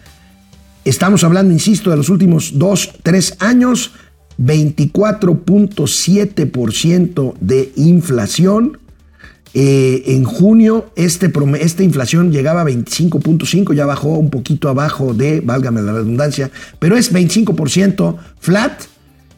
Estamos 0.86 1.24
hablando, 1.24 1.51
insisto, 1.51 1.89
de 1.89 1.97
los 1.97 2.09
últimos 2.09 2.59
dos, 2.59 2.91
tres 3.01 3.38
años, 3.39 3.93
24.7% 4.39 7.33
de 7.39 7.71
inflación. 7.75 8.79
Eh, 9.57 10.03
en 10.07 10.25
junio 10.25 10.91
este, 10.97 11.31
esta 11.61 11.83
inflación 11.83 12.33
llegaba 12.33 12.59
a 12.61 12.65
25.5, 12.65 13.73
ya 13.73 13.86
bajó 13.86 14.09
un 14.09 14.29
poquito 14.29 14.67
abajo 14.67 15.13
de, 15.13 15.39
válgame 15.39 15.81
la 15.81 15.93
redundancia, 15.93 16.51
pero 16.77 16.97
es 16.97 17.13
25% 17.13 18.17
flat 18.38 18.73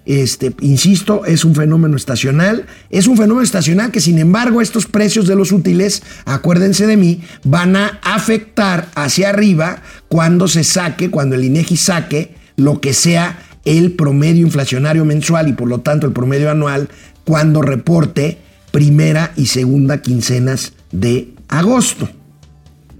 este, 0.08 0.56
insisto, 0.62 1.26
es 1.26 1.44
un 1.44 1.54
fenómeno 1.54 1.98
estacional. 1.98 2.66
Es 2.90 3.08
un 3.08 3.18
fenómeno 3.18 3.42
estacional 3.42 3.92
que, 3.92 4.00
sin 4.00 4.18
embargo, 4.20 4.62
estos 4.62 4.86
precios 4.86 5.28
de 5.28 5.36
los 5.36 5.52
útiles, 5.52 6.02
acuérdense 6.24 6.88
de 6.88 6.96
mí, 6.96 7.22
van 7.44 7.76
a 7.76 8.00
afectar 8.02 8.88
hacia 8.96 9.30
arriba 9.30 9.82
cuando 10.08 10.48
se 10.48 10.64
saque, 10.64 11.12
cuando 11.12 11.36
el 11.36 11.44
INEGI 11.44 11.76
saque 11.76 12.36
lo 12.56 12.80
que 12.80 12.94
sea 12.94 13.38
el 13.68 13.92
promedio 13.92 14.46
inflacionario 14.46 15.04
mensual 15.04 15.50
y 15.50 15.54
por 15.54 15.68
lo 15.68 15.80
tanto 15.82 16.08
el 16.08 16.14
promedio 16.14 16.50
anual 16.50 16.90
cuando 17.26 17.62
reporte 17.62 18.38
primera 18.72 19.34
y 19.36 19.48
segunda 19.48 20.02
quincenas 20.02 20.74
de 20.92 21.34
agosto. 21.50 22.10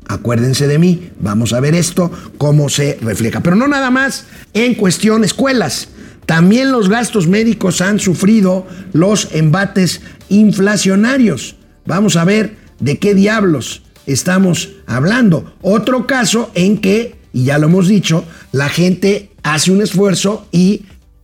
Acuérdense 0.08 0.68
de 0.68 0.80
mí, 0.80 1.12
vamos 1.20 1.54
a 1.54 1.60
ver 1.60 1.76
esto, 1.76 2.12
cómo 2.38 2.70
se 2.70 2.98
refleja. 3.02 3.42
Pero 3.42 3.56
no 3.56 3.68
nada 3.68 3.92
más 3.92 4.26
en 4.54 4.76
cuestión 4.76 5.24
escuelas. 5.24 5.90
También 6.26 6.72
los 6.72 6.90
gastos 6.90 7.28
médicos 7.28 7.80
han 7.82 8.00
sufrido 8.00 8.68
los 8.94 9.30
embates 9.34 10.02
inflacionarios. 10.30 11.56
Vamos 11.86 12.18
a 12.18 12.26
ver 12.26 12.58
de 12.80 13.00
qué 13.00 13.14
diablos 13.16 13.84
estamos 14.06 14.70
hablando. 14.86 15.54
Otro 15.62 16.08
caso 16.08 16.52
en 16.54 16.80
que, 16.80 17.17
y 17.34 17.46
ya 17.46 17.58
lo 17.58 17.68
hemos 17.68 17.88
dicho, 17.88 18.26
la 18.52 18.70
gente 18.70 19.32
hace 19.44 19.72
un 19.72 19.82
esfuerzo 19.82 20.48
y 20.52 20.84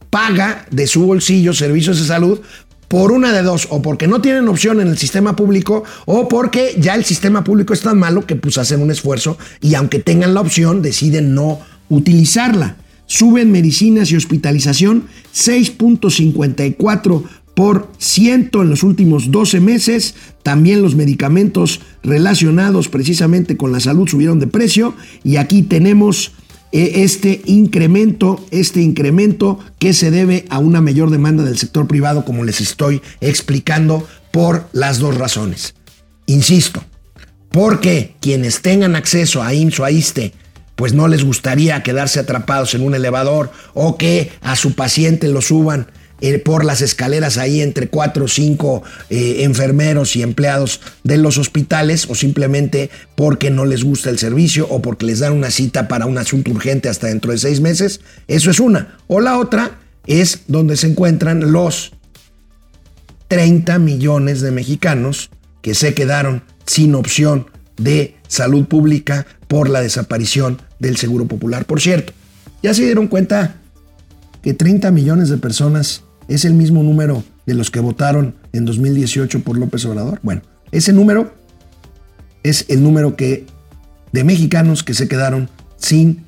paga 0.10 0.66
de 0.70 0.88
su 0.88 1.06
bolsillo 1.06 1.54
servicios 1.54 2.00
de 2.00 2.06
salud 2.06 2.40
por 2.88 3.12
una 3.12 3.34
de 3.34 3.42
dos, 3.42 3.68
o 3.72 3.82
porque 3.82 4.08
no 4.08 4.22
tienen 4.22 4.48
opción 4.48 4.80
en 4.80 4.88
el 4.88 5.00
sistema 5.00 5.36
público, 5.36 5.84
o 6.06 6.28
porque 6.28 6.76
ya 6.78 6.94
el 6.94 7.04
sistema 7.04 7.44
público 7.44 7.74
es 7.74 7.82
tan 7.82 7.98
malo 7.98 8.28
que 8.28 8.36
pues 8.36 8.60
hacen 8.60 8.84
un 8.84 8.92
esfuerzo 8.92 9.40
y 9.62 9.74
aunque 9.74 9.98
tengan 9.98 10.36
la 10.36 10.42
opción 10.42 10.84
deciden 10.84 11.34
no 11.34 11.60
utilizarla. 11.90 12.76
Suben 13.08 13.52
medicinas 13.52 14.12
y 14.12 14.16
hospitalización 14.16 15.08
6.54 15.34 17.24
por 17.54 17.90
ciento 17.98 18.62
en 18.62 18.70
los 18.70 18.84
últimos 18.84 19.32
12 19.32 19.60
meses. 19.60 20.16
También 20.42 20.82
los 20.82 20.96
medicamentos 20.96 21.82
relacionados 22.04 22.90
precisamente 22.90 23.58
con 23.58 23.72
la 23.72 23.80
salud 23.80 24.08
subieron 24.08 24.40
de 24.40 24.48
precio. 24.48 24.96
Y 25.24 25.38
aquí 25.38 25.62
tenemos 25.62 26.34
e, 26.72 27.04
este 27.04 27.42
incremento, 27.46 28.44
este 28.52 28.82
incremento 28.82 29.60
que 29.80 29.94
se 29.94 30.12
debe 30.12 30.46
a 30.50 30.58
una 30.60 30.82
mayor 30.82 31.12
demanda 31.12 31.44
del 31.44 31.58
sector 31.58 31.88
privado, 31.88 32.26
como 32.26 32.44
les 32.44 32.62
estoy 32.62 33.02
explicando, 33.22 34.08
por 34.32 34.68
las 34.74 34.98
dos 34.98 35.16
razones. 35.16 35.76
Insisto, 36.26 36.84
porque 37.50 38.16
quienes 38.20 38.62
tengan 38.62 38.96
acceso 38.96 39.44
a 39.44 39.54
IMSS 39.54 39.80
o 39.80 39.86
a 39.86 39.92
ISTE, 39.92 40.34
pues 40.76 40.94
no 40.94 41.08
les 41.08 41.24
gustaría 41.24 41.84
quedarse 41.84 42.20
atrapados 42.20 42.74
en 42.74 42.82
un 42.82 42.96
elevador 42.96 43.52
o 43.76 43.98
que 43.98 44.32
a 44.42 44.56
su 44.56 44.74
paciente 44.74 45.28
lo 45.28 45.42
suban 45.42 45.88
eh, 46.26 46.40
por 46.40 46.64
las 46.64 46.82
escaleras 46.82 47.38
ahí 47.38 47.60
entre 47.60 47.90
cuatro 47.90 48.24
o 48.24 48.28
cinco 48.30 48.82
eh, 49.10 49.44
enfermeros 49.44 50.16
y 50.16 50.22
empleados 50.22 50.80
de 51.04 51.18
los 51.18 51.38
hospitales 51.38 52.06
o 52.10 52.16
simplemente 52.16 52.90
porque 53.16 53.52
no 53.52 53.66
les 53.66 53.84
gusta 53.84 54.10
el 54.10 54.18
servicio 54.18 54.66
o 54.70 54.82
porque 54.82 55.06
les 55.06 55.20
dan 55.20 55.34
una 55.34 55.52
cita 55.52 55.90
para 55.90 56.06
un 56.06 56.18
asunto 56.18 56.52
urgente 56.52 56.88
hasta 56.88 57.08
dentro 57.08 57.34
de 57.34 57.40
seis 57.40 57.60
meses. 57.60 58.00
Eso 58.30 58.50
es 58.52 58.62
una. 58.62 58.98
O 59.08 59.20
la 59.20 59.38
otra 59.38 59.82
es 60.08 60.44
donde 60.48 60.78
se 60.78 60.88
encuentran 60.88 61.52
los 61.52 61.92
30 63.28 63.78
millones 63.80 64.40
de 64.40 64.52
mexicanos 64.52 65.30
que 65.62 65.76
se 65.76 65.94
quedaron 65.94 66.44
sin 66.66 66.96
opción 66.96 67.48
de 67.76 68.16
salud 68.30 68.64
pública 68.68 69.28
por 69.50 69.70
la 69.70 69.82
desaparición 69.82 70.62
del 70.80 70.96
Seguro 70.96 71.26
Popular. 71.26 71.66
Por 71.66 71.82
cierto, 71.82 72.14
ya 72.62 72.74
se 72.74 72.86
dieron 72.86 73.10
cuenta 73.10 73.58
que 74.42 74.54
30 74.54 74.90
millones 74.92 75.28
de 75.28 75.36
personas 75.36 76.04
es 76.28 76.46
el 76.46 76.54
mismo 76.54 76.84
número 76.84 77.24
de 77.46 77.54
los 77.54 77.72
que 77.72 77.80
votaron 77.80 78.36
en 78.54 78.66
2018 78.66 79.42
por 79.42 79.58
López 79.58 79.86
Obrador. 79.86 80.20
Bueno, 80.24 80.42
ese 80.72 80.94
número 80.94 81.34
es 82.44 82.66
el 82.70 82.84
número 82.84 83.16
que 83.16 83.46
de 84.12 84.24
mexicanos 84.24 84.84
que 84.84 84.94
se 84.94 85.08
quedaron 85.08 85.50
sin 85.78 86.26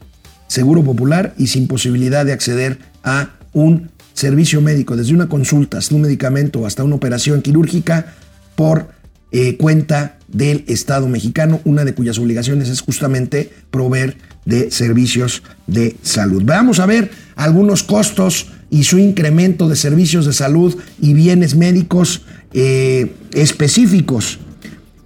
seguro 0.48 0.84
popular 0.84 1.34
y 1.38 1.48
sin 1.48 1.68
posibilidad 1.68 2.26
de 2.26 2.34
acceder 2.34 2.80
a 3.04 3.32
un 3.54 3.90
servicio 4.14 4.62
médico, 4.62 4.96
desde 4.96 5.14
una 5.14 5.28
consulta 5.28 5.78
hasta 5.78 5.96
un 5.96 6.02
medicamento 6.02 6.66
hasta 6.66 6.84
una 6.84 6.96
operación 6.96 7.42
quirúrgica 7.42 8.14
por 8.56 8.90
eh, 9.32 9.58
cuenta 9.58 10.18
del 10.28 10.64
Estado 10.68 11.08
mexicano, 11.08 11.60
una 11.66 11.84
de 11.84 11.94
cuyas 11.94 12.18
obligaciones 12.18 12.70
es 12.70 12.82
justamente 12.82 13.52
proveer 13.72 14.18
de 14.46 14.72
servicios 14.72 15.44
de 15.68 15.98
salud. 16.02 16.44
Vamos 16.46 16.80
a 16.80 16.86
ver 16.86 17.12
algunos 17.36 17.84
costos 17.84 18.48
y 18.70 18.84
su 18.84 18.98
incremento 18.98 19.70
de 19.70 19.76
servicios 19.76 20.26
de 20.26 20.34
salud 20.34 20.76
y 21.02 21.14
bienes 21.14 21.56
médicos 21.56 22.22
eh, 22.54 23.14
específicos. 23.34 24.40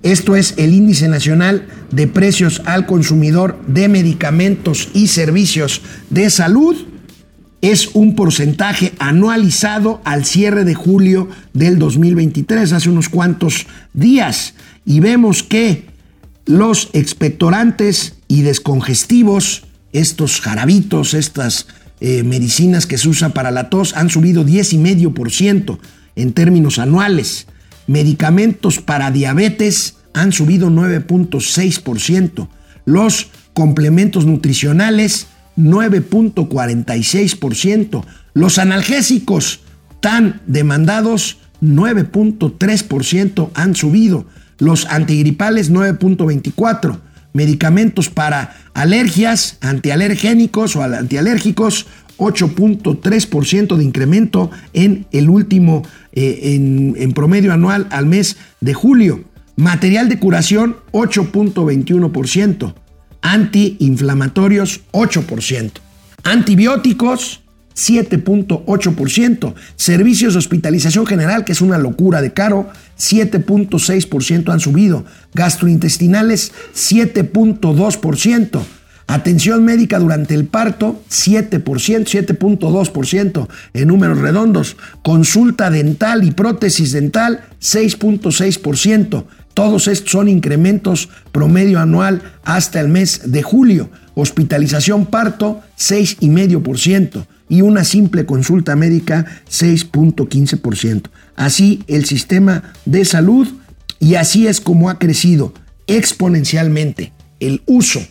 Esto 0.01 0.35
es 0.35 0.53
el 0.57 0.73
índice 0.73 1.09
nacional 1.09 1.67
de 1.91 2.07
precios 2.07 2.61
al 2.65 2.85
consumidor 2.85 3.59
de 3.67 3.89
medicamentos 3.89 4.89
y 4.93 5.07
servicios 5.07 5.81
de 6.09 6.29
salud. 6.29 6.75
Es 7.61 7.89
un 7.93 8.15
porcentaje 8.15 8.93
anualizado 8.99 10.01
al 10.05 10.23
cierre 10.23 10.63
de 10.63 10.73
julio 10.73 11.27
del 11.53 11.77
2023, 11.77 12.71
hace 12.71 12.89
unos 12.89 13.09
cuantos 13.09 13.67
días. 13.93 14.53
Y 14.85 15.01
vemos 15.01 15.43
que 15.43 15.85
los 16.45 16.89
expectorantes 16.93 18.15
y 18.29 18.43
descongestivos, 18.43 19.65
estos 19.91 20.39
jarabitos, 20.39 21.13
estas 21.13 21.67
eh, 22.01 22.23
medicinas 22.23 22.85
que 22.85 22.97
se 22.97 23.09
usan 23.09 23.33
para 23.33 23.51
la 23.51 23.69
tos 23.69 23.93
han 23.95 24.09
subido 24.09 24.45
10,5% 24.45 25.79
en 26.15 26.31
términos 26.33 26.79
anuales. 26.79 27.47
Medicamentos 27.87 28.79
para 28.79 29.11
diabetes 29.11 29.97
han 30.13 30.31
subido 30.31 30.69
9.6%. 30.69 32.47
Los 32.85 33.27
complementos 33.53 34.25
nutricionales 34.25 35.27
9.46%. 35.57 38.05
Los 38.33 38.59
analgésicos 38.59 39.59
tan 39.99 40.39
demandados 40.47 41.39
9.3% 41.61 43.49
han 43.53 43.75
subido. 43.75 44.25
Los 44.57 44.85
antigripales 44.85 45.69
9.24% 45.71 46.99
medicamentos 47.33 48.09
para 48.09 48.55
alergias, 48.73 49.57
antialergénicos 49.61 50.75
o 50.75 50.83
antialérgicos, 50.83 51.87
8.3% 52.17 53.77
de 53.77 53.83
incremento 53.83 54.51
en 54.73 55.05
el 55.11 55.29
último, 55.29 55.83
eh, 56.11 56.55
en, 56.55 56.95
en, 56.97 57.13
promedio 57.13 57.53
anual 57.53 57.87
al 57.91 58.05
mes 58.05 58.37
de 58.59 58.73
julio. 58.73 59.23
Material 59.55 60.09
de 60.09 60.19
curación, 60.19 60.77
8.21%. 60.91 62.73
Antiinflamatorios, 63.21 64.81
8%. 64.91 65.71
Antibióticos, 66.23 67.41
7.8%. 67.75 69.53
Servicios 69.75 70.33
de 70.33 70.39
hospitalización 70.39 71.05
general, 71.05 71.45
que 71.45 71.53
es 71.53 71.61
una 71.61 71.77
locura 71.77 72.21
de 72.21 72.33
caro, 72.33 72.69
7.6% 72.97 74.51
han 74.51 74.59
subido. 74.59 75.05
Gastrointestinales, 75.33 76.51
7.2%. 76.75 78.61
Atención 79.07 79.65
médica 79.65 79.97
durante 79.97 80.35
el 80.35 80.45
parto, 80.45 81.01
7%, 81.09 81.63
7.2% 81.63 83.47
en 83.73 83.87
números 83.87 84.19
redondos. 84.19 84.77
Consulta 85.01 85.71
dental 85.71 86.23
y 86.23 86.29
prótesis 86.29 86.91
dental, 86.91 87.45
6.6%. 87.59 89.25
Todos 89.55 89.87
estos 89.87 90.11
son 90.11 90.29
incrementos 90.29 91.09
promedio 91.31 91.79
anual 91.79 92.21
hasta 92.43 92.79
el 92.79 92.89
mes 92.89 93.31
de 93.31 93.41
julio. 93.41 93.89
Hospitalización 94.13 95.07
parto, 95.07 95.61
6,5% 95.75 97.25
y 97.49 97.61
una 97.61 97.83
simple 97.83 98.25
consulta 98.25 98.75
médica 98.75 99.25
6.15%. 99.49 101.09
Así 101.35 101.83
el 101.87 102.05
sistema 102.05 102.73
de 102.85 103.03
salud 103.03 103.47
y 103.99 104.15
así 104.15 104.47
es 104.47 104.61
como 104.61 104.89
ha 104.89 104.99
crecido 104.99 105.53
exponencialmente 105.87 107.11
el 107.39 107.63
uso 107.65 108.01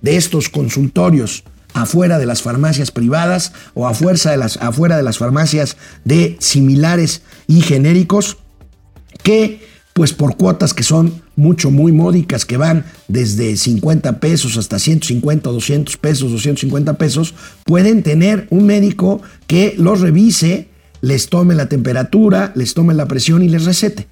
de 0.00 0.16
estos 0.16 0.48
consultorios 0.48 1.44
afuera 1.72 2.18
de 2.18 2.26
las 2.26 2.42
farmacias 2.42 2.92
privadas 2.92 3.52
o 3.74 3.88
afuera 3.88 4.30
de 4.30 4.36
las, 4.36 4.56
afuera 4.58 4.96
de 4.96 5.02
las 5.02 5.18
farmacias 5.18 5.76
de 6.04 6.36
similares 6.38 7.22
y 7.48 7.60
genéricos 7.62 8.38
que 9.22 9.73
pues 9.94 10.12
por 10.12 10.36
cuotas 10.36 10.74
que 10.74 10.82
son 10.82 11.22
mucho, 11.36 11.70
muy 11.70 11.92
módicas, 11.92 12.44
que 12.44 12.56
van 12.56 12.84
desde 13.06 13.56
50 13.56 14.18
pesos 14.18 14.56
hasta 14.56 14.80
150, 14.80 15.48
200 15.48 15.96
pesos, 15.96 16.32
250 16.32 16.94
pesos, 16.94 17.34
pueden 17.64 18.02
tener 18.02 18.48
un 18.50 18.66
médico 18.66 19.22
que 19.46 19.74
los 19.78 20.00
revise, 20.00 20.68
les 21.00 21.28
tome 21.28 21.54
la 21.54 21.68
temperatura, 21.68 22.52
les 22.56 22.74
tome 22.74 22.92
la 22.92 23.06
presión 23.06 23.42
y 23.42 23.48
les 23.48 23.64
recete. 23.64 24.08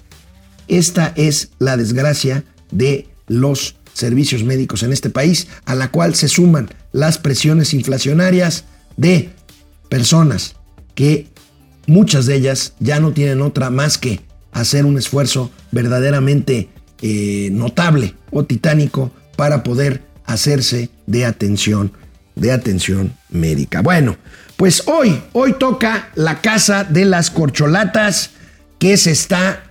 Esta 0.69 1.11
es 1.17 1.49
la 1.59 1.75
desgracia 1.75 2.45
de 2.71 3.09
los 3.27 3.75
servicios 3.93 4.43
médicos 4.45 4.83
en 4.83 4.93
este 4.93 5.09
país, 5.09 5.47
a 5.65 5.75
la 5.75 5.91
cual 5.91 6.15
se 6.15 6.29
suman 6.29 6.69
las 6.93 7.17
presiones 7.17 7.73
inflacionarias 7.73 8.63
de 8.95 9.31
personas 9.89 10.55
que 10.95 11.27
muchas 11.87 12.25
de 12.25 12.35
ellas 12.35 12.73
ya 12.79 13.01
no 13.01 13.11
tienen 13.11 13.41
otra 13.41 13.69
más 13.69 13.97
que 13.97 14.21
hacer 14.53 14.85
un 14.85 14.97
esfuerzo 14.97 15.51
verdaderamente 15.71 16.69
eh, 17.01 17.49
notable 17.51 18.15
o 18.31 18.45
titánico 18.45 19.11
para 19.35 19.63
poder 19.63 20.03
hacerse 20.25 20.89
de 21.05 21.25
atención 21.25 21.91
de 22.35 22.51
atención 22.51 23.13
médica. 23.29 23.81
Bueno, 23.81 24.17
pues 24.57 24.87
hoy, 24.87 25.21
hoy 25.33 25.53
toca 25.53 26.09
la 26.15 26.41
casa 26.41 26.83
de 26.83 27.05
las 27.05 27.29
corcholatas 27.29 28.31
que 28.79 28.97
se 28.97 29.11
está 29.11 29.63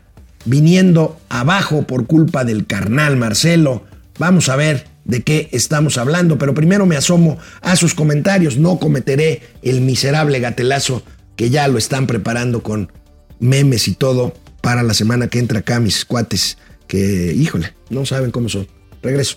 viniendo 0.45 1.21
abajo 1.29 1.83
por 1.83 2.07
culpa 2.07 2.45
del 2.45 2.67
carnal 2.67 3.17
Marcelo. 3.17 3.85
Vamos 4.19 4.49
a 4.49 4.57
ver 4.57 4.87
de 5.05 5.23
qué 5.23 5.49
estamos 5.53 5.99
hablando, 5.99 6.39
pero 6.39 6.55
primero 6.55 6.87
me 6.87 6.97
asomo 6.97 7.39
a 7.61 7.77
sus 7.77 7.95
comentarios. 7.95 8.57
No 8.59 8.79
cometeré 8.79 9.43
el 9.63 9.81
miserable 9.81 10.41
gatelazo 10.41 11.03
que 11.37 11.51
ya 11.51 11.67
lo 11.69 11.79
están 11.79 12.07
preparando 12.07 12.63
con 12.63 12.93
memes 13.41 13.89
y 13.89 13.95
todo 13.95 14.35
para 14.63 14.83
la 14.83 14.95
semana 14.95 15.29
que 15.29 15.39
entra 15.39 15.59
acá, 15.59 15.79
mis 15.81 16.07
cuates, 16.07 16.57
que, 16.87 17.35
híjole, 17.35 17.75
no 17.91 18.07
saben 18.07 18.31
cómo 18.31 18.49
son. 18.49 18.67
Regreso. 19.03 19.37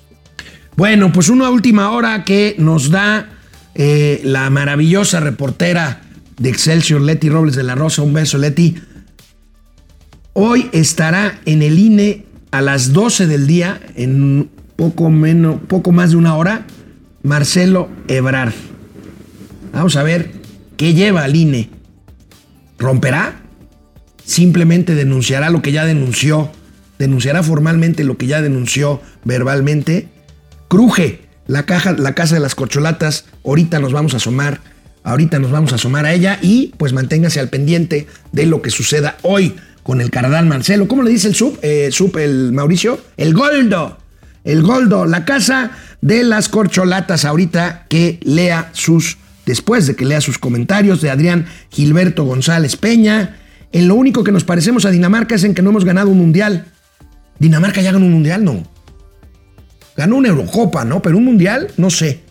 Bueno, 0.78 1.12
pues 1.12 1.28
una 1.30 1.50
última 1.50 1.92
hora 1.92 2.24
que 2.24 2.56
nos 2.58 2.92
da 2.92 3.30
eh, 3.74 4.22
la 4.24 4.50
maravillosa 4.50 5.20
reportera 5.20 6.02
de 6.38 6.50
Excelsior, 6.50 7.02
Leti 7.02 7.30
Robles 7.30 7.56
de 7.56 7.64
la 7.64 7.76
Rosa. 7.76 8.04
Un 8.04 8.14
beso, 8.14 8.38
Leti. 8.38 8.76
Hoy 10.34 10.70
estará 10.74 11.40
en 11.46 11.62
el 11.62 11.80
INE 11.80 12.26
a 12.52 12.62
las 12.62 12.94
12 12.94 13.26
del 13.26 13.48
día, 13.48 13.82
en 13.96 14.50
poco, 14.76 15.10
menos, 15.10 15.62
poco 15.68 15.92
más 15.92 16.12
de 16.12 16.18
una 16.18 16.36
hora, 16.36 16.68
Marcelo 17.24 17.90
Ebrard. 18.08 18.54
Vamos 19.74 19.96
a 19.96 20.04
ver 20.04 20.32
qué 20.78 20.94
lleva 20.94 21.24
al 21.24 21.36
INE. 21.36 21.70
¿Romperá? 22.78 23.45
Simplemente 24.26 24.96
denunciará 24.96 25.50
lo 25.50 25.62
que 25.62 25.72
ya 25.72 25.86
denunció. 25.86 26.52
Denunciará 26.98 27.44
formalmente 27.44 28.04
lo 28.04 28.18
que 28.18 28.28
ya 28.28 28.42
denunció 28.42 29.02
verbalmente. 29.24 30.08
Cruje 30.68 31.22
la, 31.48 31.66
caja, 31.66 31.94
la 31.94 32.16
casa 32.16 32.36
de 32.36 32.42
las 32.42 32.56
corcholatas. 32.56 33.26
Ahorita 33.46 33.80
nos 33.80 33.94
vamos 33.94 34.14
a 34.14 34.18
asomar. 34.18 34.62
Ahorita 35.04 35.38
nos 35.38 35.52
vamos 35.52 35.72
a 35.72 35.76
asomar 35.76 36.06
a 36.06 36.14
ella 36.14 36.40
y 36.42 36.74
pues 36.78 36.92
manténgase 36.92 37.40
al 37.40 37.50
pendiente 37.50 38.08
de 38.32 38.48
lo 38.48 38.64
que 38.64 38.72
suceda 38.72 39.18
hoy 39.22 39.56
con 39.84 40.02
el 40.02 40.10
carnal 40.10 40.48
Marcelo. 40.48 40.88
¿Cómo 40.88 41.04
le 41.04 41.12
dice 41.12 41.28
el? 41.28 41.36
Eh, 41.62 41.90
sub, 41.92 42.18
el 42.18 42.52
Mauricio. 42.52 43.00
El 43.18 43.36
Goldo. 43.36 44.00
El 44.44 44.64
Goldo. 44.64 45.06
La 45.06 45.26
casa 45.26 45.72
de 46.02 46.24
las 46.24 46.50
corcholatas. 46.50 47.24
Ahorita 47.24 47.86
que 47.88 48.20
lea 48.24 48.72
sus, 48.74 49.20
después 49.46 49.86
de 49.86 49.96
que 49.96 50.06
lea 50.06 50.22
sus 50.22 50.40
comentarios 50.40 51.02
de 51.02 51.12
Adrián 51.12 51.46
Gilberto 51.70 52.24
González 52.24 52.76
Peña. 52.76 53.38
En 53.76 53.90
lo 53.90 53.96
único 53.96 54.24
que 54.24 54.32
nos 54.32 54.46
parecemos 54.46 54.86
a 54.86 54.90
Dinamarca 54.90 55.36
es 55.36 55.44
en 55.44 55.54
que 55.54 55.62
no 55.62 55.72
hemos 55.72 55.84
ganado 55.84 56.10
un 56.10 56.18
mundial. 56.18 56.64
¿Dinamarca 57.40 57.82
ya 57.82 57.92
ganó 57.92 58.06
un 58.06 58.14
mundial? 58.14 58.42
No. 58.42 58.64
Ganó 59.98 60.16
una 60.16 60.30
Eurocopa, 60.30 60.86
¿no? 60.86 61.02
Pero 61.02 61.18
un 61.18 61.26
mundial, 61.26 61.68
no 61.76 61.90
sé. 61.90 62.22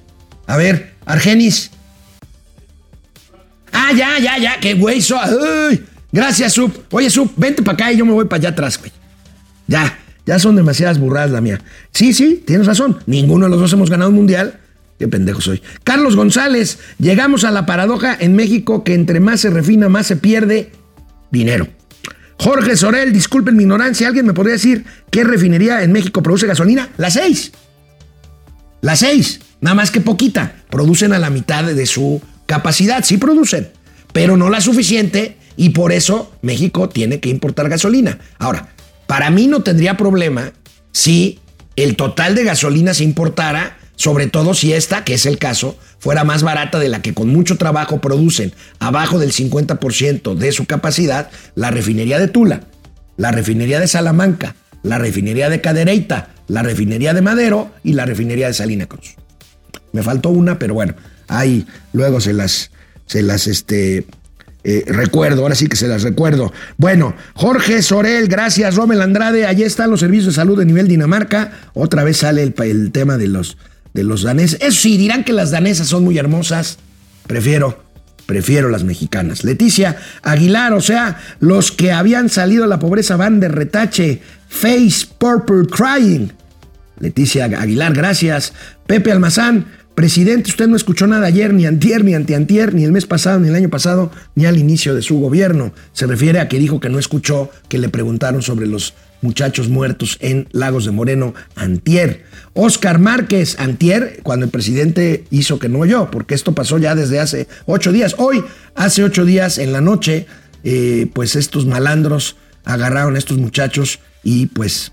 A 0.46 0.56
ver, 0.56 0.94
Argenis. 1.04 1.70
Ah, 3.70 3.90
ya, 3.94 4.18
ya, 4.18 4.38
ya, 4.38 4.58
qué 4.58 4.72
güey. 4.72 5.04
Gracias, 6.12 6.54
Sub. 6.54 6.72
Oye, 6.90 7.10
Sub, 7.10 7.30
vente 7.36 7.62
para 7.62 7.74
acá 7.74 7.92
y 7.92 7.98
yo 7.98 8.06
me 8.06 8.12
voy 8.12 8.24
para 8.24 8.38
allá 8.38 8.48
atrás, 8.48 8.78
güey. 8.78 8.92
Ya, 9.66 9.98
ya 10.24 10.38
son 10.38 10.56
demasiadas 10.56 10.98
burradas 10.98 11.30
la 11.30 11.42
mía. 11.42 11.60
Sí, 11.92 12.14
sí, 12.14 12.42
tienes 12.46 12.66
razón. 12.66 13.00
Ninguno 13.04 13.44
de 13.44 13.50
los 13.50 13.60
dos 13.60 13.72
hemos 13.74 13.90
ganado 13.90 14.08
un 14.08 14.16
mundial. 14.16 14.60
Qué 14.98 15.08
pendejo 15.08 15.42
soy. 15.42 15.60
Carlos 15.82 16.16
González, 16.16 16.78
llegamos 16.98 17.44
a 17.44 17.50
la 17.50 17.66
paradoja 17.66 18.16
en 18.18 18.34
México 18.34 18.82
que 18.82 18.94
entre 18.94 19.20
más 19.20 19.42
se 19.42 19.50
refina, 19.50 19.90
más 19.90 20.06
se 20.06 20.16
pierde 20.16 20.72
dinero. 21.30 21.68
Jorge 22.38 22.76
Sorel, 22.76 23.12
disculpen 23.12 23.56
mi 23.56 23.62
ignorancia, 23.62 24.08
¿alguien 24.08 24.26
me 24.26 24.34
podría 24.34 24.54
decir 24.54 24.84
qué 25.10 25.24
refinería 25.24 25.82
en 25.82 25.92
México 25.92 26.22
produce 26.22 26.46
gasolina? 26.46 26.90
La 26.96 27.10
seis. 27.10 27.52
La 28.80 28.96
seis, 28.96 29.40
nada 29.60 29.74
más 29.74 29.90
que 29.90 30.00
poquita. 30.00 30.56
Producen 30.68 31.12
a 31.12 31.18
la 31.18 31.30
mitad 31.30 31.64
de 31.64 31.86
su 31.86 32.20
capacidad, 32.46 33.04
sí 33.04 33.16
producen, 33.16 33.70
pero 34.12 34.36
no 34.36 34.50
la 34.50 34.60
suficiente 34.60 35.38
y 35.56 35.70
por 35.70 35.92
eso 35.92 36.32
México 36.42 36.88
tiene 36.88 37.20
que 37.20 37.30
importar 37.30 37.68
gasolina. 37.68 38.18
Ahora, 38.38 38.74
para 39.06 39.30
mí 39.30 39.46
no 39.46 39.62
tendría 39.62 39.96
problema 39.96 40.52
si 40.92 41.38
el 41.76 41.96
total 41.96 42.34
de 42.34 42.44
gasolina 42.44 42.94
se 42.94 43.04
importara, 43.04 43.78
sobre 43.96 44.26
todo 44.26 44.54
si 44.54 44.72
esta, 44.72 45.04
que 45.04 45.14
es 45.14 45.26
el 45.26 45.38
caso, 45.38 45.76
fuera 45.98 46.24
más 46.24 46.42
barata 46.42 46.78
de 46.78 46.88
la 46.88 47.02
que 47.02 47.14
con 47.14 47.28
mucho 47.28 47.56
trabajo 47.56 48.00
producen 48.00 48.52
abajo 48.78 49.18
del 49.18 49.32
50% 49.32 50.34
de 50.34 50.52
su 50.52 50.66
capacidad 50.66 51.30
la 51.54 51.70
refinería 51.70 52.18
de 52.18 52.28
Tula, 52.28 52.62
la 53.16 53.30
refinería 53.30 53.80
de 53.80 53.88
Salamanca, 53.88 54.56
la 54.82 54.98
refinería 54.98 55.48
de 55.48 55.60
Cadereyta, 55.60 56.30
la 56.48 56.62
refinería 56.62 57.14
de 57.14 57.22
Madero 57.22 57.70
y 57.82 57.94
la 57.94 58.06
refinería 58.06 58.48
de 58.48 58.54
Salina 58.54 58.86
Cruz. 58.86 59.14
Me 59.92 60.02
faltó 60.02 60.30
una, 60.30 60.58
pero 60.58 60.74
bueno, 60.74 60.94
ahí 61.28 61.66
luego 61.92 62.20
se 62.20 62.32
las, 62.32 62.70
se 63.06 63.22
las, 63.22 63.46
este, 63.46 64.04
eh, 64.66 64.82
recuerdo, 64.86 65.42
ahora 65.42 65.54
sí 65.54 65.66
que 65.66 65.76
se 65.76 65.86
las 65.86 66.02
recuerdo. 66.02 66.52
Bueno, 66.78 67.14
Jorge 67.34 67.82
Sorel, 67.82 68.28
gracias. 68.28 68.76
Romel 68.76 69.02
Andrade, 69.02 69.46
allí 69.46 69.62
están 69.62 69.90
los 69.90 70.00
servicios 70.00 70.26
de 70.26 70.32
salud 70.32 70.58
de 70.58 70.64
nivel 70.64 70.88
Dinamarca. 70.88 71.52
Otra 71.74 72.02
vez 72.02 72.18
sale 72.18 72.42
el, 72.42 72.90
tema 72.90 73.18
de 73.18 73.28
los, 73.28 73.58
de 73.94 74.04
los 74.04 74.22
daneses. 74.22 74.58
Eso 74.60 74.82
sí, 74.82 74.96
dirán 74.98 75.24
que 75.24 75.32
las 75.32 75.50
danesas 75.50 75.88
son 75.88 76.04
muy 76.04 76.18
hermosas. 76.18 76.78
Prefiero, 77.26 77.82
prefiero 78.26 78.68
las 78.68 78.84
mexicanas. 78.84 79.44
Leticia 79.44 79.96
Aguilar, 80.22 80.74
o 80.74 80.80
sea, 80.80 81.18
los 81.40 81.72
que 81.72 81.92
habían 81.92 82.28
salido 82.28 82.64
a 82.64 82.68
la 82.68 82.78
pobreza 82.78 83.16
van 83.16 83.40
de 83.40 83.48
retache. 83.48 84.20
Face 84.48 85.06
Purple 85.18 85.66
Crying. 85.70 86.32
Leticia 86.98 87.46
Aguilar, 87.46 87.94
gracias. 87.94 88.52
Pepe 88.86 89.10
Almazán, 89.10 89.66
Presidente, 89.94 90.50
usted 90.50 90.66
no 90.66 90.74
escuchó 90.74 91.06
nada 91.06 91.28
ayer, 91.28 91.54
ni 91.54 91.66
antier, 91.66 92.04
ni 92.04 92.14
antiantier, 92.14 92.74
ni 92.74 92.82
el 92.82 92.90
mes 92.90 93.06
pasado, 93.06 93.38
ni 93.38 93.48
el 93.48 93.54
año 93.54 93.70
pasado, 93.70 94.10
ni 94.34 94.44
al 94.44 94.58
inicio 94.58 94.92
de 94.92 95.02
su 95.02 95.20
gobierno. 95.20 95.72
Se 95.92 96.08
refiere 96.08 96.40
a 96.40 96.48
que 96.48 96.58
dijo 96.58 96.80
que 96.80 96.88
no 96.88 96.98
escuchó 96.98 97.48
que 97.68 97.78
le 97.78 97.88
preguntaron 97.88 98.42
sobre 98.42 98.66
los 98.66 98.94
muchachos 99.24 99.68
muertos 99.68 100.18
en 100.20 100.46
Lagos 100.52 100.84
de 100.84 100.92
Moreno 100.92 101.34
antier. 101.56 102.24
Oscar 102.52 103.00
Márquez, 103.00 103.58
antier, 103.58 104.20
cuando 104.22 104.44
el 104.44 104.52
presidente 104.52 105.24
hizo 105.30 105.58
que 105.58 105.68
no 105.68 105.80
oyó, 105.80 106.10
porque 106.10 106.34
esto 106.34 106.52
pasó 106.52 106.78
ya 106.78 106.94
desde 106.94 107.18
hace 107.18 107.48
ocho 107.66 107.90
días. 107.90 108.14
Hoy, 108.18 108.44
hace 108.76 109.02
ocho 109.02 109.24
días 109.24 109.58
en 109.58 109.72
la 109.72 109.80
noche, 109.80 110.26
eh, 110.62 111.10
pues 111.12 111.34
estos 111.34 111.66
malandros 111.66 112.36
agarraron 112.64 113.16
a 113.16 113.18
estos 113.18 113.38
muchachos 113.38 113.98
y 114.22 114.46
pues 114.46 114.92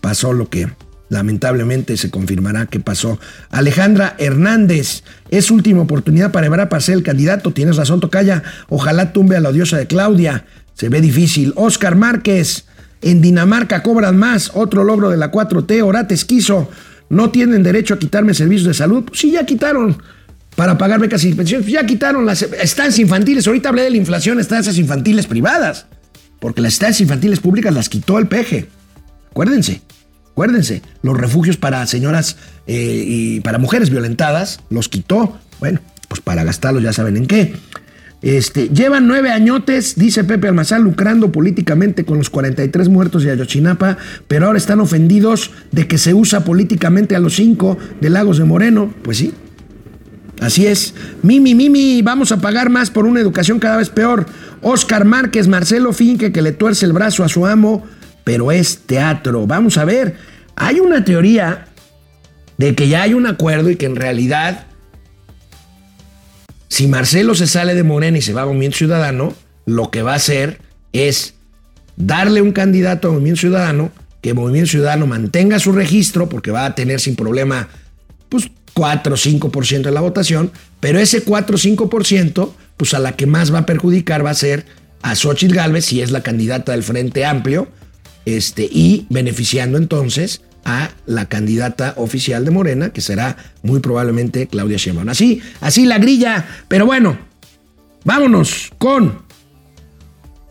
pasó 0.00 0.32
lo 0.32 0.48
que 0.48 0.68
lamentablemente 1.08 1.96
se 1.96 2.10
confirmará 2.10 2.66
que 2.66 2.80
pasó. 2.80 3.20
Alejandra 3.50 4.14
Hernández, 4.18 5.02
es 5.30 5.50
última 5.50 5.82
oportunidad 5.82 6.32
para 6.32 6.46
Ebra 6.46 6.68
para 6.70 6.80
ser 6.80 6.94
el 6.94 7.02
candidato. 7.02 7.52
Tienes 7.52 7.76
razón, 7.76 8.00
Tocaya. 8.00 8.42
Ojalá 8.68 9.12
tumbe 9.12 9.36
a 9.36 9.40
la 9.40 9.50
odiosa 9.50 9.76
de 9.76 9.86
Claudia. 9.86 10.46
Se 10.74 10.88
ve 10.88 11.02
difícil. 11.02 11.52
Oscar 11.54 11.96
Márquez, 11.96 12.64
en 13.02 13.20
Dinamarca 13.20 13.82
cobran 13.82 14.16
más. 14.16 14.50
Otro 14.54 14.84
logro 14.84 15.10
de 15.10 15.16
la 15.16 15.30
4T. 15.30 15.82
Orates 15.82 16.24
quiso. 16.24 16.70
No 17.08 17.30
tienen 17.30 17.62
derecho 17.62 17.94
a 17.94 17.98
quitarme 17.98 18.32
servicios 18.32 18.68
de 18.68 18.74
salud. 18.74 19.04
Pues 19.04 19.20
sí, 19.20 19.32
ya 19.32 19.44
quitaron. 19.44 20.00
Para 20.56 20.78
pagar 20.78 21.00
becas 21.00 21.24
y 21.24 21.34
pensiones. 21.34 21.64
Pues 21.64 21.74
ya 21.74 21.84
quitaron 21.84 22.24
las 22.24 22.42
estancias 22.42 22.98
infantiles. 22.98 23.46
Ahorita 23.46 23.68
hablé 23.68 23.82
de 23.82 23.90
la 23.90 23.96
inflación, 23.96 24.40
estancias 24.40 24.78
infantiles 24.78 25.26
privadas. 25.26 25.86
Porque 26.40 26.60
las 26.60 26.74
estancias 26.74 27.00
infantiles 27.02 27.40
públicas 27.40 27.74
las 27.74 27.88
quitó 27.88 28.18
el 28.18 28.28
peje. 28.28 28.68
Acuérdense. 29.30 29.82
Acuérdense, 30.32 30.80
los 31.02 31.14
refugios 31.14 31.58
para 31.58 31.86
señoras 31.86 32.36
eh, 32.66 33.04
y 33.06 33.40
para 33.40 33.58
mujeres 33.58 33.90
violentadas 33.90 34.60
los 34.70 34.88
quitó. 34.88 35.38
Bueno, 35.60 35.80
pues 36.08 36.22
para 36.22 36.42
gastarlos 36.42 36.82
ya 36.82 36.94
saben 36.94 37.18
en 37.18 37.26
qué. 37.26 37.54
Este, 38.22 38.68
llevan 38.68 39.08
nueve 39.08 39.30
añotes, 39.30 39.96
dice 39.96 40.22
Pepe 40.24 40.48
Almazán, 40.48 40.82
lucrando 40.82 41.32
políticamente 41.32 42.04
con 42.04 42.18
los 42.18 42.30
43 42.30 42.88
muertos 42.88 43.24
de 43.24 43.32
Ayotzinapa, 43.32 43.98
pero 44.28 44.46
ahora 44.46 44.58
están 44.58 44.80
ofendidos 44.80 45.50
de 45.72 45.88
que 45.88 45.98
se 45.98 46.14
usa 46.14 46.44
políticamente 46.44 47.16
a 47.16 47.20
los 47.20 47.34
cinco 47.34 47.76
de 48.00 48.10
Lagos 48.10 48.38
de 48.38 48.44
Moreno. 48.44 48.92
Pues 49.02 49.18
sí, 49.18 49.32
Así 50.40 50.66
es. 50.66 50.94
Mimi, 51.22 51.54
Mimi, 51.54 52.02
vamos 52.02 52.32
a 52.32 52.40
pagar 52.40 52.68
más 52.68 52.90
por 52.90 53.06
una 53.06 53.20
educación 53.20 53.60
cada 53.60 53.76
vez 53.76 53.90
peor. 53.90 54.26
Oscar 54.60 55.04
Márquez, 55.04 55.46
Marcelo 55.46 55.92
Finque, 55.92 56.32
que 56.32 56.42
le 56.42 56.50
tuerce 56.50 56.84
el 56.84 56.92
brazo 56.92 57.22
a 57.22 57.28
su 57.28 57.46
amo 57.46 57.84
pero 58.24 58.52
es 58.52 58.78
teatro. 58.86 59.46
Vamos 59.46 59.78
a 59.78 59.84
ver, 59.84 60.16
hay 60.56 60.80
una 60.80 61.04
teoría 61.04 61.66
de 62.58 62.74
que 62.74 62.88
ya 62.88 63.02
hay 63.02 63.14
un 63.14 63.26
acuerdo 63.26 63.70
y 63.70 63.76
que 63.76 63.86
en 63.86 63.96
realidad, 63.96 64.66
si 66.72 66.86
Marcelo 66.86 67.34
se 67.34 67.46
sale 67.46 67.74
de 67.74 67.82
Morena 67.82 68.16
y 68.16 68.22
se 68.22 68.32
va 68.32 68.42
a 68.42 68.46
Movimiento 68.46 68.78
Ciudadano, 68.78 69.34
lo 69.66 69.90
que 69.90 70.00
va 70.00 70.14
a 70.14 70.16
hacer 70.16 70.58
es 70.94 71.34
darle 71.98 72.40
un 72.40 72.52
candidato 72.52 73.08
a 73.08 73.10
Movimiento 73.10 73.42
Ciudadano, 73.42 73.92
que 74.22 74.32
Movimiento 74.32 74.70
Ciudadano 74.70 75.06
mantenga 75.06 75.58
su 75.58 75.72
registro, 75.72 76.30
porque 76.30 76.50
va 76.50 76.64
a 76.64 76.74
tener 76.74 76.98
sin 76.98 77.14
problema, 77.14 77.68
pues 78.30 78.50
4 78.72 79.12
o 79.12 79.16
5% 79.18 79.82
de 79.82 79.90
la 79.90 80.00
votación, 80.00 80.50
pero 80.80 80.98
ese 80.98 81.20
4 81.20 81.56
o 81.56 81.58
5%, 81.58 82.52
pues 82.78 82.94
a 82.94 83.00
la 83.00 83.16
que 83.16 83.26
más 83.26 83.52
va 83.52 83.58
a 83.58 83.66
perjudicar 83.66 84.24
va 84.24 84.30
a 84.30 84.34
ser 84.34 84.64
a 85.02 85.14
Xochitl 85.14 85.54
Galvez, 85.54 85.84
si 85.84 86.00
es 86.00 86.10
la 86.10 86.22
candidata 86.22 86.72
del 86.72 86.84
Frente 86.84 87.26
Amplio, 87.26 87.68
este, 88.24 88.62
y 88.62 89.04
beneficiando 89.10 89.76
entonces 89.76 90.40
a 90.64 90.90
la 91.06 91.26
candidata 91.26 91.94
oficial 91.96 92.44
de 92.44 92.50
Morena, 92.50 92.90
que 92.90 93.00
será 93.00 93.36
muy 93.62 93.80
probablemente 93.80 94.46
Claudia 94.46 94.76
Sheinbaum. 94.76 95.08
Así, 95.08 95.42
así 95.60 95.86
la 95.86 95.98
grilla, 95.98 96.46
pero 96.68 96.86
bueno, 96.86 97.18
vámonos 98.04 98.72
con 98.78 99.22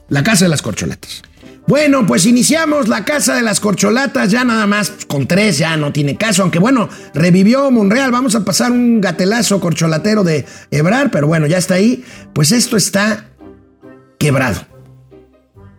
la 0.09 0.23
Casa 0.23 0.45
de 0.45 0.49
las 0.49 0.61
Corcholatas. 0.61 1.23
Bueno, 1.67 2.05
pues 2.05 2.25
iniciamos 2.25 2.87
la 2.87 3.05
Casa 3.05 3.35
de 3.35 3.43
las 3.43 3.59
Corcholatas, 3.59 4.31
ya 4.31 4.43
nada 4.43 4.67
más 4.67 4.91
con 5.07 5.27
tres, 5.27 5.57
ya 5.57 5.77
no 5.77 5.93
tiene 5.93 6.17
caso, 6.17 6.41
aunque 6.41 6.59
bueno, 6.59 6.89
revivió 7.13 7.69
Monreal, 7.71 8.11
vamos 8.11 8.35
a 8.35 8.43
pasar 8.43 8.71
un 8.71 8.99
gatelazo 8.99 9.59
corcholatero 9.59 10.23
de 10.23 10.45
Ebrar, 10.71 11.11
pero 11.11 11.27
bueno, 11.27 11.47
ya 11.47 11.57
está 11.57 11.75
ahí, 11.75 12.03
pues 12.33 12.51
esto 12.51 12.75
está 12.75 13.29
quebrado. 14.17 14.65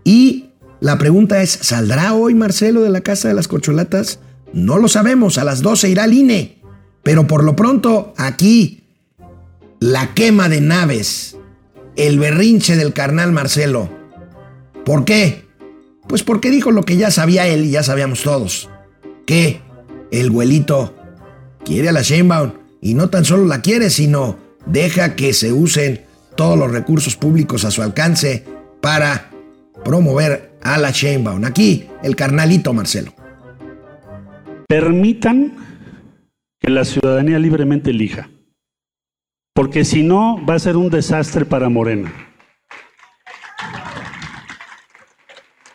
Y 0.05 0.41
la 0.83 0.99
pregunta 0.99 1.43
es, 1.43 1.61
¿saldrá 1.62 2.12
hoy 2.12 2.35
Marcelo 2.35 2.83
de 2.83 2.91
la 2.91 3.03
Casa 3.03 3.28
de 3.28 3.35
las 3.35 3.47
Corcholatas? 3.47 4.18
No 4.53 4.78
lo 4.78 4.89
sabemos, 4.89 5.39
a 5.39 5.45
las 5.45 5.62
12 5.62 5.89
irá 5.89 6.03
al 6.03 6.12
INE, 6.12 6.61
pero 7.05 7.28
por 7.28 7.45
lo 7.45 7.55
pronto 7.55 8.12
aquí, 8.16 8.83
la 9.78 10.12
quema 10.12 10.49
de 10.49 10.61
naves, 10.61 11.37
el 11.95 12.18
berrinche 12.18 12.74
del 12.74 12.95
carnal 12.95 13.30
Marcelo. 13.30 13.91
¿Por 14.85 15.05
qué? 15.05 15.45
Pues 16.09 16.24
porque 16.24 16.51
dijo 16.51 16.72
lo 16.72 16.83
que 16.83 16.97
ya 16.97 17.12
sabía 17.12 17.47
él 17.47 17.66
y 17.66 17.70
ya 17.70 17.85
sabíamos 17.85 18.22
todos. 18.22 18.68
Que 19.24 19.61
el 20.11 20.33
vuelito 20.33 20.97
quiere 21.64 21.91
a 21.91 21.93
la 21.93 22.03
Sheinbaum 22.03 22.55
y 22.80 22.95
no 22.95 23.09
tan 23.09 23.24
solo 23.24 23.47
la 23.47 23.62
quiere, 23.62 23.89
sino 23.89 24.37
deja 24.66 25.14
que 25.14 25.33
se 25.33 25.53
usen 25.53 26.07
todos 26.35 26.59
los 26.59 26.72
recursos 26.72 27.14
públicos 27.14 27.64
a 27.64 27.70
su 27.70 27.83
alcance 27.83 28.45
para 28.80 29.30
promover 29.85 30.52
a 30.63 30.79
la 30.79 30.91
Sheinbaum. 30.91 31.45
Aquí 31.45 31.87
el 32.03 32.17
carnalito 32.17 32.73
Marcelo. 32.73 33.13
Permitan 34.69 35.53
que 36.61 36.71
la 36.71 36.85
ciudadanía 36.85 37.39
libremente 37.39 37.91
elija, 37.91 38.31
porque 39.55 39.85
si 39.85 40.03
no 40.03 40.45
va 40.47 40.55
a 40.55 40.59
ser 40.59 40.77
un 40.77 40.91
desastre 40.91 41.45
para 41.45 41.69
Morena. 41.69 42.13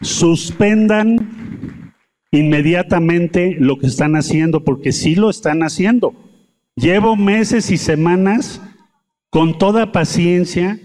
suspendan 0.01 1.93
inmediatamente 2.31 3.55
lo 3.59 3.77
que 3.77 3.87
están 3.87 4.15
haciendo, 4.15 4.63
porque 4.63 4.91
sí 4.91 5.15
lo 5.15 5.29
están 5.29 5.63
haciendo. 5.63 6.13
Llevo 6.75 7.15
meses 7.15 7.71
y 7.71 7.77
semanas 7.77 8.61
con 9.29 9.57
toda 9.57 9.91
paciencia, 9.91 10.79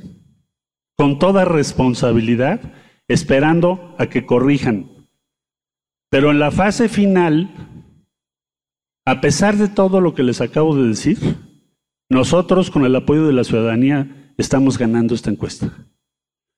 con 0.96 1.18
toda 1.18 1.44
responsabilidad, 1.44 2.60
esperando 3.08 3.94
a 3.98 4.06
que 4.06 4.26
corrijan. 4.26 5.08
Pero 6.10 6.30
en 6.30 6.38
la 6.38 6.50
fase 6.50 6.88
final, 6.88 7.50
a 9.06 9.20
pesar 9.20 9.56
de 9.56 9.68
todo 9.68 10.00
lo 10.00 10.14
que 10.14 10.22
les 10.22 10.40
acabo 10.40 10.76
de 10.76 10.88
decir, 10.88 11.18
nosotros 12.10 12.70
con 12.70 12.84
el 12.84 12.94
apoyo 12.94 13.26
de 13.26 13.32
la 13.32 13.44
ciudadanía 13.44 14.34
estamos 14.36 14.78
ganando 14.78 15.14
esta 15.14 15.30
encuesta. 15.30 15.86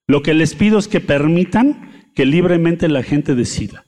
Lo 0.07 0.21
que 0.21 0.33
les 0.33 0.55
pido 0.55 0.77
es 0.77 0.87
que 0.87 0.99
permitan 0.99 2.09
que 2.13 2.25
libremente 2.25 2.87
la 2.87 3.03
gente 3.03 3.35
decida. 3.35 3.85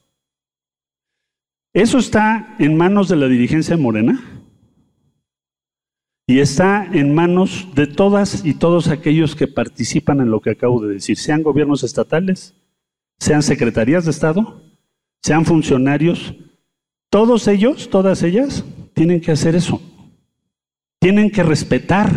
Eso 1.73 1.97
está 1.97 2.55
en 2.59 2.75
manos 2.75 3.07
de 3.07 3.17
la 3.17 3.27
dirigencia 3.27 3.77
morena 3.77 4.36
y 6.27 6.39
está 6.39 6.85
en 6.91 7.15
manos 7.15 7.69
de 7.73 7.87
todas 7.87 8.45
y 8.45 8.53
todos 8.53 8.89
aquellos 8.89 9.35
que 9.35 9.47
participan 9.47 10.19
en 10.19 10.29
lo 10.29 10.41
que 10.41 10.51
acabo 10.51 10.81
de 10.81 10.95
decir, 10.95 11.17
sean 11.17 11.41
gobiernos 11.41 11.83
estatales, 11.83 12.53
sean 13.17 13.41
secretarías 13.41 14.05
de 14.05 14.11
Estado, 14.11 14.61
sean 15.23 15.45
funcionarios, 15.45 16.35
todos 17.09 17.47
ellos, 17.47 17.89
todas 17.89 18.21
ellas, 18.23 18.65
tienen 18.93 19.21
que 19.21 19.31
hacer 19.31 19.55
eso. 19.55 19.81
Tienen 20.99 21.31
que 21.31 21.43
respetar 21.43 22.09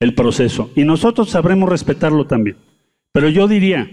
el 0.00 0.14
proceso 0.14 0.70
y 0.74 0.84
nosotros 0.84 1.30
sabremos 1.30 1.68
respetarlo 1.68 2.26
también. 2.26 2.56
Pero 3.12 3.28
yo 3.28 3.46
diría, 3.46 3.88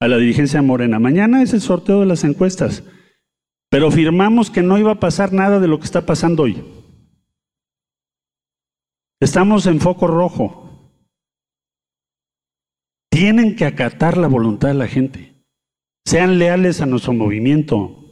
a 0.00 0.08
la 0.08 0.18
dirigencia 0.18 0.62
morena. 0.62 0.98
Mañana 0.98 1.42
es 1.42 1.52
el 1.54 1.60
sorteo 1.60 2.00
de 2.00 2.06
las 2.06 2.24
encuestas, 2.24 2.84
pero 3.70 3.90
firmamos 3.90 4.50
que 4.50 4.62
no 4.62 4.78
iba 4.78 4.92
a 4.92 5.00
pasar 5.00 5.32
nada 5.32 5.60
de 5.60 5.68
lo 5.68 5.78
que 5.78 5.86
está 5.86 6.04
pasando 6.04 6.44
hoy. 6.44 6.62
Estamos 9.24 9.64
en 9.64 9.80
foco 9.80 10.06
rojo. 10.06 10.68
Tienen 13.10 13.56
que 13.56 13.64
acatar 13.64 14.18
la 14.18 14.28
voluntad 14.28 14.68
de 14.68 14.74
la 14.74 14.86
gente. 14.86 15.42
Sean 16.04 16.38
leales 16.38 16.82
a 16.82 16.86
nuestro 16.86 17.14
movimiento. 17.14 18.04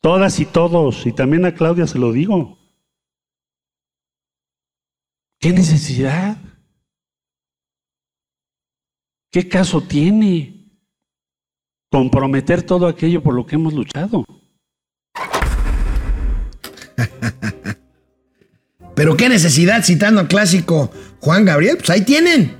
Todas 0.00 0.40
y 0.40 0.46
todos, 0.46 1.06
y 1.06 1.12
también 1.12 1.44
a 1.44 1.54
Claudia 1.54 1.86
se 1.86 1.98
lo 1.98 2.12
digo. 2.12 2.58
¿Qué 5.38 5.52
necesidad? 5.52 6.38
¿Qué 9.30 9.50
caso 9.50 9.82
tiene? 9.82 10.60
comprometer 11.90 12.62
todo 12.62 12.86
aquello 12.86 13.22
por 13.22 13.34
lo 13.34 13.44
que 13.44 13.56
hemos 13.56 13.74
luchado. 13.74 14.24
Pero 18.94 19.16
qué 19.16 19.28
necesidad, 19.28 19.84
citando 19.84 20.20
al 20.20 20.28
clásico 20.28 20.90
Juan 21.20 21.44
Gabriel, 21.44 21.76
pues 21.78 21.90
ahí 21.90 22.02
tienen. 22.02 22.56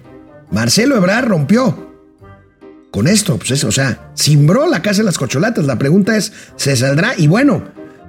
Marcelo 0.51 0.97
Ebrard 0.97 1.27
rompió. 1.27 1.91
Con 2.91 3.09
esto, 3.09 3.39
pues 3.39 3.51
eso, 3.53 3.69
o 3.69 3.73
sea, 3.73 4.13
cimbró 4.17 4.67
la 4.67 4.83
casa 4.83 4.99
de 4.99 5.05
las 5.05 5.17
cocholatas. 5.17 5.65
La 5.65 5.79
pregunta 5.79 6.17
es, 6.17 6.33
¿se 6.57 6.77
saldrá? 6.77 7.15
Y 7.17 7.27
bueno, 7.27 7.65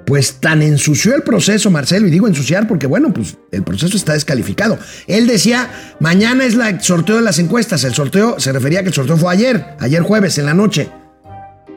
pues 0.06 0.36
tan 0.42 0.62
ensució 0.62 1.16
el 1.16 1.24
proceso 1.24 1.72
Marcelo, 1.72 2.08
y 2.08 2.12
digo 2.12 2.28
ensuciar 2.28 2.68
porque 2.68 2.88
bueno, 2.88 3.14
pues 3.14 3.38
el 3.52 3.64
proceso 3.64 3.96
está 3.96 4.14
descalificado. 4.14 4.78
Él 5.08 5.28
decía, 5.28 5.96
mañana 6.00 6.46
es 6.46 6.56
el 6.56 6.82
sorteo 6.82 7.16
de 7.18 7.22
las 7.22 7.40
encuestas. 7.40 7.84
El 7.86 7.94
sorteo 7.94 8.40
se 8.40 8.52
refería 8.52 8.80
a 8.80 8.84
que 8.84 8.90
el 8.90 8.94
sorteo 8.94 9.18
fue 9.18 9.32
ayer, 9.32 9.66
ayer 9.80 10.02
jueves 10.02 10.38
en 10.38 10.46
la 10.46 10.54
noche. 10.54 10.90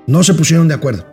No 0.07 0.25
se 0.25 0.35
pusieron 0.35 0.69
de 0.69 0.75
acuerdo. 0.75 1.07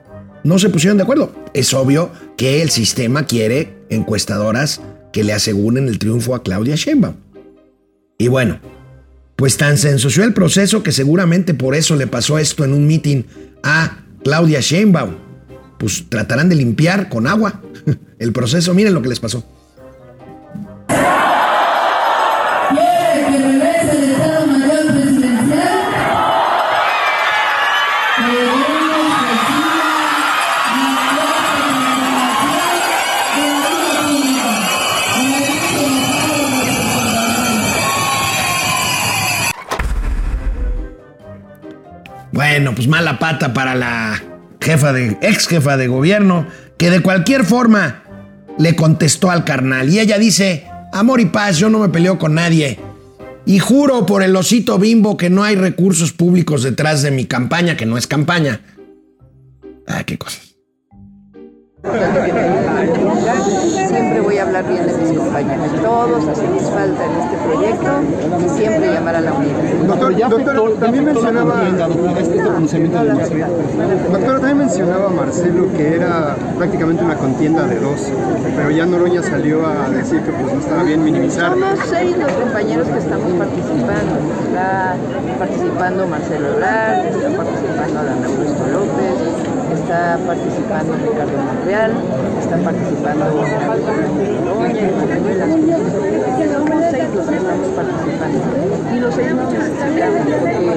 No 0.44 0.60
se 0.60 0.70
pusieron 0.70 0.98
de 0.98 1.04
acuerdo. 1.04 1.34
Es 1.54 1.74
obvio 1.74 2.12
que 2.38 2.62
el 2.62 2.70
sistema 2.70 3.26
quiere 3.26 3.78
encuestadoras 3.90 4.82
que 5.14 5.24
le 5.24 5.32
aseguren 5.32 5.88
el 5.88 5.99
triunfo 5.99 6.36
a 6.36 6.43
Claudia 6.43 6.76
Sheinbaum. 6.76 7.16
Y 8.18 8.28
bueno, 8.28 8.59
pues 9.38 9.55
tan 9.57 9.78
se 9.78 9.89
el 9.91 10.34
proceso 10.34 10.84
que 10.84 10.91
seguramente 10.91 11.53
por 11.53 11.76
eso 11.76 11.95
le 11.95 12.07
pasó 12.07 12.38
esto 12.38 12.66
en 12.66 12.74
un 12.74 12.86
meeting 12.86 13.24
a 13.64 14.03
Claudia 14.24 14.59
Sheinbaum. 14.59 15.16
Pues 15.78 16.05
tratarán 16.09 16.49
de 16.49 16.55
limpiar 16.55 17.09
con 17.09 17.28
agua 17.28 17.61
el 18.20 18.34
proceso. 18.34 18.74
Miren 18.74 18.93
lo 18.93 19.01
que 19.01 19.09
les 19.09 19.20
pasó. 19.20 19.45
Bueno, 42.54 42.76
pues 42.76 42.88
mala 42.88 43.18
pata 43.18 43.51
para 43.51 43.74
la 43.74 44.22
jefa 44.62 44.93
de, 44.93 45.18
ex 45.24 45.47
jefa 45.47 45.76
de 45.76 45.88
gobierno, 45.88 46.45
que 46.78 46.91
de 46.91 46.99
cualquier 46.99 47.45
forma 47.45 48.04
le 48.60 48.76
contestó 48.76 49.32
al 49.32 49.43
carnal. 49.43 49.89
Y 49.89 49.99
ella 49.99 50.20
dice, 50.20 50.68
amor 50.91 51.20
y 51.20 51.26
paz, 51.26 51.58
yo 51.58 51.72
no 51.72 51.80
me 51.80 51.89
peleo 51.89 52.20
con 52.20 52.36
nadie. 52.36 52.80
Y 53.47 53.58
juro 53.58 54.06
por 54.06 54.22
el 54.22 54.36
osito 54.36 54.78
bimbo 54.78 55.18
que 55.18 55.32
no 55.32 55.43
hay 55.43 55.56
recursos 55.56 56.14
públicos 56.14 56.62
detrás 56.62 57.01
de 57.01 57.10
mi 57.10 57.26
campaña, 57.26 57.76
que 57.76 57.88
no 57.88 57.97
es 57.97 58.06
campaña. 58.06 58.62
Ah, 59.88 60.04
qué 60.04 60.20
cosas. 60.20 60.53
Siempre 63.88 64.22
voy 64.22 64.38
a 64.38 64.44
hablar 64.44 64.66
bien 64.70 64.88
de 64.88 64.94
mis 64.94 65.20
compañeros. 65.20 65.68
Todos 65.82 66.28
hacemos 66.30 66.64
falta 66.70 67.06
en 67.06 67.12
este 67.12 67.36
proyecto 67.46 67.90
y 68.46 68.50
siempre 68.58 68.94
llamar 68.94 69.18
a 69.18 69.22
la 69.22 69.34
unidad. 69.34 69.60
Doctor, 69.88 70.16
doctor 70.30 70.80
también 70.80 71.04
mencionaba 71.06 71.62
Doctora, 74.12 74.40
también 74.40 74.58
mencionaba 74.60 75.10
Marcelo 75.10 75.68
que 75.76 75.96
era 75.96 76.38
prácticamente 76.58 77.04
una 77.04 77.16
contienda 77.16 77.68
de 77.68 77.80
dos, 77.80 78.10
pero 78.56 78.72
ya 78.72 78.86
Noroña 78.86 79.22
salió 79.22 79.68
a 79.68 79.90
decir 79.90 80.22
que 80.22 80.32
pues 80.32 80.54
no 80.54 80.60
estaba 80.62 80.84
bien 80.84 81.04
minimizar. 81.04 81.52
Somos 81.52 81.80
seis 81.90 82.18
los 82.18 82.32
compañeros 82.32 82.88
que 82.88 83.00
estamos 83.00 83.30
participando. 83.34 84.16
Está 84.48 84.96
participando 85.38 86.08
Marcelo 86.08 86.48
Ebrard, 86.54 87.08
está 87.08 87.30
participando 87.36 88.00
Adán 88.00 88.24
Augusto 88.24 88.68
López, 88.72 89.03
está 89.84 90.18
participando 90.26 90.94
Ricardo 90.96 91.38
Monreal, 91.38 91.92
está 92.40 92.58
participando 92.58 93.26
somos 94.46 95.74
seis 96.32 96.62
los 97.16 97.26
que 97.28 97.36
estamos 97.38 97.68
participando 97.76 98.39
y 98.93 98.99
los 98.99 99.16
seis 99.16 99.34
nos 99.36 99.51
necesitamos 99.53 100.22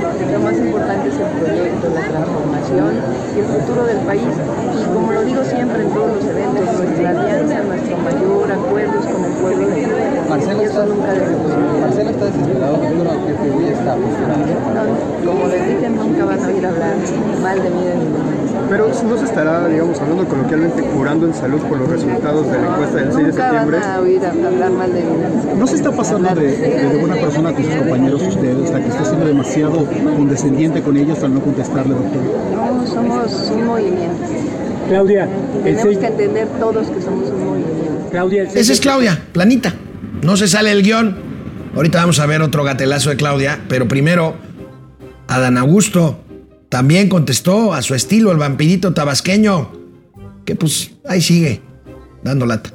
porque 0.02 0.32
lo 0.32 0.40
más 0.40 0.56
importante 0.56 1.08
es 1.08 1.14
el 1.16 1.30
proyecto, 1.40 1.84
la 1.94 2.02
transformación 2.06 2.90
y 3.34 3.38
el 3.40 3.46
futuro 3.46 3.84
del 3.86 3.98
país 3.98 4.22
y 4.26 4.84
como 4.94 5.12
lo 5.12 5.22
digo 5.22 5.44
siempre 5.44 5.82
en 5.82 5.90
todos 5.90 6.10
los 6.16 6.24
eventos, 6.24 6.64
nuestra 6.76 7.10
alianza, 7.10 7.56
nuestro 7.62 7.96
mayor 7.98 8.52
acuerdo 8.52 8.94
es 9.00 9.06
con 9.06 9.24
el 9.24 9.32
pueblo 9.32 9.66
de. 9.68 9.86
Marcelo 10.28 10.62
eso 10.62 10.70
está- 10.82 10.86
nunca 10.86 11.12
debe 11.12 11.26
suceder. 11.26 11.80
Marcelo 11.80 12.10
está 12.10 12.24
desesperado 12.26 12.80
que 12.80 13.50
hoy 13.50 13.68
está. 13.68 13.96
No, 13.96 15.30
como 15.30 15.46
les 15.48 15.66
dije, 15.68 15.88
nunca 15.90 16.24
van 16.24 16.42
a 16.42 16.46
oír 16.48 16.66
hablar 16.66 16.94
mal 17.42 17.62
de 17.62 17.70
mí 17.70 17.84
de 17.84 17.94
ningún. 17.96 18.36
Pero 18.68 18.88
no 18.88 19.16
se 19.16 19.24
estará, 19.24 19.68
digamos, 19.68 20.00
hablando 20.00 20.24
coloquialmente, 20.26 20.82
curando 20.82 21.26
en 21.26 21.34
salud 21.34 21.60
por 21.62 21.78
los 21.78 21.88
resultados 21.88 22.50
de 22.50 22.58
la 22.60 22.66
encuesta 22.66 22.96
del 22.96 23.12
6 23.12 23.16
de 23.18 23.22
Nunca 23.32 23.42
van 23.42 23.50
septiembre. 23.52 23.78
a 23.86 24.00
oír 24.00 24.26
hablar 24.26 24.70
mal 24.72 24.92
de 24.92 25.00
mí. 25.02 25.16
¿No 25.56 25.66
se 25.68 25.76
está 25.76 25.92
pasando 25.92 26.25
de, 26.34 26.56
de- 26.56 26.88
de 26.88 26.98
buena 26.98 27.16
persona 27.16 27.52
con 27.52 27.64
sus 27.64 27.74
compañeros 27.74 28.22
usted? 28.22 28.56
O 28.58 28.66
sea, 28.66 28.80
que 28.82 28.88
está 28.88 29.04
siendo 29.04 29.26
demasiado 29.26 29.86
condescendiente 30.16 30.82
con 30.82 30.96
ellos 30.96 31.22
al 31.22 31.34
no 31.34 31.40
contestarle, 31.40 31.94
doctor. 31.94 32.22
No, 32.52 32.86
somos 32.86 33.50
un 33.50 33.66
movimiento. 33.66 34.22
Claudia, 34.88 35.24
el 35.24 35.62
Tenemos 35.62 35.82
6, 35.84 35.98
que 35.98 36.06
entender 36.06 36.48
todos 36.60 36.86
que 36.88 37.02
somos 37.02 37.28
un 37.30 37.44
movimiento. 37.44 38.08
Claudia, 38.10 38.42
el 38.42 38.48
6 38.50 38.60
Esa 38.60 38.72
es 38.72 38.80
Claudia, 38.80 39.22
planita. 39.32 39.74
No 40.22 40.36
se 40.36 40.48
sale 40.48 40.70
el 40.70 40.82
guion. 40.82 41.16
Ahorita 41.74 41.98
vamos 42.00 42.20
a 42.20 42.26
ver 42.26 42.40
otro 42.42 42.64
gatelazo 42.64 43.10
de 43.10 43.16
Claudia, 43.16 43.60
pero 43.68 43.86
primero, 43.88 44.34
Adán 45.28 45.58
Augusto 45.58 46.18
también 46.68 47.08
contestó 47.08 47.74
a 47.74 47.82
su 47.82 47.94
estilo 47.94 48.32
el 48.32 48.38
vampirito 48.38 48.94
tabasqueño, 48.94 49.72
que 50.44 50.54
pues 50.54 50.92
ahí 51.06 51.20
sigue, 51.20 51.60
dando 52.22 52.46
lata. 52.46 52.70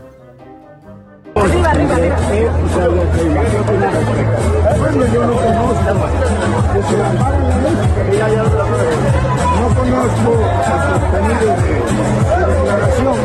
No 9.59 9.67
conozco 9.75 10.31
el 10.67 10.81
contenido 10.85 11.49
de 11.57 11.73
la 12.37 12.45
declaración, 12.45 13.17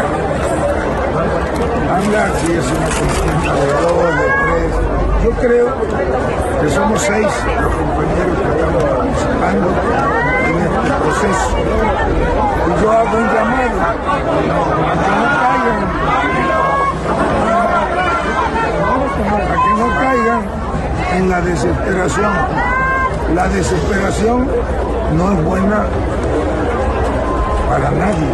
hablar 1.18 2.28
si 2.40 2.52
es 2.52 2.66
una 2.66 2.88
contienda 2.98 3.52
de 3.54 3.66
dos, 3.82 4.10
de 4.18 4.26
tres. 4.42 4.72
Yo 5.24 5.30
creo 5.32 5.68
que 6.60 6.68
somos 6.70 7.00
seis 7.02 7.26
los 7.62 7.74
compañeros 7.74 8.36
que 8.38 8.48
estamos 8.50 8.82
participando 8.84 9.68
en 10.48 10.54
este 10.58 10.90
proceso. 11.02 11.48
Y 12.66 12.70
yo 12.82 12.86
hago 12.92 13.14
un 13.16 13.26
llamado 13.34 13.78
a 13.80 13.92
que 15.02 15.10
no 15.18 15.26
caigan 15.42 15.80
para 19.30 19.54
que 19.54 19.72
no 19.78 19.86
caigan 19.98 20.42
en 21.16 21.30
la 21.30 21.40
desesperación. 21.40 22.32
La 23.34 23.48
desesperación 23.48 24.48
no 25.16 25.32
es 25.32 25.44
buena 25.44 25.84
para 27.68 27.90
nadie, 27.90 28.28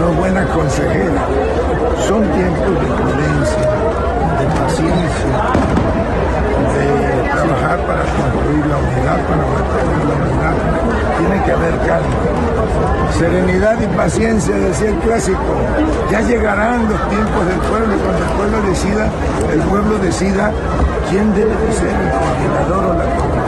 no 0.00 0.12
buena 0.12 0.44
consejera. 0.46 1.22
Son 2.08 2.22
tiempos 2.32 2.74
de 2.80 2.88
prudencia, 2.98 3.68
de 4.40 4.46
paciencia, 4.58 5.34
de 6.74 6.86
trabajar 7.28 7.78
para 7.86 8.02
construir 8.16 8.66
la 8.66 8.78
unidad, 8.78 9.18
para 9.28 9.44
mantener 9.52 10.00
la 10.08 10.14
unidad. 10.24 10.56
Tiene 11.18 11.36
que 11.44 11.52
haber 11.52 11.74
calma. 11.86 12.16
Serenidad 13.18 13.76
y 13.82 13.86
paciencia, 13.94 14.56
decía 14.56 14.88
el 14.88 14.98
clásico. 15.00 15.52
Ya 16.10 16.20
llegarán 16.22 16.88
los 16.88 17.08
tiempos 17.10 17.46
del 17.46 17.58
pueblo, 17.58 17.94
cuando 18.02 18.24
el 18.24 18.32
pueblo 18.38 18.68
decida, 18.70 19.04
el 19.52 19.60
pueblo 19.60 19.98
decida 19.98 20.50
quién 21.10 21.34
debe 21.34 21.54
de 21.54 21.72
ser 21.74 21.88
el 21.90 22.10
coordinador 22.10 22.84
o 22.86 22.94
la 22.94 23.04
coordinadora. 23.04 23.39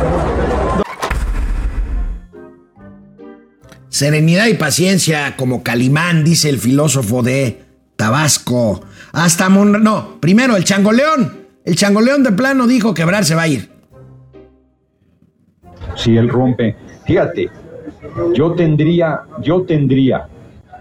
Serenidad 4.03 4.49
y 4.49 4.55
paciencia 4.55 5.37
como 5.37 5.63
Calimán, 5.63 6.25
dice 6.25 6.49
el 6.49 6.59
filósofo 6.59 7.23
de 7.23 7.61
Tabasco. 7.95 8.81
Hasta 9.13 9.49
Mon... 9.49 9.81
No, 9.85 10.19
primero 10.19 10.57
el 10.57 10.65
changoleón. 10.65 11.33
El 11.65 11.77
changoleón 11.77 12.25
de 12.25 12.33
plano 12.33 12.67
dijo 12.67 12.95
que 12.95 13.03
Ebrard 13.03 13.23
se 13.23 13.37
va 13.37 13.43
a 13.43 13.47
ir. 13.47 13.71
si 15.95 16.17
él 16.17 16.29
rompe. 16.29 16.75
Fíjate, 17.07 17.49
yo 18.35 18.55
tendría, 18.55 19.21
yo 19.41 19.63
tendría 19.63 20.27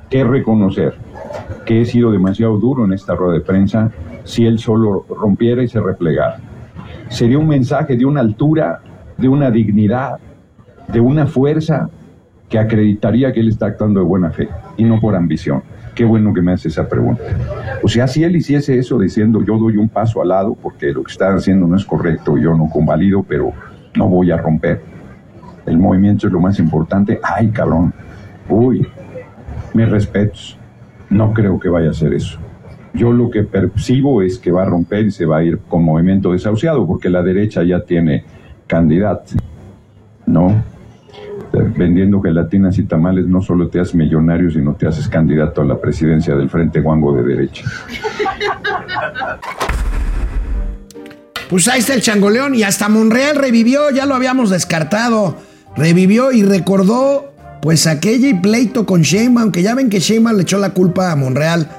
que 0.09 0.23
reconocer 0.23 0.95
que 1.63 1.81
he 1.81 1.85
sido 1.85 2.11
demasiado 2.11 2.57
duro 2.57 2.85
en 2.85 2.93
esta 2.93 3.13
rueda 3.13 3.35
de 3.35 3.41
prensa 3.41 3.91
si 4.23 4.47
él 4.47 4.57
solo 4.57 5.05
rompiera 5.07 5.61
y 5.61 5.67
se 5.67 5.79
replegara. 5.79 6.39
Sería 7.09 7.37
un 7.37 7.47
mensaje 7.47 7.95
de 7.95 8.03
una 8.03 8.21
altura, 8.21 8.81
de 9.15 9.27
una 9.27 9.51
dignidad, 9.51 10.17
de 10.87 10.99
una 10.99 11.27
fuerza 11.27 11.87
que 12.51 12.59
acreditaría 12.59 13.31
que 13.31 13.39
él 13.39 13.47
está 13.47 13.67
actuando 13.67 14.01
de 14.01 14.05
buena 14.05 14.29
fe 14.29 14.49
y 14.75 14.83
no 14.83 14.99
por 14.99 15.15
ambición. 15.15 15.63
Qué 15.95 16.03
bueno 16.03 16.33
que 16.33 16.41
me 16.41 16.51
hace 16.51 16.67
esa 16.67 16.87
pregunta. 16.87 17.23
O 17.81 17.87
sea, 17.87 18.07
si 18.07 18.25
él 18.25 18.35
hiciese 18.35 18.77
eso 18.77 18.99
diciendo 18.99 19.41
yo 19.41 19.57
doy 19.57 19.77
un 19.77 19.87
paso 19.87 20.21
al 20.21 20.27
lado 20.27 20.55
porque 20.61 20.91
lo 20.91 21.01
que 21.01 21.11
está 21.11 21.33
haciendo 21.33 21.65
no 21.65 21.77
es 21.77 21.85
correcto, 21.85 22.37
yo 22.37 22.53
no 22.55 22.69
convalido, 22.69 23.23
pero 23.23 23.53
no 23.95 24.09
voy 24.09 24.31
a 24.31 24.37
romper. 24.37 24.81
El 25.65 25.77
movimiento 25.77 26.27
es 26.27 26.33
lo 26.33 26.41
más 26.41 26.59
importante. 26.59 27.19
Ay, 27.23 27.49
cabrón. 27.51 27.93
Uy, 28.49 28.85
mis 29.73 29.89
respetos. 29.89 30.57
No 31.09 31.33
creo 31.33 31.57
que 31.57 31.69
vaya 31.69 31.87
a 31.87 31.91
hacer 31.91 32.13
eso. 32.13 32.37
Yo 32.93 33.13
lo 33.13 33.29
que 33.29 33.43
percibo 33.43 34.21
es 34.21 34.37
que 34.37 34.51
va 34.51 34.63
a 34.63 34.65
romper 34.65 35.05
y 35.05 35.11
se 35.11 35.25
va 35.25 35.37
a 35.37 35.43
ir 35.43 35.59
con 35.69 35.83
movimiento 35.83 36.33
desahuciado 36.33 36.85
porque 36.85 37.09
la 37.09 37.23
derecha 37.23 37.63
ya 37.63 37.81
tiene 37.85 38.25
candidato. 38.67 39.33
¿No? 40.25 40.63
Vendiendo 41.51 42.21
gelatinas 42.21 42.77
y 42.77 42.83
tamales 42.83 43.25
no 43.27 43.41
solo 43.41 43.67
te 43.67 43.79
haces 43.79 43.95
millonario, 43.95 44.49
sino 44.49 44.73
te 44.73 44.87
haces 44.87 45.07
candidato 45.07 45.61
a 45.61 45.65
la 45.65 45.79
presidencia 45.79 46.35
del 46.35 46.49
Frente 46.49 46.79
Guango 46.79 47.13
de 47.15 47.23
derecha. 47.23 47.65
Pues 51.49 51.67
ahí 51.67 51.81
está 51.81 51.93
el 51.93 52.01
changoleón 52.01 52.55
y 52.55 52.63
hasta 52.63 52.87
Monreal 52.87 53.35
revivió, 53.35 53.89
ya 53.89 54.05
lo 54.05 54.15
habíamos 54.15 54.49
descartado. 54.49 55.35
Revivió 55.75 56.31
y 56.31 56.43
recordó 56.43 57.33
pues 57.61 57.87
aquella 57.87 58.29
y 58.29 58.33
pleito 58.35 58.85
con 58.85 59.01
Sheinbaum, 59.01 59.43
aunque 59.43 59.61
ya 59.61 59.75
ven 59.75 59.89
que 59.89 59.99
Sheinbaum 59.99 60.37
le 60.37 60.43
echó 60.43 60.57
la 60.57 60.69
culpa 60.69 61.11
a 61.11 61.15
Monreal 61.17 61.69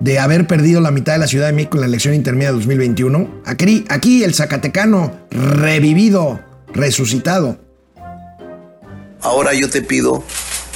de 0.00 0.18
haber 0.18 0.46
perdido 0.46 0.82
la 0.82 0.90
mitad 0.90 1.14
de 1.14 1.20
la 1.20 1.26
Ciudad 1.26 1.46
de 1.46 1.54
México 1.54 1.78
en 1.78 1.80
la 1.80 1.86
elección 1.86 2.14
intermedia 2.14 2.48
de 2.48 2.58
2021. 2.58 3.42
Aquí, 3.46 3.86
aquí 3.88 4.22
el 4.22 4.34
Zacatecano 4.34 5.12
revivido, 5.30 6.40
resucitado. 6.74 7.63
Ahora 9.24 9.54
yo 9.54 9.70
te 9.70 9.80
pido 9.80 10.22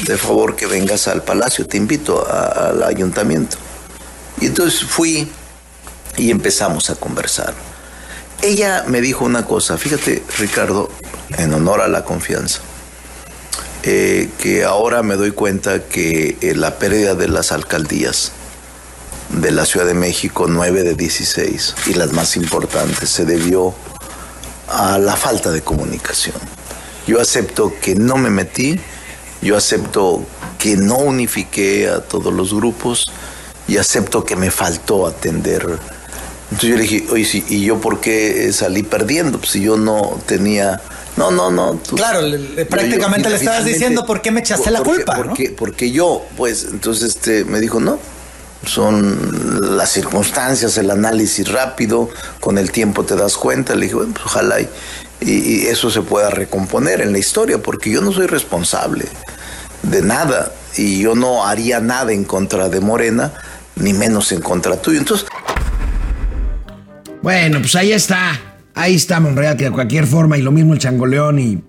de 0.07 0.17
favor 0.17 0.57
que 0.57 0.67
vengas 0.67 1.07
al 1.07 1.23
palacio, 1.23 1.67
te 1.67 1.77
invito 1.77 2.27
al 2.27 2.83
ayuntamiento. 2.83 3.59
Y 4.41 4.47
entonces 4.47 4.85
fui 4.85 5.31
y 6.17 6.31
empezamos 6.31 6.89
a 6.89 6.95
conversar. 6.95 7.53
Ella 8.41 8.85
me 8.87 9.03
dijo 9.03 9.27
una 9.27 9.45
cosa, 9.45 9.77
fíjate 9.77 10.23
Ricardo, 10.39 10.91
en 11.37 11.53
honor 11.53 11.83
a 11.83 11.89
la 11.89 12.05
confianza, 12.05 12.61
eh, 13.83 14.31
que 14.39 14.65
ahora 14.65 15.03
me 15.03 15.17
doy 15.17 15.33
cuenta 15.33 15.85
que 15.85 16.39
eh, 16.41 16.55
la 16.55 16.79
pérdida 16.79 17.15
de 17.15 17.29
las 17.29 17.53
alcaldías 17.53 18.33
de 19.29 19.51
la 19.51 19.67
Ciudad 19.67 19.85
de 19.85 19.95
México, 19.95 20.47
9 20.49 20.85
de 20.85 20.95
16, 20.95 21.75
y 21.89 21.95
las 21.95 22.13
más 22.13 22.37
importantes, 22.37 23.11
se 23.11 23.27
debió 23.27 23.75
a 24.69 24.99
la 24.99 25.17
falta 25.17 25.51
de 25.51 25.61
comunicación. 25.61 26.58
Yo 27.09 27.21
acepto 27.21 27.73
que 27.83 27.95
no 27.97 28.17
me 28.17 28.31
metí, 28.31 28.79
yo 29.43 29.57
acepto 29.57 30.25
que 30.59 30.77
no 30.77 30.99
unifiqué 30.99 31.89
a 31.89 32.01
todos 32.01 32.33
los 32.33 32.55
grupos 32.55 33.07
y 33.67 33.79
acepto 33.79 34.25
que 34.25 34.37
me 34.37 34.51
faltó 34.53 35.07
atender. 35.07 35.63
Entonces 36.51 36.71
yo 36.71 36.77
le 36.77 36.83
dije, 36.83 37.07
oye, 37.11 37.25
sí, 37.25 37.45
¿y 37.49 37.65
yo 37.65 37.81
por 37.81 38.01
qué 38.01 38.53
salí 38.53 38.83
perdiendo? 38.83 39.39
Pues 39.39 39.51
si 39.53 39.61
yo 39.63 39.77
no 39.77 40.19
tenía... 40.27 40.81
No, 41.17 41.31
no, 41.33 41.51
no. 41.51 41.75
tú- 41.75 41.97
Claro, 41.97 42.23
le- 42.23 42.65
prácticamente 42.67 43.25
yo- 43.25 43.31
le 43.31 43.37
estabas 43.37 43.65
diciendo 43.65 44.07
por 44.07 44.23
qué 44.23 44.31
me 44.31 44.41
echaste 44.41 44.71
la 44.71 44.79
porque- 44.79 44.97
culpa, 44.99 45.17
¿no? 45.17 45.25
Porque, 45.25 45.51
porque 45.51 45.91
yo, 45.91 46.25
pues, 46.37 46.67
entonces 46.71 47.09
este, 47.17 47.45
me 47.45 47.59
dijo, 47.61 47.81
no, 47.81 47.99
son 48.65 49.77
las 49.77 49.91
circunstancias, 49.93 50.77
el 50.79 50.91
análisis 50.91 51.49
rápido, 51.51 52.09
con 52.41 52.57
el 52.59 52.71
tiempo 52.71 53.05
te 53.05 53.17
das 53.17 53.37
cuenta. 53.37 53.75
Le 53.75 53.83
dije, 53.87 53.95
bueno, 53.97 54.13
pues 54.15 54.27
ojalá 54.27 54.61
y, 54.61 54.69
y- 55.21 55.67
eso 55.67 55.91
se 55.91 56.03
pueda 56.03 56.31
recomponer 56.31 57.01
en 57.01 57.13
la 57.13 57.19
historia, 57.19 57.59
porque 57.59 57.91
yo 57.91 58.01
no 58.01 58.13
soy 58.13 58.27
responsable 58.27 59.05
de 59.83 60.03
nada 60.03 60.53
y 60.77 61.01
yo 61.01 61.15
no 61.15 61.47
haría 61.47 61.81
nada 61.81 62.13
en 62.13 62.25
contra 62.25 62.69
de 62.69 62.81
Morena, 62.81 63.33
ni 63.77 63.93
menos 63.93 64.33
en 64.33 64.41
contra 64.41 64.77
tuyo. 64.77 64.99
Entonces, 64.99 65.27
Bueno, 67.23 67.59
pues 67.61 67.75
ahí 67.75 67.93
está. 67.93 68.41
Ahí 68.75 68.95
está 68.95 69.19
Monreal, 69.19 69.57
que 69.57 69.65
de 69.65 69.71
cualquier 69.73 70.07
forma, 70.07 70.39
y 70.39 70.43
lo 70.43 70.53
mismo 70.53 70.73
el 70.73 70.79
changoleón 70.79 71.39
y 71.41 71.61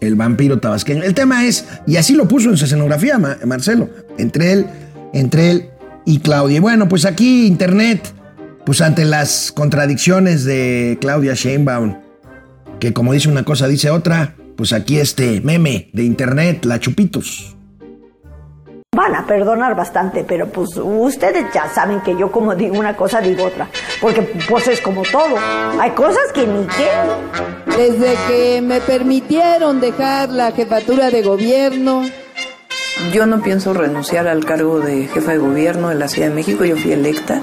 el 0.00 0.14
vampiro 0.14 0.60
tabasqueño. 0.60 1.02
El 1.02 1.14
tema 1.14 1.44
es, 1.46 1.64
y 1.86 1.96
así 1.96 2.14
lo 2.14 2.28
puso 2.28 2.48
en 2.50 2.56
su 2.56 2.64
escenografía, 2.64 3.18
Ma- 3.18 3.38
Marcelo, 3.44 3.90
entre 4.18 4.52
él, 4.52 4.66
entre 5.12 5.50
él 5.50 5.70
y 6.04 6.20
Claudia. 6.20 6.58
Y 6.58 6.60
bueno, 6.60 6.88
pues 6.88 7.04
aquí 7.06 7.46
Internet, 7.46 8.12
pues 8.64 8.80
ante 8.80 9.04
las 9.04 9.50
contradicciones 9.50 10.44
de 10.44 10.96
Claudia 11.00 11.34
Sheinbaum 11.34 11.96
que 12.78 12.92
como 12.92 13.12
dice 13.12 13.28
una 13.28 13.44
cosa, 13.44 13.66
dice 13.68 13.90
otra, 13.90 14.34
pues 14.56 14.72
aquí 14.72 14.98
este 14.98 15.40
meme 15.40 15.90
de 15.92 16.04
internet, 16.04 16.64
la 16.64 16.80
chupitos. 16.80 17.54
Van 18.96 19.14
a 19.14 19.26
perdonar 19.26 19.76
bastante, 19.76 20.24
pero 20.24 20.48
pues 20.48 20.70
ustedes 20.76 21.46
ya 21.54 21.68
saben 21.68 22.00
que 22.00 22.16
yo 22.16 22.32
como 22.32 22.54
digo 22.56 22.76
una 22.76 22.96
cosa 22.96 23.20
digo 23.20 23.44
otra, 23.44 23.68
porque 24.00 24.22
pues 24.48 24.66
es 24.66 24.80
como 24.80 25.02
todo, 25.02 25.36
hay 25.78 25.90
cosas 25.92 26.32
que 26.34 26.46
ni 26.46 26.66
qué. 26.66 27.76
Desde 27.76 28.16
que 28.26 28.60
me 28.60 28.80
permitieron 28.80 29.80
dejar 29.80 30.30
la 30.30 30.50
jefatura 30.52 31.10
de 31.10 31.22
gobierno, 31.22 32.02
Yo 33.12 33.26
no 33.26 33.40
pienso 33.40 33.72
renunciar 33.74 34.26
al 34.26 34.44
cargo 34.44 34.80
de 34.80 35.06
jefa 35.06 35.30
de 35.30 35.38
gobierno 35.38 35.88
de 35.88 35.94
la 35.94 36.08
Ciudad 36.08 36.28
de 36.30 36.34
México, 36.34 36.64
yo 36.64 36.76
fui 36.76 36.90
electa, 36.90 37.40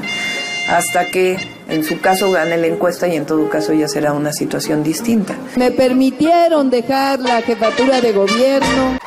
hasta 0.69 1.05
que 1.05 1.37
en 1.67 1.83
su 1.83 1.99
caso 1.99 2.31
gane 2.31 2.57
la 2.57 2.67
encuesta 2.67 3.07
y 3.07 3.15
en 3.15 3.25
todo 3.25 3.49
caso 3.49 3.73
ya 3.73 3.87
será 3.87 4.13
una 4.13 4.31
situación 4.31 4.83
distinta. 4.83 5.35
me 5.57 5.71
permitieron 5.71 6.69
dejar 6.69 7.19
la 7.19 7.41
jefatura 7.41 8.01
de 8.01 8.11
gobierno. 8.11 8.99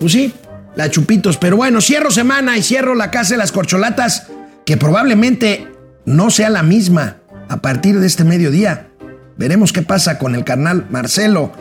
Pues 0.00 0.12
sí, 0.12 0.34
la 0.74 0.90
chupitos. 0.90 1.36
Pero 1.36 1.56
bueno, 1.56 1.80
cierro 1.80 2.10
semana 2.10 2.56
y 2.56 2.62
cierro 2.62 2.94
la 2.94 3.10
casa 3.10 3.34
de 3.34 3.38
las 3.38 3.52
corcholatas, 3.52 4.26
que 4.64 4.76
probablemente 4.76 5.68
no 6.04 6.30
sea 6.30 6.50
la 6.50 6.62
misma 6.62 7.18
a 7.48 7.58
partir 7.58 8.00
de 8.00 8.06
este 8.06 8.24
mediodía. 8.24 8.88
Veremos 9.36 9.72
qué 9.72 9.82
pasa 9.82 10.18
con 10.18 10.34
el 10.34 10.44
carnal 10.44 10.86
Marcelo. 10.90 11.52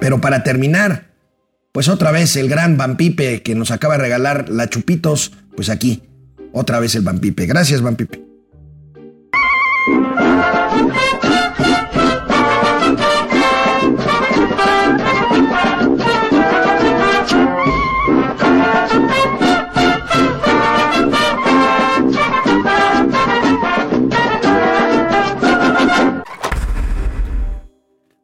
Pero 0.00 0.20
para 0.20 0.42
terminar, 0.42 1.12
pues 1.72 1.88
otra 1.88 2.10
vez 2.10 2.36
el 2.36 2.48
gran 2.48 2.76
Vampipe 2.76 3.42
que 3.42 3.54
nos 3.54 3.70
acaba 3.70 3.96
de 3.96 4.02
regalar 4.02 4.48
la 4.48 4.68
chupitos, 4.68 5.32
pues 5.56 5.68
aquí, 5.70 6.02
otra 6.54 6.80
vez 6.80 6.94
el 6.94 7.02
Vampipe. 7.02 7.46
Gracias, 7.46 7.82
Vampipe. 7.82 8.22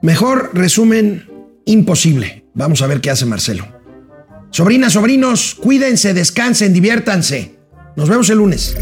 Mejor 0.03 0.51
resumen 0.55 1.29
imposible. 1.67 2.45
Vamos 2.55 2.81
a 2.83 2.87
ver 2.87 3.01
qué 3.01 3.11
hace 3.11 3.27
Marcelo. 3.27 3.67
Sobrinas, 4.51 4.95
sobrinos, 4.95 5.55
cuídense, 5.55 6.15
descansen, 6.15 6.73
diviértanse. 6.73 7.60
Nos 7.97 8.09
vemos 8.09 8.31
el 8.31 8.39
lunes. 8.39 8.77